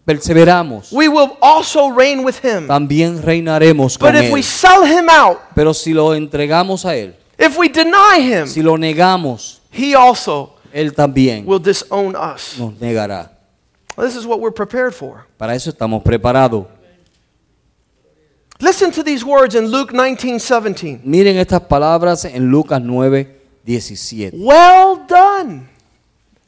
perseveramos, 0.09 0.91
we 0.91 1.07
will 1.07 1.37
also 1.43 1.91
reign 1.91 2.25
with 2.25 2.43
him. 2.43 2.67
también 2.67 3.21
reinaremos 3.23 3.99
con 3.99 4.11
But 4.13 4.25
if 4.25 4.33
we 4.33 4.41
Él. 4.41 4.45
sell 4.45 4.85
him 4.87 5.09
out, 5.11 5.39
Pero 5.55 5.75
si 5.75 5.93
lo 5.93 6.15
entregamos 6.15 6.85
a 6.87 6.97
Él, 6.97 7.15
if 7.39 7.59
we 7.59 7.69
deny 7.69 8.19
him, 8.21 8.47
si 8.47 8.63
lo 8.63 8.77
negamos, 8.79 9.61
he 9.71 9.95
also 9.95 10.55
Él 10.73 10.95
también 10.95 11.45
will 11.47 11.61
disown 11.63 12.17
us. 12.17 12.59
nos 12.59 12.73
negará. 12.81 13.31
This 13.99 14.17
is 14.17 14.25
what 14.25 14.41
we're 14.41 14.51
prepared 14.55 14.95
for. 14.95 15.27
Para 15.37 15.55
eso 15.55 15.71
estamos 15.71 16.03
preparados. 16.03 16.67
Listen 18.61 18.91
to 18.91 19.03
these 19.05 19.25
words 19.25 19.55
in 19.55 19.71
Luke 19.71 19.93
19:17. 19.93 21.01
Miren 21.05 21.37
estas 21.37 21.61
palabras 21.63 22.25
en 22.25 22.51
Lucas 22.51 22.81
9, 22.83 23.27
17. 23.65 24.37
Well 24.39 25.05
done, 25.07 25.69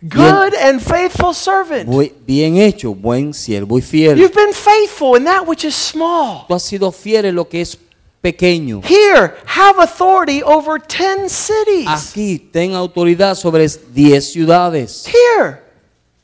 good 0.08 0.54
and 0.54 0.80
faithful 0.80 1.32
servant. 1.34 1.88
Bien 2.26 2.56
hecho, 2.56 2.94
buen 2.94 3.32
siervo 3.32 3.78
y 3.78 3.82
fiel. 3.82 4.18
You've 4.18 4.34
been 4.34 4.52
faithful 4.54 5.16
in 5.16 5.24
that 5.24 5.46
which 5.46 5.64
is 5.64 5.74
small. 5.74 6.46
Tú 6.48 6.54
has 6.54 6.62
sido 6.62 6.90
fiel 6.92 7.26
en 7.26 7.34
lo 7.34 7.44
que 7.48 7.60
es 7.60 7.76
pequeño. 8.22 8.82
Here, 8.84 9.34
have 9.46 9.78
authority 9.78 10.42
over 10.42 10.78
10 10.78 11.28
cities. 11.30 11.86
Aquí 11.88 12.38
ten 12.38 12.74
autoridad 12.74 13.34
sobre 13.34 13.66
10 13.66 14.20
ciudades. 14.32 15.06
Here, 15.06 15.60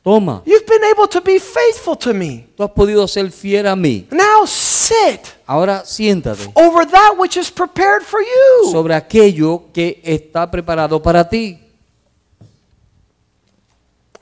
Toma, 0.03 0.43
you've 0.47 0.67
been 0.67 0.85
able 0.85 1.09
to 1.09 1.21
be 1.21 1.39
faithful 1.41 1.97
to 1.97 2.15
me. 2.15 2.47
tú 2.57 2.63
has 2.63 2.71
podido 2.71 3.09
ser 3.09 3.29
fiel 3.33 3.67
a 3.67 3.75
mí. 3.75 4.07
Now 4.13 4.47
sit 4.47 5.35
Ahora 5.47 5.85
siéntate 5.85 6.49
over 6.55 6.87
that 6.87 7.17
which 7.19 7.37
is 7.37 7.51
prepared 7.51 8.03
for 8.03 8.21
you. 8.21 8.71
sobre 8.71 8.95
aquello 8.95 9.65
que 9.73 10.01
está 10.05 10.49
preparado 10.51 11.03
para 11.03 11.29
ti. 11.29 11.59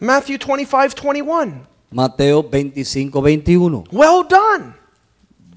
Matthew 0.01 0.39
25, 0.39 0.95
21. 0.95 1.67
Mateo 1.91 2.43
25, 2.43 3.11
21. 3.11 3.85
Well 3.93 4.25
done, 4.25 4.75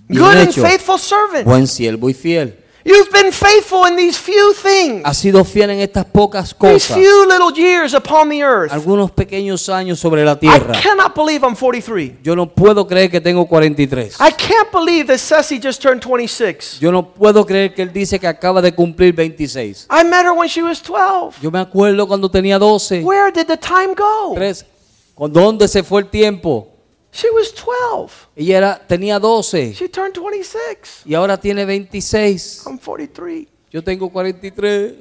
Bien 0.08 0.22
good 0.22 0.38
and 0.38 0.54
faithful 0.54 0.98
servant. 0.98 1.46
Buen 1.46 1.68
siervo 1.68 2.10
y 2.10 2.14
fiel. 2.14 2.64
You've 2.88 3.12
been 3.12 3.34
faithful 3.34 3.86
in 3.86 3.98
these 3.98 4.18
few 4.18 4.54
things, 4.54 5.02
Has 5.04 5.18
sido 5.18 5.44
fiel 5.44 5.72
en 5.72 5.82
estas 5.82 6.06
pocas 6.06 6.46
these 6.46 6.56
cosas. 6.56 6.96
few 6.98 7.28
little 7.28 7.52
years 7.54 7.94
upon 7.94 8.30
the 8.30 8.42
earth. 8.42 8.72
Algunos 8.72 9.12
pequeños 9.12 9.68
años 9.68 10.00
sobre 10.00 10.24
la 10.24 10.32
I 10.34 10.36
tierra. 10.38 10.72
cannot 10.82 11.14
believe 11.14 11.44
I'm 11.46 11.54
43. 11.54 12.20
Yo 12.24 12.34
no 12.34 12.46
puedo 12.48 12.88
creer 12.88 13.12
que 13.12 13.20
tengo 13.20 13.46
43. 13.46 14.16
I 14.22 14.32
can't 14.32 14.72
believe 14.72 15.08
that 15.08 15.18
Ceci 15.20 15.60
just 15.62 15.82
turned 15.82 16.00
26. 16.02 16.80
Yo 16.80 16.90
no 16.90 17.04
puedo 17.14 17.46
creer 17.46 17.74
que 17.74 17.82
él 17.82 17.92
dice 17.92 18.20
que 18.22 18.28
acaba 18.28 18.62
de 18.62 18.72
cumplir 18.74 19.14
26. 19.14 19.88
I 19.90 20.06
met 20.06 20.26
her 20.26 20.32
when 20.32 20.48
she 20.48 20.64
was 20.64 20.82
12. 20.82 21.42
Yo 21.42 21.52
me 21.52 21.60
acuerdo 21.60 22.08
cuando 22.08 22.32
tenía 22.32 22.58
12. 22.58 23.04
Where 23.04 23.32
did 23.34 23.48
the 23.48 23.58
time 23.58 23.96
go? 23.96 24.34
Tres. 24.34 24.66
¿Con 25.14 25.34
dónde 25.34 25.68
se 25.68 25.84
fue 25.84 26.00
el 26.04 26.08
tiempo? 26.10 26.77
She 27.12 27.28
was 27.32 27.54
12. 27.54 28.12
Ella 28.36 28.58
era, 28.58 28.82
tenía 28.88 29.20
12 29.20 29.74
She 29.74 29.90
turned 29.90 30.14
26. 30.14 31.02
y 31.06 31.14
ahora 31.16 31.38
tiene 31.40 31.66
26. 31.66 32.64
I'm 32.68 32.78
43. 32.78 33.48
Yo 33.72 33.84
tengo 33.84 34.10
43. 34.10 34.96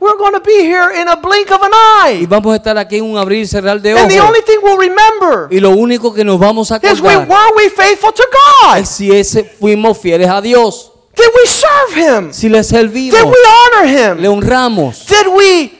We're 0.00 0.16
going 0.16 0.32
to 0.32 0.40
be 0.40 0.62
here 0.64 0.90
in 0.98 1.08
a 1.08 1.14
blink 1.16 1.50
of 1.50 1.60
an 1.62 1.70
Y 2.06 2.20
eye. 2.22 2.26
vamos 2.26 2.54
a 2.54 2.56
estar 2.56 2.76
aquí 2.78 2.96
en 2.96 3.04
un 3.04 3.18
abrir 3.18 3.40
y 3.42 3.46
cerrar 3.46 3.80
de 3.82 3.92
And 3.92 4.08
the 4.10 4.18
ojos. 4.18 4.30
only 4.30 4.40
thing 4.42 4.58
we'll 4.62 4.78
remember 4.78 5.46
Y 5.50 5.60
lo 5.60 5.70
único 5.70 6.12
que 6.14 6.24
nos 6.24 6.38
vamos 6.38 6.72
a 6.72 6.76
is 6.76 7.00
we, 7.02 7.10
acordar 7.10 7.28
were 7.28 7.56
we 7.64 7.68
faithful 7.70 8.10
to 8.12 8.22
God? 8.32 8.78
es 8.78 8.88
si 8.88 9.10
ese 9.12 9.44
fuimos 9.44 9.98
fieles 9.98 10.28
a 10.30 10.40
Dios. 10.40 10.90
Did 11.14 11.26
we 11.34 11.46
serve 11.46 11.94
Him? 12.26 12.32
Si 12.32 12.48
le 12.48 12.64
servimos, 12.64 13.14
Did 13.20 13.28
we 13.28 13.36
honor 13.46 14.16
le 14.16 14.26
Him? 14.26 14.32
honramos. 14.32 15.06
Did 15.06 15.26
we 15.28 15.78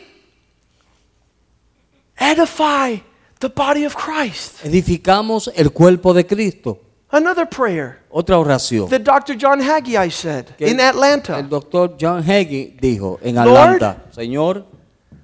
edify 2.18 2.96
the 3.40 3.48
body 3.48 3.84
of 3.84 3.94
Christ? 3.96 4.64
Edificamos 4.64 5.50
el 5.54 5.70
cuerpo 5.72 6.12
de 6.14 6.26
Cristo. 6.26 6.80
Another 7.10 7.46
prayer 7.48 8.00
Otra 8.10 8.38
oración. 8.38 8.88
that 8.90 9.02
Dr. 9.02 9.36
John 9.40 9.60
Haggai 9.60 10.10
said 10.10 10.46
que 10.58 10.68
in 10.68 10.80
Atlanta. 10.80 11.38
El 11.38 11.48
doctor 11.48 11.96
John 12.00 12.22
Hagee 12.22 12.76
dijo 12.80 13.18
en 13.22 13.36
Lord, 13.36 13.48
Atlanta, 13.56 14.04
Señor, 14.12 14.66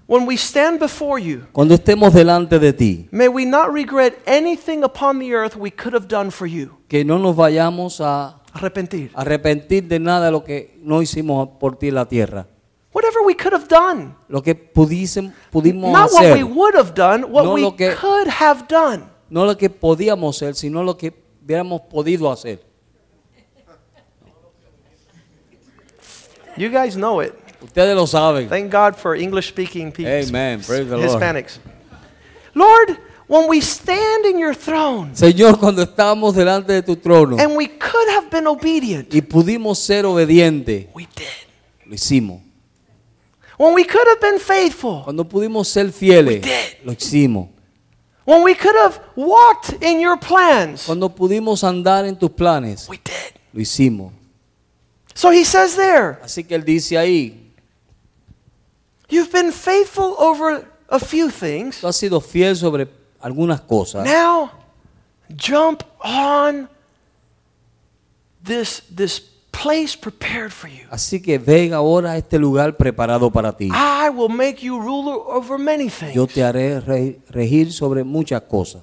When 0.06 0.26
we 0.26 0.34
stand 0.36 0.80
before 0.80 1.20
you, 1.22 1.46
cuando 1.52 1.74
estemos 1.74 2.12
delante 2.12 2.58
de 2.58 2.72
ti, 2.72 3.08
may 3.12 3.28
we 3.28 3.44
not 3.44 3.72
regret 3.72 4.18
anything 4.26 4.82
upon 4.82 5.20
the 5.20 5.32
earth 5.32 5.56
we 5.56 5.70
could 5.70 5.94
have 5.94 6.06
done 6.08 6.30
for 6.32 6.46
you. 6.48 6.78
que 6.88 7.04
no 7.04 7.18
nos 7.18 7.36
vayamos 7.36 8.00
a 8.00 8.40
Arrepentir. 8.52 9.11
arrepentir 9.14 9.86
de 9.86 10.00
nada 10.00 10.26
de 10.26 10.32
lo 10.32 10.42
que 10.42 10.78
no 10.82 11.00
hicimos 11.02 11.48
por 11.61 11.76
ti 11.76 11.88
en 11.88 11.94
la 11.94 12.06
tierra. 12.06 12.46
Whatever 12.93 13.22
we 13.24 13.34
could 13.34 13.53
have 13.53 13.68
done. 13.68 14.16
Lo 14.28 14.43
que 14.43 14.55
pudiesen, 14.55 15.32
pudimos 15.53 15.93
Not 15.93 16.11
what 16.12 16.34
we 16.36 16.43
would 16.43 16.74
have 16.74 16.93
done, 16.95 17.22
what 17.30 17.45
No 17.45 17.55
we 17.55 17.70
que- 17.76 17.95
could 17.95 18.26
have 18.28 18.66
done. 18.68 19.05
no 19.28 19.45
lo 19.45 19.57
que 19.57 19.70
podíamos 19.70 20.36
hacer, 20.36 20.55
sino 20.57 20.82
lo 20.82 20.97
que 20.97 21.12
hubiéramos 21.45 21.82
podido 21.88 22.30
hacer. 22.30 22.59
You 26.57 26.68
guys 26.68 26.97
know 26.97 27.20
it. 27.20 27.32
Ustedes 27.62 27.95
lo 27.95 28.07
saben. 28.07 28.49
Thank 28.49 28.72
God 28.72 28.97
for 28.97 29.14
English 29.14 29.49
speaking 29.49 29.93
people. 29.93 30.12
Amen. 30.12 30.61
Praise 30.61 30.88
the 30.88 30.97
Lord. 30.97 31.09
Hispanics. 31.11 31.59
Lord, 32.55 32.99
when 33.28 33.49
we 33.49 33.61
stand 33.61 34.26
in 34.26 34.38
your 34.38 34.55
throne 34.55 35.12
Señor, 35.14 35.59
cuando 35.59 35.82
estábamos 35.82 36.34
delante 36.34 36.72
de 36.72 36.82
tu 36.82 36.97
trono 36.97 37.38
and 37.38 37.57
we 37.57 37.68
could 37.68 38.09
have 38.11 38.28
been 38.30 38.47
obedient, 38.49 39.14
y 39.14 39.20
pudimos 39.22 39.78
ser 39.78 40.05
obedientes, 40.05 40.88
we 40.93 41.07
did. 41.14 41.86
lo 41.86 41.95
hicimos. 41.95 42.41
When 43.61 43.74
we 43.74 43.84
could 43.84 44.06
have 44.08 44.20
been 44.22 44.38
faithful, 44.40 45.02
Cuando 45.04 45.22
pudimos 45.22 45.68
ser 45.68 45.92
fieles, 45.92 46.42
lo 46.82 46.92
hicimos. 46.94 47.50
when 48.24 48.42
we 48.42 48.54
could 48.54 48.74
have 48.74 48.98
walked 49.14 49.82
in 49.82 50.00
your 50.00 50.16
plans, 50.16 50.86
Cuando 50.86 51.11
pudimos 51.11 51.62
andar 51.62 52.06
en 52.06 52.16
tus 52.16 52.30
planes, 52.30 52.88
we 52.88 52.96
did. 52.96 53.34
lo 53.52 53.61
hicimos. 53.61 54.12
So 55.14 55.30
he 55.30 55.44
says 55.44 55.76
there, 55.76 56.18
Así 56.24 56.42
que 56.42 56.54
él 56.56 56.64
dice 56.64 56.96
ahí, 56.96 57.36
You've 59.11 59.30
been 59.30 59.52
faithful 59.52 60.14
over 60.18 60.66
a 60.88 60.98
few 60.98 61.28
things. 61.30 61.82
Tú 61.82 61.86
has 61.86 61.96
sido 61.96 62.22
fiel 62.22 62.56
sobre 62.56 62.88
algunas 63.20 63.61
cosas. 63.61 64.06
Now, 64.06 64.52
jump 65.36 65.82
on 66.02 66.66
this, 68.42 68.80
this 68.88 69.20
place 69.62 69.96
prepared 69.96 70.52
for 70.52 70.68
you. 70.68 70.86
Así 70.90 71.20
que 71.20 71.38
ven 71.38 71.74
ahora 71.74 72.12
a 72.12 72.16
este 72.16 72.38
lugar 72.38 72.76
preparado 72.76 73.30
para 73.30 73.52
ti. 73.52 73.68
I 73.72 74.11
will 74.11 74.28
make 74.28 74.62
you 74.62 74.80
ruler 74.80 75.18
over 75.26 75.58
many 75.58 75.88
things. 75.88 76.14
Yo 76.14 76.26
te 76.26 76.42
haré 76.42 76.80
re- 76.80 77.20
regir 77.30 77.72
sobre 77.72 78.04
muchas 78.04 78.42
cosas. 78.42 78.82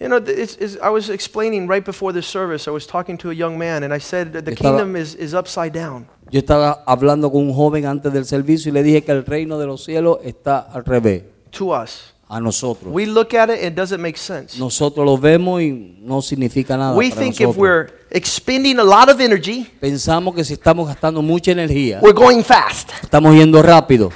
You 0.00 0.08
know, 0.08 0.16
it's, 0.16 0.56
it's, 0.56 0.76
I 0.82 0.88
was 0.90 1.08
explaining 1.10 1.68
right 1.68 1.84
before 1.84 2.12
this 2.12 2.26
service, 2.26 2.66
I 2.66 2.72
was 2.72 2.88
talking 2.88 3.16
to 3.18 3.30
a 3.30 3.34
young 3.34 3.56
man, 3.56 3.84
and 3.84 3.94
I 3.94 3.98
said 3.98 4.32
that 4.32 4.44
the 4.44 4.54
kingdom 4.54 4.96
is, 4.96 5.14
is 5.14 5.32
upside 5.32 5.72
down. 5.72 6.08
Yo 6.28 6.40
estaba 6.40 6.82
hablando 6.86 7.30
con 7.30 7.42
un 7.46 7.54
joven 7.54 7.86
antes 7.86 8.12
del 8.12 8.24
servicio 8.24 8.70
y 8.70 8.72
le 8.72 8.82
dije 8.82 9.04
que 9.04 9.12
el 9.12 9.24
reino 9.24 9.58
de 9.58 9.66
los 9.66 9.84
cielos 9.84 10.18
está 10.24 10.58
al 10.58 10.84
revés, 10.84 11.22
to 11.52 11.70
us. 11.72 12.11
A 12.34 12.40
nosotros. 12.40 12.92
We 12.92 13.04
look 13.06 13.34
at 13.34 13.50
it, 13.50 13.62
it 13.62 13.74
doesn't 13.74 14.00
make 14.00 14.16
sense. 14.16 14.58
Nosotros 14.58 15.04
lo 15.04 15.18
vemos 15.18 15.60
y 15.60 15.96
no 16.00 16.22
significa 16.22 16.76
nada. 16.76 16.96
we 16.96 17.10
para 17.10 17.20
think 17.20 17.34
if 17.34 17.40
nosotros. 17.48 17.56
we're 17.58 17.86
expending 18.10 18.78
a 18.78 18.84
lot 18.84 19.10
of 19.10 19.20
energy, 19.20 19.66
Pensamos 19.80 20.34
que 20.34 20.42
si 20.44 20.54
estamos 20.54 20.88
gastando 20.88 21.20
mucha 21.20 21.52
energía, 21.52 22.00
we're 22.02 22.14
going 22.18 22.42
fast. 22.42 22.90
estamos 23.02 23.34
yendo 23.34 23.60
rápido. 23.62 24.10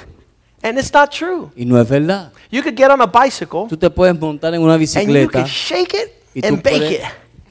And 0.63 0.79
it's 0.79 0.91
not 0.91 1.11
true. 1.11 1.51
Y 1.55 1.65
no 1.65 1.79
es 1.79 1.87
verdad. 1.87 2.31
You 2.49 2.63
could 2.63 2.75
get 2.75 2.89
on 2.89 2.99
a 3.01 3.05
bicycle 3.05 3.67
Tú 3.69 3.77
te 3.77 3.89
puedes 3.89 4.19
montar 4.19 4.53
en 4.55 4.61
una 4.61 4.73
and 4.73 4.81
you 4.81 4.87
bicicleta 4.87 5.31
could 5.31 5.45
shake 5.47 5.93
it 5.93 6.11
y 6.33 6.41
tú 6.41 6.47
and 6.47 6.63
bake 6.63 6.79
puedes, 6.79 6.91
it. 6.99 7.05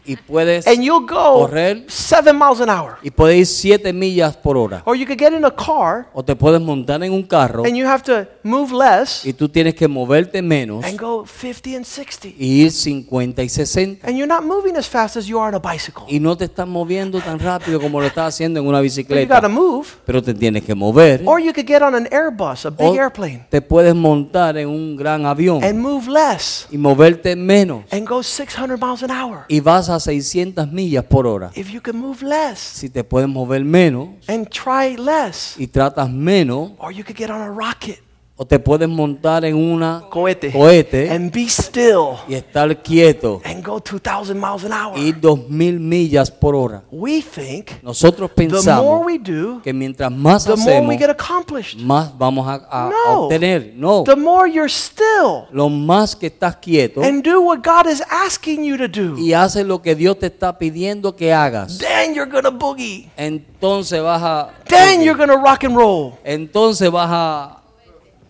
y 0.08 0.16
puedes 0.16 0.66
And 0.66 0.82
you'll 0.82 1.06
go 1.06 1.46
correr 1.46 1.84
seven 1.88 2.36
miles 2.36 2.60
an 2.60 2.68
hour. 2.70 2.96
y 3.02 3.10
puedes 3.10 3.38
ir 3.38 3.46
7 3.46 3.92
millas 3.92 4.36
por 4.36 4.56
hora. 4.56 4.82
Or 4.84 4.96
you 4.96 5.06
could 5.06 5.18
get 5.18 5.32
in 5.32 5.44
a 5.44 5.50
car 5.50 6.08
O 6.14 6.24
te 6.24 6.34
puedes 6.34 6.60
montar 6.60 7.02
en 7.04 7.12
un 7.12 7.22
carro 7.22 7.64
and 7.64 7.76
you 7.76 7.86
have 7.86 8.02
to 8.04 8.26
move 8.46 8.72
less 8.72 9.24
y 9.26 9.32
tú 9.32 9.48
tienes 9.48 9.74
que 9.74 9.88
moverte 9.88 10.40
menos 10.40 10.84
and 10.84 10.98
go 10.98 11.24
50 11.26 11.76
and 11.76 11.84
60. 11.84 12.28
y 12.38 12.62
ir 12.62 12.70
50 12.72 13.42
y 13.42 13.48
60. 13.48 14.06
And 14.06 14.16
you're 14.16 14.26
not 14.26 14.44
moving 14.44 14.76
as 14.76 14.88
fast 14.88 15.16
as 15.16 15.26
you 15.26 15.38
are 15.38 15.48
on 15.48 15.54
a 15.54 15.58
bicycle. 15.72 16.04
Y 16.08 16.20
no 16.20 16.36
te 16.36 16.44
estás 16.46 16.66
moviendo 16.66 17.20
tan 17.20 17.38
rápido 17.38 17.80
como 17.80 18.00
lo 18.00 18.06
estás 18.06 18.34
haciendo 18.34 18.60
en 18.60 18.66
una 18.66 18.78
But 18.78 18.84
you 18.86 19.02
bicicleta. 19.02 19.48
move. 19.48 19.86
Pero 20.04 20.22
te 20.22 20.32
tienes 20.34 20.62
que 20.64 20.74
mover. 20.74 21.22
Or 21.26 21.40
you 21.40 21.52
could 21.52 21.66
get 21.66 21.82
on 21.82 21.94
an 21.94 22.06
Airbus, 22.10 22.64
a 22.66 22.70
big 22.70 22.86
O 22.86 22.94
airplane, 22.94 23.46
te 23.50 23.60
puedes 23.60 23.94
montar 23.94 24.56
en 24.56 24.68
un 24.68 24.96
gran 24.96 25.26
avión 25.26 25.62
and 25.64 25.78
move 25.78 26.08
less 26.08 26.66
y 26.70 26.78
moverte 26.78 27.34
menos. 27.36 27.84
and 27.90 28.06
go 28.08 28.22
600 28.22 28.78
miles 28.80 29.02
an 29.02 29.10
hour. 29.10 29.44
Y 29.48 29.60
vas 29.60 29.88
a 29.88 29.98
600 30.00 30.70
millas 30.70 31.04
por 31.04 31.26
hora. 31.26 31.50
If 31.54 31.70
you 31.70 31.80
can 31.80 31.96
move 31.96 32.22
less 32.24 32.58
Si 32.58 32.88
te 32.90 33.02
puedes 33.04 33.28
mover 33.28 33.64
menos 33.64 34.08
and 34.28 34.48
try 34.48 34.96
less, 34.96 35.54
y 35.58 35.66
tratas 35.66 36.10
menos, 36.10 36.72
or 36.78 36.92
you 36.92 37.04
could 37.04 37.16
get 37.16 37.30
on 37.30 37.40
a 37.40 37.50
rocket, 37.50 37.98
o 38.38 38.44
te 38.44 38.58
puedes 38.58 38.86
montar 38.86 39.46
en 39.46 39.56
una 39.56 40.04
cohete, 40.10 40.52
cohete 40.52 41.10
and 41.10 41.32
be 41.32 41.46
still 41.48 42.18
y 42.28 42.34
estar 42.34 42.82
quieto 42.82 43.40
and 43.44 43.64
go 43.64 43.80
2,000 43.80 44.34
miles 44.38 44.62
an 44.64 44.72
hour. 44.72 44.98
y 44.98 45.08
ir 45.08 45.20
2000 45.20 45.78
millas 45.88 46.30
por 46.30 46.54
hora. 46.54 46.82
We 46.92 47.22
think 47.22 47.70
Nosotros 47.82 48.30
the 48.34 48.42
more 48.42 48.50
pensamos 48.60 49.06
we 49.06 49.18
do, 49.18 49.62
que 49.62 49.72
mientras 49.72 50.12
más 50.12 50.44
the 50.44 50.50
more 50.54 50.60
hacemos, 50.70 50.88
we 50.90 50.98
get 50.98 51.08
accomplished. 51.08 51.78
más 51.80 52.12
vamos 52.18 52.46
a, 52.46 52.60
a- 52.70 52.90
No. 52.90 53.22
obtener. 53.22 53.72
No, 53.74 54.04
The 54.04 54.14
more 54.16 54.50
you're 54.50 54.68
still 54.68 55.46
lo 55.50 55.70
más 55.70 56.14
que 56.14 56.26
estás 56.26 56.56
quieto 56.56 57.02
and 57.02 57.22
do 57.24 57.40
what 57.40 57.60
God 57.64 57.90
is 57.90 58.02
asking 58.10 58.64
you 58.64 58.76
to 58.76 58.86
do, 58.86 59.16
y 59.16 59.32
haces 59.32 59.64
lo 59.66 59.80
que 59.80 59.94
Dios 59.94 60.18
te 60.18 60.26
está 60.26 60.58
pidiendo 60.58 61.16
que 61.16 61.32
hagas, 61.32 61.78
then 61.78 62.14
you're 62.14 62.30
to 62.42 62.50
boogie. 62.52 63.08
entonces 63.16 64.02
vas 64.02 64.22
a 64.22 64.50
Then 64.68 65.00
you're 65.02 65.16
going 65.16 65.30
to 65.30 65.36
rock 65.42 65.64
and 65.64 65.74
roll. 65.74 66.12
entonces 66.22 66.90
vas 66.90 67.08
a, 67.10 67.62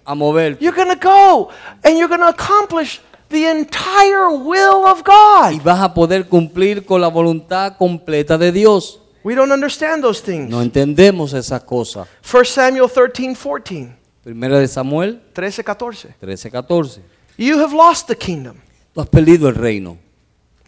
a 0.07 0.15
mover 0.15 0.57
You're 0.61 0.75
going 0.75 0.89
to 0.89 0.97
go 1.01 1.51
and 1.85 1.99
you're 1.99 2.09
going 2.09 2.21
to 2.21 2.29
accomplish 2.29 3.01
the 3.29 3.45
entire 3.51 4.31
will 4.31 4.87
of 4.87 5.03
God. 5.03 5.53
y 5.53 5.59
vas 5.59 5.81
a 5.81 5.93
poder 5.93 6.29
cumplir 6.29 6.87
con 6.87 7.01
la 7.01 7.09
voluntad 7.09 7.77
completa 7.77 8.39
de 8.39 8.53
Dios. 8.53 9.01
We 9.25 9.35
don't 9.35 9.51
understand 9.51 10.03
those 10.05 10.23
things. 10.23 10.49
No 10.49 10.63
entendemos 10.63 11.33
esas 11.35 11.63
cosas. 11.65 12.07
1 12.23 12.45
Samuel 12.45 12.89
13, 12.89 13.35
14, 13.35 13.97
Primera 14.23 14.59
de 14.61 14.69
Samuel 14.69 15.21
13, 15.33 15.65
14. 15.65 16.15
13, 16.21 16.51
14. 16.51 17.01
You 17.37 17.59
have 17.59 17.73
lost 17.75 18.07
the 18.07 18.15
kingdom. 18.17 18.57
Tú 18.95 19.01
has 19.01 19.09
perdido 19.09 19.49
el 19.49 19.55
reino. 19.57 19.99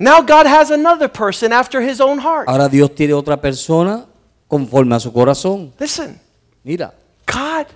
Now 0.00 0.20
God 0.20 0.46
has 0.46 0.70
another 0.70 1.08
person 1.08 1.52
after 1.52 1.80
his 1.80 2.00
own 2.00 2.18
heart. 2.18 2.48
Ahora 2.48 2.68
Dios 2.68 2.92
tiene 2.94 3.14
otra 3.14 3.40
persona 3.40 4.04
conforme 4.48 4.94
a 4.96 5.00
su 5.00 5.12
corazón. 5.12 5.72
Listen, 5.78 6.20
Mira, 6.64 6.92
God 7.26 7.66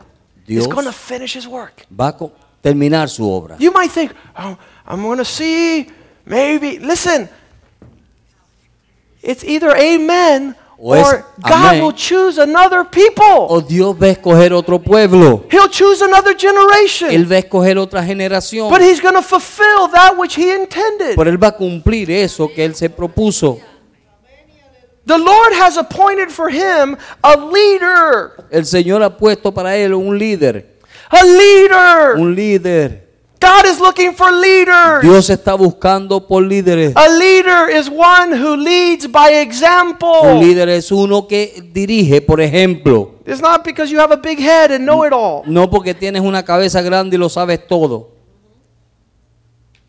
Dios 0.47 0.67
is 0.67 0.73
going 0.73 0.87
to 0.87 0.93
finish 0.93 1.35
his 1.35 1.47
work. 1.47 1.87
va 1.91 2.09
a 2.09 2.13
co- 2.13 2.33
terminar 2.63 3.09
su 3.09 3.25
obra. 3.29 3.57
You 3.59 3.73
might 3.73 3.91
think, 3.91 4.13
oh, 4.37 4.57
I'm 4.87 5.03
going 5.03 5.19
to 5.19 5.25
see, 5.25 5.87
maybe. 6.25 6.79
Listen, 6.79 7.29
it's 9.23 9.45
either 9.45 9.71
amen 9.77 10.57
O 10.85 10.95
es 10.95 11.07
or 11.07 11.25
God 11.41 11.53
amén. 11.75 11.81
will 11.83 11.93
choose 11.95 12.39
another 12.39 12.85
people. 12.85 13.47
O 13.49 13.61
Dios 13.61 13.97
va 13.97 14.07
a 14.07 14.11
escoger 14.11 14.53
otro 14.53 14.81
pueblo. 14.81 15.45
He'll 15.51 15.69
choose 15.71 16.03
another 16.03 16.33
Él 16.35 16.39
generation. 16.39 17.29
va 17.31 17.37
a 17.37 17.39
escoger 17.39 17.79
otra 17.79 18.03
generación. 18.05 18.69
But 18.69 18.81
he's 18.83 19.01
going 19.01 19.15
to 19.15 19.23
fulfill 19.23 19.89
that 19.93 20.17
which 20.19 20.35
he 20.37 20.53
intended. 20.53 21.15
Pero 21.15 21.31
Él 21.31 21.41
va 21.41 21.49
a 21.49 21.57
cumplir 21.57 22.11
eso 22.11 22.49
que 22.53 22.65
Él 22.65 22.75
se 22.75 22.91
propuso. 22.91 23.61
The 25.05 25.19
Lord 25.19 25.53
has 25.55 25.77
appointed 25.77 26.31
for 26.31 26.49
him 26.49 26.97
a 27.25 27.37
leader. 27.37 28.33
El 28.51 28.65
Señor 28.65 29.03
ha 29.03 29.17
puesto 29.17 29.53
para 29.53 29.77
Él 29.77 29.95
un 29.95 30.17
líder. 30.17 30.79
A 31.11 31.25
leader. 31.25 32.17
Un 32.17 32.35
líder. 32.35 33.03
God 33.43 33.67
is 33.67 33.81
looking 33.81 34.15
for 34.15 34.31
leaders. 34.31 35.03
Dios 35.03 35.29
está 35.29 35.55
buscando 35.57 36.29
por 36.29 36.43
líderes. 36.43 36.93
A 36.95 37.09
leader 37.09 37.69
is 37.69 37.91
one 37.91 38.31
who 38.31 38.57
leads 38.57 39.09
by 39.11 39.31
example. 39.41 40.21
Un 40.23 40.39
líder 40.39 40.69
es 40.69 40.93
uno 40.93 41.27
que 41.27 41.61
dirige, 41.73 42.21
por 42.21 42.41
ejemplo. 42.41 43.17
It's 43.27 43.41
not 43.41 43.65
because 43.65 43.91
you 43.91 43.99
have 43.99 44.13
a 44.13 44.17
big 44.17 44.39
head 44.39 44.71
and 44.71 44.85
know 44.87 45.05
it 45.05 45.13
all. 45.13 45.43
No 45.47 45.69
porque 45.69 45.93
tienes 45.93 46.23
una 46.23 46.45
cabeza 46.45 46.81
grande 46.83 47.17
y 47.17 47.19
lo 47.19 47.29
sabes 47.29 47.67
todo. 47.67 48.11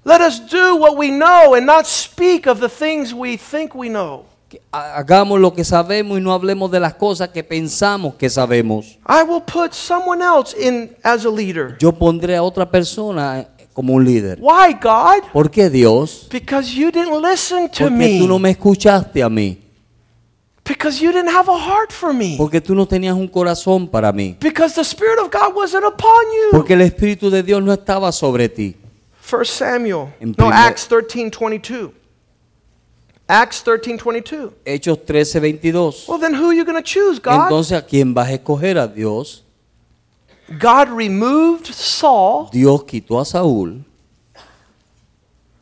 Let 0.03 0.22
us 0.22 0.39
do 0.39 0.76
what 0.76 0.97
we 0.97 1.11
know 1.11 1.53
and 1.53 1.68
not 1.68 1.86
speak 1.86 2.47
of 2.47 2.59
the 2.59 2.68
things 2.68 3.14
we 3.14 3.38
think 3.38 3.76
we 3.76 3.88
know. 3.88 4.26
Hagamos 4.72 5.39
lo 5.39 5.54
que 5.54 5.64
sabemos 5.64 6.18
y 6.18 6.22
no 6.22 6.34
hablemos 6.34 6.70
de 6.72 6.80
las 6.80 6.93
cosas 6.95 7.30
que 7.30 7.43
pensamos 7.43 8.16
que 8.16 8.30
sabemos. 8.30 8.97
I 9.08 9.24
will 9.28 9.41
put 9.41 9.74
someone 9.74 10.22
else 10.24 10.56
in 10.60 10.95
as 11.04 11.26
a 11.26 11.30
leader. 11.30 11.78
Yo 11.80 11.91
pondré 11.91 12.36
a 12.36 12.43
otra 12.43 12.70
persona 12.70 13.47
como 13.74 13.93
un 13.93 14.06
líder. 14.06 14.39
Why, 14.41 14.74
God? 14.82 15.30
¿Por 15.32 15.49
qué 15.49 15.70
Dios? 15.70 16.28
Because 16.32 16.74
you 16.74 16.91
didn't 16.91 17.22
listen 17.24 17.70
to 17.70 17.86
Porque 17.89 18.20
tú 18.20 18.28
no 18.28 18.38
me. 18.39 18.43
me 18.43 18.49
escuchaste 18.51 19.22
a 19.24 19.30
mí. 19.30 19.60
Because 20.66 20.97
you 21.04 21.12
didn't 21.12 21.30
have 21.30 21.49
a 21.49 21.58
heart 21.58 21.91
for 21.91 22.14
me. 22.14 22.36
Porque 22.38 22.62
tú 22.62 22.74
no 22.74 22.86
tenías 22.86 23.16
un 23.16 23.28
corazón 23.28 23.86
para 23.88 24.14
mí. 24.14 24.38
Because 24.39 24.74
the 24.76 24.82
Spirit 24.84 25.20
of 25.20 25.30
God 25.30 25.54
wasn't 25.56 25.84
upon 25.84 26.24
you. 26.32 26.51
Porque 26.58 26.74
el 26.74 26.82
Espíritu 26.82 27.30
de 27.30 27.43
Dios 27.43 27.62
no 27.62 27.74
estaba 27.74 28.12
sobre 28.14 28.47
ti. 28.47 28.76
1 29.30 29.43
Samuel. 29.45 30.14
En 30.22 30.30
No, 30.30 30.36
primer- 30.36 30.54
Acts 30.54 30.88
13 30.88 31.30
22. 31.38 31.91
Acts 33.28 33.61
13 33.63 33.97
22. 33.97 34.53
Hechos 34.65 34.97
13, 35.05 35.39
22. 35.39 35.93
Well, 36.07 36.19
then 36.19 36.34
who 36.34 36.47
are 36.49 36.53
you 36.53 36.65
going 36.65 36.82
to 36.82 36.84
choose, 36.84 37.19
God? 37.19 37.43
Entonces, 37.49 37.78
¿a 37.78 37.82
quién 37.82 38.13
vas 38.13 38.30
a 38.30 38.34
escoger? 38.34 38.78
A 38.78 38.88
Dios. 38.88 39.43
God 40.59 40.89
removed 40.89 41.67
Saul 41.67 42.49
Dios 42.51 42.84
quitó 42.84 43.19
a 43.19 43.26
Saúl 43.26 43.86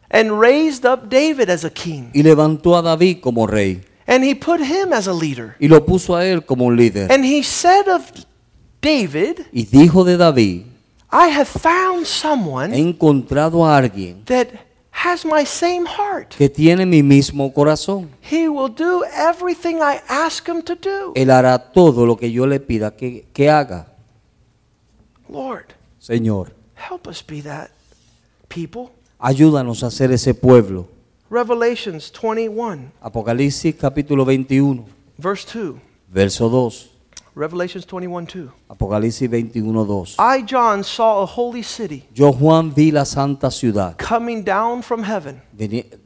and 0.09 0.39
raised 0.41 0.85
up 0.85 1.07
David 1.07 1.49
as 1.49 1.63
a 1.63 1.69
king. 1.69 2.09
y 2.13 2.23
levantó 2.23 2.75
a 2.75 2.81
David 2.81 3.21
como 3.21 3.45
rey. 3.47 3.81
And 4.07 4.23
he 4.23 4.33
put 4.35 4.59
him 4.59 4.91
as 4.91 5.07
a 5.07 5.13
leader. 5.13 5.55
Y 5.59 5.67
lo 5.67 5.85
puso 5.85 6.15
a 6.15 6.25
él 6.25 6.43
como 6.45 6.65
un 6.65 6.75
líder. 6.75 7.11
And 7.11 7.23
he 7.23 7.43
said 7.43 7.87
of 7.87 8.11
David, 8.81 9.45
Y 9.53 9.65
dijo 9.65 10.03
de 10.03 10.17
David, 10.17 10.65
I 11.11 11.27
have 11.27 11.47
found 11.47 12.05
someone. 12.07 12.73
he 12.73 12.79
encontrado 12.81 13.63
a 13.65 13.77
alguien 13.77 14.25
that 14.25 14.47
has 14.91 15.25
my 15.25 15.45
same 15.45 15.85
heart. 15.85 16.35
que 16.37 16.49
tiene 16.49 16.85
mi 16.85 17.01
mismo 17.01 17.51
corazón. 17.53 18.09
He 18.21 18.47
will 18.49 18.69
do 18.73 19.03
everything 19.05 19.77
I 19.77 19.99
ask 20.07 20.47
him 20.47 20.61
to 20.63 20.75
do. 20.75 21.13
Él 21.15 21.31
hará 21.31 21.57
todo 21.71 22.05
lo 22.05 22.17
que 22.17 22.31
yo 22.31 22.45
le 22.45 22.59
pida 22.59 22.91
que, 22.95 23.25
que 23.33 23.49
haga. 23.49 23.87
Lord, 25.29 25.73
Señor, 25.99 26.53
help 26.75 27.07
us 27.07 27.23
be 27.25 27.41
that 27.41 27.69
people. 28.49 28.91
ayúdanos 29.19 29.83
a 29.83 29.91
ser 29.91 30.11
ese 30.11 30.33
pueblo. 30.33 30.87
Revelations 31.29 32.11
21, 32.11 32.91
Apocalipsis 33.01 33.75
capítulo 33.75 34.25
21, 34.25 34.85
verse 35.17 35.45
2. 35.45 35.75
verso 36.09 36.49
2. 36.49 36.90
Revelations 37.33 37.85
21, 37.85 38.25
2. 38.27 38.51
Apocalipsis 38.69 39.29
21, 39.29 39.85
2. 39.85 40.15
I, 40.19 40.41
John, 40.41 40.83
saw 40.83 41.21
a 41.21 41.25
holy 41.25 41.63
city 41.63 42.03
Yo 42.13 42.33
Juan 42.33 42.73
vi 42.73 42.91
la 42.91 43.05
santa 43.05 43.49
ciudad 43.49 43.95
coming 43.97 44.43
down 44.43 44.81
from 44.81 45.03
heaven, 45.03 45.41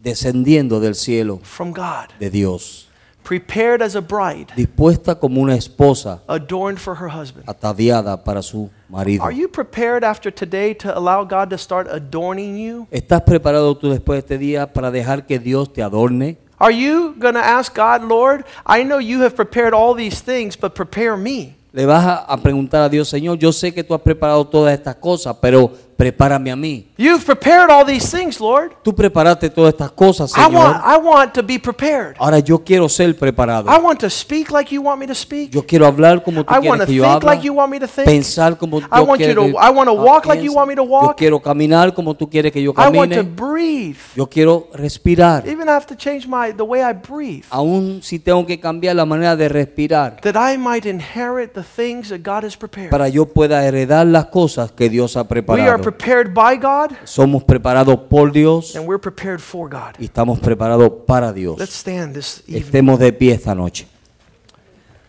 descendiendo 0.04 0.80
del 0.80 0.94
cielo 0.94 1.40
from 1.42 1.72
God, 1.74 2.14
de 2.20 2.30
Dios, 2.30 2.88
prepared 3.24 3.82
as 3.82 3.96
a 3.96 4.02
bride, 4.02 4.54
dispuesta 4.56 5.16
como 5.20 5.42
una 5.42 5.56
esposa, 5.56 6.22
adorned 6.28 6.78
for 6.80 6.96
her 6.96 7.10
husband. 7.10 7.44
ataviada 7.50 8.24
para 8.24 8.44
su 8.44 8.70
marido. 8.88 9.24
Are 9.24 9.34
you 9.36 9.48
prepared 9.50 10.04
after 10.04 10.32
today 10.32 10.76
to 10.76 10.96
allow 10.96 11.24
God 11.24 11.50
to 11.50 11.58
start 11.58 11.88
adorning 11.90 12.56
you? 12.56 12.88
¿Estás 12.92 13.22
preparado 13.22 13.76
tú 13.76 13.90
después 13.90 14.18
de 14.18 14.20
este 14.20 14.38
día 14.38 14.72
para 14.72 14.92
dejar 14.92 15.26
que 15.26 15.40
Dios 15.40 15.74
te 15.74 15.82
adorne? 15.82 16.38
Are 16.60 16.72
you 16.72 17.16
going 17.20 17.34
to 17.34 17.44
ask 17.44 17.74
God, 17.74 18.04
Lord, 18.04 18.46
I 18.66 18.84
know 18.84 18.98
you 18.98 19.22
have 19.22 19.36
prepared 19.36 19.74
all 19.74 19.94
these 19.94 20.22
things, 20.22 20.56
but 20.56 20.74
prepare 20.74 21.18
me? 21.18 21.56
Le 21.74 21.86
vas 21.86 22.24
a, 22.26 22.38
preguntar 22.38 22.84
a 22.84 22.90
Dios, 22.90 23.10
Señor, 23.10 23.38
yo 23.38 23.52
sé 23.52 23.74
que 23.74 23.84
tú 23.84 23.94
has 23.94 24.02
preparado 24.02 24.48
todas 24.48 24.74
estas 24.74 24.96
cosas, 24.96 25.36
pero 25.42 25.70
prepárame 25.98 26.52
a 26.52 26.56
mí. 26.56 26.88
You've 26.98 27.26
prepared 27.26 27.70
all 27.70 27.86
these 27.86 28.10
things, 28.10 28.40
Lord. 28.40 28.72
Tú 28.84 28.94
preparaste 28.94 29.50
todas 29.50 29.74
estas 29.74 29.92
cosas, 29.92 30.32
I 30.36 30.42
want, 30.42 30.78
Señor. 30.78 30.82
I 30.86 30.98
want 30.98 31.34
to 31.34 31.44
be 31.44 31.60
prepared. 31.60 32.16
Ahora 32.20 32.40
yo 32.40 32.60
quiero 32.64 32.88
ser 32.90 33.16
preparado. 33.18 33.70
I 33.70 33.78
want 33.80 34.00
to 34.00 34.10
speak 34.10 34.52
like 34.52 34.74
you 34.74 34.82
want 34.82 35.00
me 35.00 35.08
to 35.08 35.16
speak. 35.16 35.52
Yo 35.52 35.66
quiero 35.66 35.86
hablar 35.86 36.24
como 36.24 36.44
tú 36.44 36.54
I 36.54 36.60
want 36.60 36.82
to 36.82 36.86
quieres 36.86 36.88
que 36.88 36.94
yo 36.96 37.04
think 37.04 37.14
hable. 37.16 37.26
like 37.30 37.44
you 37.46 37.54
want 37.54 37.72
me 37.72 37.80
to 37.80 37.88
think. 37.88 38.06
Pensar 38.06 38.58
como 38.58 38.78
I 38.80 38.82
yo 38.98 39.04
want 39.04 39.22
you 39.22 39.34
to- 39.36 39.42
que 39.42 39.50
I 39.52 39.70
want 39.72 39.90
to 39.90 39.98
ah, 39.98 40.04
walk 40.04 40.26
like 40.26 40.44
you 40.44 40.54
want 40.54 40.70
me 40.70 40.76
to 40.76 40.84
Yo 40.84 40.90
walk. 40.90 41.18
quiero 41.18 41.40
caminar 41.42 41.94
como 41.94 42.14
tú 42.16 42.30
quieres 42.30 42.52
que 42.52 42.62
yo 42.62 42.72
I 42.78 42.90
want 42.90 43.12
to 43.14 43.24
camine. 43.24 43.36
breathe. 43.36 43.98
Yo 44.16 44.28
quiero 44.28 44.68
respirar. 44.74 45.48
Even 45.48 45.68
have 45.68 45.86
to 45.86 45.96
change 45.96 46.28
my 46.28 46.52
the 46.56 46.64
way 46.64 46.82
I 46.82 46.94
breathe. 46.94 47.44
Aún 47.50 48.02
si 48.04 48.20
tengo 48.20 48.46
que 48.46 48.60
cambiar 48.60 48.96
la 48.96 49.06
manera 49.06 49.36
de 49.36 49.50
respirar 49.50 50.20
That 50.22 50.36
I 50.36 50.58
might 50.58 50.86
inherit 50.86 51.54
the 51.54 51.64
things 51.64 52.10
that 52.10 52.20
God 52.24 52.44
has 52.46 52.56
prepared. 52.58 52.90
para 52.90 53.08
yo 53.10 53.26
pueda 53.26 53.64
heredar 53.66 54.06
las 54.06 54.26
cosas 54.26 54.72
que 54.72 54.90
Dios 54.90 55.16
ha 55.18 55.28
preparado. 55.28 55.85
Prepared 55.92 56.34
by 56.34 56.58
God 56.58 56.96
Somos 57.06 57.44
preparados 57.44 57.96
por 58.10 58.32
Dios 58.32 58.76
and 58.76 58.88
we're 58.88 59.00
prepared 59.00 59.40
for 59.40 59.70
God. 59.70 59.96
y 60.00 60.06
estamos 60.06 60.40
preparados 60.40 60.90
para 61.06 61.32
Dios. 61.32 61.60
Let's 61.60 61.76
stand 61.76 62.14
this 62.16 62.42
evening. 62.48 62.64
Estemos 62.64 63.00
de 63.00 63.12
pie 63.14 63.34
esta 63.34 63.54
noche. 63.54 63.86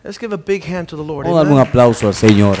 Let's 0.03 0.19
give 0.19 0.33
a 0.33 0.37
big 0.37 0.63
hand 0.63 0.87
to 0.89 0.95
the 0.95 1.03
Lord. 1.03 1.25
Vamos 1.25 1.39
a 1.39 1.43
darle 1.43 1.53
un 1.53 1.59
Amen. 1.59 1.67
aplauso 1.67 2.07
al 2.07 2.13
Señor. 2.13 2.57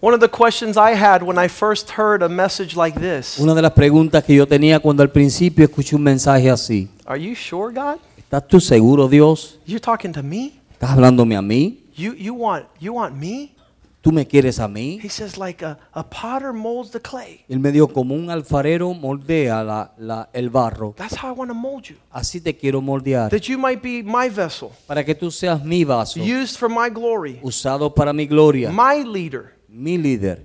One 0.00 0.14
of 0.14 0.20
the 0.20 0.28
questions 0.28 0.76
I 0.76 0.92
had 0.94 1.22
when 1.24 1.38
I 1.38 1.48
first 1.48 1.90
heard 1.90 2.22
a 2.22 2.28
message 2.28 2.76
like 2.76 2.94
this 3.00 3.38
Una 3.40 3.54
de 3.54 3.62
las 3.62 3.72
preguntas 3.72 4.22
que 4.24 4.34
yo 4.34 4.46
tenía 4.46 4.78
cuando 4.78 5.02
al 5.02 5.10
principio 5.10 5.64
escuché 5.64 5.96
un 5.96 6.02
mensaje 6.02 6.48
así. 6.50 6.88
Are 7.04 7.20
you 7.20 7.34
sure, 7.34 7.72
God? 7.72 7.98
¿Estás 8.28 8.46
tú 8.46 8.60
seguro, 8.60 9.08
Dios? 9.08 9.58
You're 9.66 9.80
talking 9.80 10.12
to 10.12 10.22
me? 10.22 10.52
¿Estás 10.72 10.90
hablándome 10.90 11.34
a 11.34 11.40
mí? 11.40 11.84
You, 11.96 12.12
you, 12.12 12.34
want, 12.34 12.66
you 12.78 12.92
want 12.92 13.14
me? 13.16 13.54
¿Tú 14.02 14.12
me 14.12 14.26
quieres 14.26 14.60
a 14.60 14.68
mí? 14.68 15.00
He 15.02 15.08
says, 15.08 15.38
like 15.38 15.64
a, 15.64 15.78
a 15.94 16.02
potter 16.04 16.52
molds 16.52 16.90
the 16.90 17.00
clay. 17.00 17.40
Él 17.48 17.58
me 17.58 17.72
dijo, 17.72 17.88
como 17.88 18.14
un 18.14 18.28
alfarero 18.28 18.92
moldea 18.92 19.64
la- 19.64 19.92
la- 19.96 20.28
el 20.34 20.50
barro. 20.50 20.92
That's 20.94 21.16
how 21.16 21.30
I 21.30 21.38
want 21.38 21.50
to 21.50 21.54
mold 21.54 21.84
you. 21.88 21.96
Así 22.12 22.38
te 22.42 22.54
quiero 22.54 22.82
moldear. 22.82 23.30
That 23.30 23.48
you 23.48 23.56
might 23.56 23.82
be 23.82 24.02
my 24.02 24.28
vessel, 24.28 24.72
Para 24.86 25.02
que 25.02 25.14
tú 25.14 25.30
seas 25.30 25.64
mi 25.64 25.84
vaso, 25.84 26.20
used 26.20 26.58
for 26.58 26.68
my 26.68 26.90
glory, 26.90 27.40
usado 27.42 27.94
para 27.94 28.12
mi 28.12 28.26
gloria, 28.26 28.70
my 28.70 29.02
leader, 29.04 29.54
mi 29.70 29.96
líder, 29.96 30.44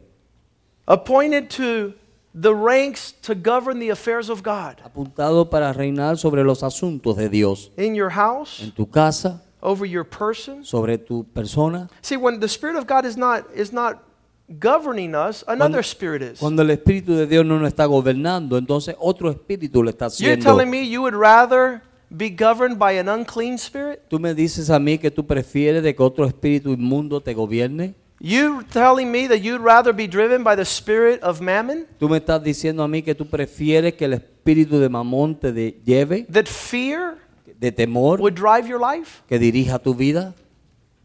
appointed 0.88 1.49
to 1.49 1.93
the 2.39 2.53
ranks 2.53 3.13
to 3.21 3.36
govern 3.36 3.79
the 3.79 3.89
affairs 3.89 4.29
of 4.29 4.41
God 4.43 4.77
apuntado 4.84 5.49
para 5.49 5.71
reinar 5.73 6.17
sobre 6.17 6.43
los 6.43 6.63
asuntos 6.63 7.15
de 7.17 7.29
Dios. 7.29 7.71
in 7.77 7.93
your 7.95 8.09
house, 8.11 8.61
En 8.61 8.71
tu 8.71 8.86
casa, 8.89 9.41
over 9.61 9.88
your 9.88 10.03
person. 10.05 10.63
sobre 10.63 10.97
tu 10.97 11.23
persona. 11.34 11.89
See, 12.01 12.17
when 12.17 12.39
the 12.39 12.47
Spirit 12.47 12.75
of 12.75 12.86
God 12.88 13.05
is 13.05 13.15
not, 13.17 13.45
is 13.55 13.71
not 13.71 13.99
governing 14.59 15.15
us, 15.15 15.43
another 15.47 15.84
spirit 15.84 16.21
is. 16.21 16.39
Cuando 16.39 16.61
el 16.63 16.69
Espíritu 16.71 17.15
de 17.15 17.27
Dios 17.27 17.45
no 17.45 17.59
nos 17.59 17.69
está 17.69 17.86
gobernando, 17.86 18.57
entonces 18.57 18.95
otro 18.99 19.29
espíritu 19.31 19.84
lo 19.84 19.89
está 19.89 20.07
You're 20.17 20.34
haciendo. 20.34 20.43
telling 20.43 20.69
me 20.69 20.84
you 20.89 21.01
would 21.01 21.15
rather 21.15 21.81
be 22.09 22.29
governed 22.29 22.77
by 22.77 22.97
an 22.99 23.07
unclean 23.09 23.57
spirit? 23.57 24.01
Tú 24.09 24.19
me 24.19 24.34
dices 24.34 24.69
a 24.69 24.79
mí 24.79 24.97
que 24.97 25.09
tú 25.11 25.25
prefieres 25.25 25.81
de 25.81 25.95
que 25.95 26.03
otro 26.03 26.25
espíritu 26.25 26.71
inmundo 26.73 27.21
te 27.21 27.34
gobierne. 27.34 27.95
You 28.26 28.63
telling 28.71 29.11
me 29.11 29.28
that 29.28 29.39
you'd 29.41 29.59
rather 29.61 29.91
be 29.91 30.07
driven 30.07 30.43
by 30.45 30.55
the 30.55 30.63
spirit 30.63 31.21
of 31.21 31.41
mammon? 31.41 31.88
Tú 31.99 32.07
me 32.07 32.19
estás 32.19 32.41
diciendo 32.41 32.82
a 32.82 32.88
mí 32.88 33.01
que 33.03 33.13
tú 33.13 33.26
prefieres 33.28 33.95
que 33.95 34.05
el 34.05 34.13
espíritu 34.13 34.80
de 34.80 34.88
mamón 34.88 35.36
te 35.38 35.51
de- 35.51 35.82
lleve, 35.84 36.26
That 36.32 36.45
fear 36.47 37.17
de 37.59 37.69
temor, 37.74 38.21
would 38.21 38.36
drive 38.36 38.65
your 38.65 38.80
life? 38.80 39.24
que 39.28 39.38
dirija 39.38 39.78
tu 39.78 39.93
vida. 39.93 40.34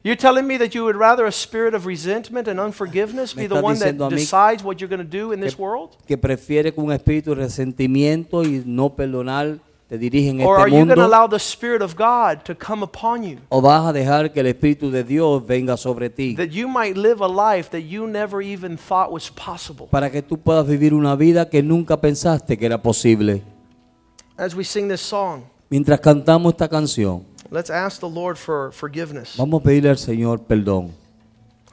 You're 0.05 0.17
telling 0.17 0.47
me 0.47 0.57
that 0.59 0.77
you 0.77 0.85
would 0.85 0.95
rather 0.95 1.27
a 1.27 1.33
spirit 1.33 1.75
of 1.75 1.85
resentment 1.85 2.47
and 2.47 2.61
unforgiveness 2.61 3.35
Me 3.35 3.43
be 3.43 3.49
the 3.49 3.57
estás 3.57 3.63
one 3.65 3.79
that 3.81 3.85
diciendo 3.87 4.07
a 4.07 4.11
mí 4.11 4.15
decides 4.21 4.63
what 4.63 4.77
you're 4.81 4.89
going 4.89 5.05
to 5.05 5.19
do 5.19 5.33
in 5.33 5.41
this 5.41 5.59
world? 5.59 5.97
que 6.07 6.17
prefiere 6.17 6.73
un 6.77 6.93
espíritu 6.93 7.31
de 7.35 7.43
resentimiento 7.43 8.45
y 8.45 8.63
no 8.65 8.95
perdonar 8.95 9.59
te 9.89 9.97
dirija 9.99 10.31
en 10.31 10.41
Or 10.43 10.57
este 10.59 10.63
are 10.63 10.71
you 10.71 10.77
going 10.77 10.89
to 10.89 10.97
mundo? 10.97 11.07
allow 11.07 11.27
the 11.29 11.39
Spirit 11.39 11.81
of 11.83 11.95
God 11.97 12.45
to 12.45 12.55
come 12.55 12.83
upon 12.83 13.23
you? 13.23 13.39
¿O 13.49 13.61
vas 13.63 13.87
a 13.87 13.93
dejar 13.93 14.33
que 14.33 14.41
el 14.41 14.47
espíritu 14.47 14.91
de 14.91 15.03
Dios 15.03 15.45
venga 15.47 15.77
sobre 15.77 16.11
ti 16.11 16.35
That 16.37 16.51
you 16.51 16.69
might 16.69 16.97
live 16.97 17.23
a 17.23 17.29
life 17.29 17.71
that 17.71 17.89
you 17.89 18.07
never 18.07 18.43
even 18.43 18.77
thought 18.77 19.11
was 19.11 19.31
possible. 19.31 19.87
para 19.91 20.11
que 20.11 20.21
tú 20.23 20.37
puedas 20.39 20.67
vivir 20.67 20.93
una 20.93 21.17
vida 21.17 21.49
que 21.49 21.63
nunca 21.63 21.99
pensaste 22.01 22.59
que 22.59 22.67
era 22.67 22.83
posible? 22.83 23.43
As 24.37 24.55
we 24.55 24.63
sing 24.65 24.89
this 24.89 25.01
song, 25.01 25.43
Mientras 25.71 26.01
cantamos 26.01 26.53
esta 26.53 26.69
canción, 26.69 27.25
let's 27.51 27.71
ask 27.71 28.01
the 28.01 28.09
Lord 28.09 28.37
for 28.37 28.71
forgiveness. 28.73 29.37
vamos 29.37 29.61
a 29.61 29.65
pedirle 29.65 29.91
al 29.91 29.99
Señor 29.99 30.41
perdón. 30.43 30.93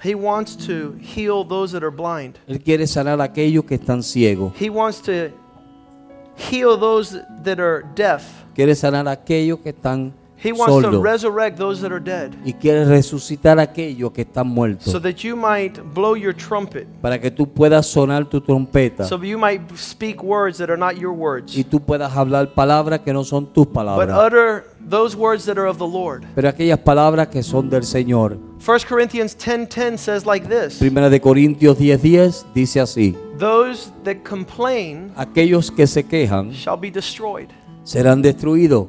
He 0.04 0.14
wants 0.14 0.56
to 0.68 0.94
heal 1.00 1.44
those 1.48 1.72
that 1.72 1.82
are 1.84 1.90
blind. 1.90 2.38
Él 2.48 2.62
quiere 2.62 2.86
sanar 2.86 3.20
a 3.22 3.24
aquellos 3.26 3.66
que 3.66 3.76
están 3.76 4.04
ciegos. 4.04 4.54
He 4.60 4.70
wants 4.70 5.02
to 5.02 5.32
heal 6.38 6.78
those 6.78 7.20
that 7.44 7.60
are 7.60 7.84
deaf. 7.96 8.24
Quiere 8.54 8.76
sanar 8.76 9.08
a 9.08 9.12
aquellos 9.12 9.60
que 9.60 9.70
están 9.72 10.14
He 10.44 10.52
wants 10.52 10.76
to 10.84 10.92
sordos. 10.92 11.02
resurrect 11.04 11.58
those 11.58 11.82
that 11.82 11.92
are 11.92 12.00
dead 12.00 12.36
Y 12.46 12.54
quiere 12.54 12.86
resucitar 12.86 13.58
a 13.58 13.64
aquellos 13.64 14.12
que 14.12 14.22
están 14.24 14.48
muertos. 14.48 14.92
so 14.92 15.00
that 15.00 15.24
you 15.24 15.36
might 15.36 15.80
blow 15.94 16.16
your 16.16 16.34
trumpet, 16.36 16.86
Para 17.02 17.20
que 17.20 17.32
tú 17.32 17.48
puedas 17.48 17.88
sonar 17.88 18.26
tu 18.30 18.40
trompeta. 18.42 19.06
so 19.06 19.18
you 19.24 19.38
might 19.40 19.62
speak 19.76 20.22
words 20.22 20.58
that 20.58 20.70
are 20.70 20.78
not 20.78 20.96
your 20.98 21.14
words, 21.14 21.58
Y 21.58 21.64
tú 21.64 21.80
puedas 21.80 22.12
hablar 22.16 22.54
palabras 22.54 23.00
que 23.00 23.12
no 23.14 23.24
son 23.24 23.48
tus 23.48 23.66
but 23.66 23.74
palabras. 23.74 24.18
utter 24.18 24.66
those 24.90 25.16
words 25.16 25.46
that 25.46 25.58
are 25.58 25.68
of 25.68 25.78
the 25.78 25.88
Lord. 25.88 26.26
Pero 26.36 26.50
aquellas 26.50 26.80
palabras 26.80 27.28
que 27.28 27.42
son 27.44 27.70
del 27.70 27.84
Señor. 27.84 28.38
1 28.66 28.86
Corinthians 28.88 29.38
10:10 29.38 29.98
says 29.98 30.26
like 30.26 30.48
this: 30.48 30.78
Primera 30.80 31.10
de 31.10 31.20
Corintios 31.20 31.78
10:10 31.78 32.46
dice 32.54 32.80
así. 32.80 33.16
Those 33.38 33.92
that 34.04 34.18
complain 34.28 35.12
Aquellos 35.16 35.72
que 35.72 35.88
se 35.88 36.04
quejan 36.04 36.52
shall 36.54 36.78
be 36.80 36.90
destroyed. 36.92 37.50
serán 37.84 38.22
destruidos. 38.22 38.88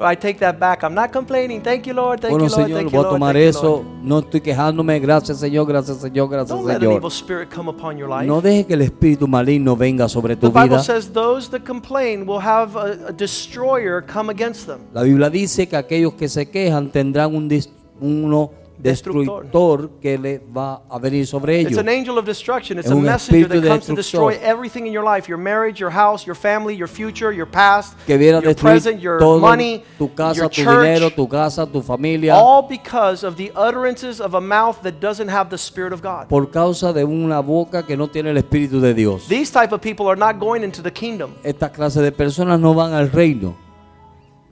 I 0.00 0.14
take 0.14 0.38
that 0.38 0.60
back. 0.60 0.84
I'm 0.84 0.94
not 0.94 1.10
complaining. 1.10 1.60
Thank 1.60 1.86
you, 1.86 1.92
Lord. 1.92 2.20
Thank 2.20 2.30
Bueno, 2.30 2.46
you, 2.46 2.50
Lord. 2.56 2.66
Señor, 2.68 2.78
Thank 2.78 2.92
voy 2.92 3.04
a 3.04 3.08
tomar 3.08 3.34
Thank 3.34 3.48
eso. 3.48 3.84
No 4.02 4.20
estoy 4.20 4.40
quejándome. 4.40 5.00
Gracias, 5.00 5.38
Señor. 5.38 5.66
Gracias, 5.66 5.98
Señor. 5.98 6.28
Gracias, 6.28 6.56
Don't 6.56 6.66
let 6.68 6.76
an 6.76 6.80
Señor. 6.82 6.96
evil 6.98 7.10
spirit 7.10 7.48
come 7.52 7.68
upon 7.68 7.98
your 7.98 8.08
life. 8.08 8.26
No 8.26 8.40
deje 8.40 8.64
que 8.64 8.74
el 8.74 8.82
espíritu 8.82 9.26
maligno 9.26 9.76
venga 9.76 10.08
sobre 10.08 10.36
tu 10.36 10.52
vida. 10.52 10.82
La 14.92 15.02
Biblia 15.02 15.30
dice 15.30 15.68
que 15.68 15.76
aquellos 15.76 16.14
que 16.14 16.28
se 16.28 16.48
quejan 16.48 16.90
tendrán 16.90 17.34
un 17.34 17.48
uno 18.00 18.52
Destructor. 18.78 19.90
que 20.00 20.16
le 20.18 20.38
va 20.54 20.82
a 20.88 20.98
venir 20.98 21.26
sobre 21.26 21.60
It's 21.60 21.70
ellos. 21.70 21.78
an 21.80 21.88
angel 21.88 22.18
of 22.18 22.24
destruction. 22.24 22.78
It's 22.78 22.86
Es 22.86 22.92
a 22.92 22.96
messenger 22.96 23.48
that 23.48 23.68
comes 23.68 23.86
to 23.86 23.94
destroy 23.94 24.38
everything 24.42 24.86
in 24.86 24.92
your 24.92 25.04
life 25.04 25.28
your 25.28 25.38
marriage, 25.38 25.80
your 25.80 25.90
house, 25.92 26.26
your 26.26 26.36
family, 26.36 26.74
your 26.76 26.88
future, 26.88 27.32
your 27.32 27.46
past, 27.46 27.94
Que 28.06 28.16
viene 28.16 28.38
a 28.38 28.40
your 28.42 28.54
present, 28.54 29.00
your 29.00 29.18
todo 29.18 29.38
money, 29.40 29.82
tu 29.98 30.08
casa, 30.14 30.40
your 30.42 30.50
tu 30.50 30.62
dinero, 30.64 31.10
tu 31.10 31.26
casa, 31.28 31.66
tu 31.66 31.82
familia. 31.82 32.34
All 32.34 32.62
because 32.68 33.24
of 33.24 33.36
the 33.36 33.50
utterances 33.54 34.20
of 34.20 34.34
a 34.34 34.40
mouth 34.40 34.80
that 34.82 35.00
doesn't 35.00 35.28
have 35.28 35.50
the 35.50 35.58
Spirit 35.58 35.92
of 35.92 36.00
God. 36.02 36.28
por 36.28 36.50
causa 36.50 36.92
de 36.92 37.04
una 37.04 37.40
boca 37.40 37.84
que 37.84 37.96
no 37.96 38.08
tiene 38.08 38.30
el 38.30 38.36
Espíritu 38.38 38.80
de 38.80 38.94
Dios. 38.94 39.26
These 39.28 39.50
type 39.52 39.72
of 39.72 39.80
people 39.80 40.06
are 40.08 40.18
not 40.18 40.38
going 40.38 40.62
into 40.62 40.82
the 40.82 40.92
kingdom. 40.92 41.32
Esta 41.42 41.70
clase 41.70 42.00
de 42.00 42.12
personas 42.12 42.60
no 42.60 42.74
van 42.74 42.92
al 42.92 43.10
reino. 43.10 43.56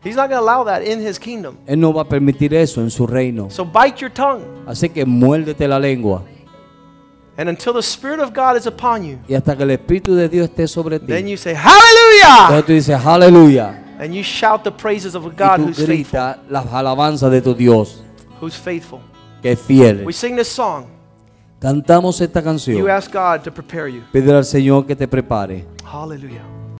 He's 0.07 0.17
not 0.17 0.29
going 0.31 0.39
to 0.39 0.45
allow 0.45 0.65
that 0.65 0.83
in 0.83 1.01
his 1.05 1.19
kingdom. 1.19 1.57
Él 1.67 1.81
no 1.81 1.93
va 1.93 2.03
a 2.03 2.09
permitir 2.09 2.55
eso 2.55 2.81
en 2.81 2.91
su 2.91 3.07
reino. 3.07 3.49
So 3.51 3.65
bite 3.65 3.99
your 4.01 4.11
tongue. 4.13 4.43
Así 4.67 4.89
que 4.89 5.05
muérdete 5.05 5.67
la 5.67 5.79
lengua. 5.79 6.23
And 7.39 7.49
until 7.51 7.75
the 7.75 7.83
Spirit 7.83 8.19
of 8.21 8.33
God 8.33 8.57
is 8.57 8.67
upon 8.67 9.05
you, 9.05 9.19
Y 9.29 9.35
hasta 9.35 9.55
que 9.57 9.63
el 9.65 9.71
Espíritu 9.71 10.15
de 10.15 10.29
Dios 10.29 10.49
esté 10.49 10.67
sobre 10.67 10.99
ti. 10.99 11.07
then 11.07 11.27
you 11.29 11.37
say, 11.37 11.55
Hallelujah! 11.55 12.45
Entonces 12.49 12.65
tú 12.67 12.73
dices, 12.73 13.05
aleluya. 13.05 13.83
And 13.99 14.15
you 14.15 14.23
shout 14.23 14.63
the 14.65 14.71
praises 14.71 15.15
of 15.15 15.25
a 15.27 15.29
Y 15.29 15.35
God 15.37 15.57
tú 15.57 15.65
who's 15.69 15.77
faithful. 15.77 15.87
gritas 15.87 16.39
las 16.49 16.67
alabanzas 16.73 17.31
de 17.31 17.43
tu 17.43 17.55
Dios, 17.55 18.03
Who's 18.41 18.55
faithful. 18.57 19.01
que 19.43 19.53
es 19.53 19.61
fiel. 19.61 20.03
We 20.07 20.13
sing 20.13 20.37
this 20.37 20.49
song. 20.49 20.87
Cantamos 21.59 22.21
esta 22.21 22.41
You 22.41 22.45
canción. 22.45 22.91
ask 22.91 23.11
God 23.13 23.43
to 23.43 23.51
prepare 23.53 23.89
you. 23.91 24.03
Pídele 24.13 24.39
al 24.39 24.45
Señor 24.45 24.87
que 24.87 24.95
te 24.97 25.07
prepare. 25.09 25.67
Hallelujah. 25.85 26.43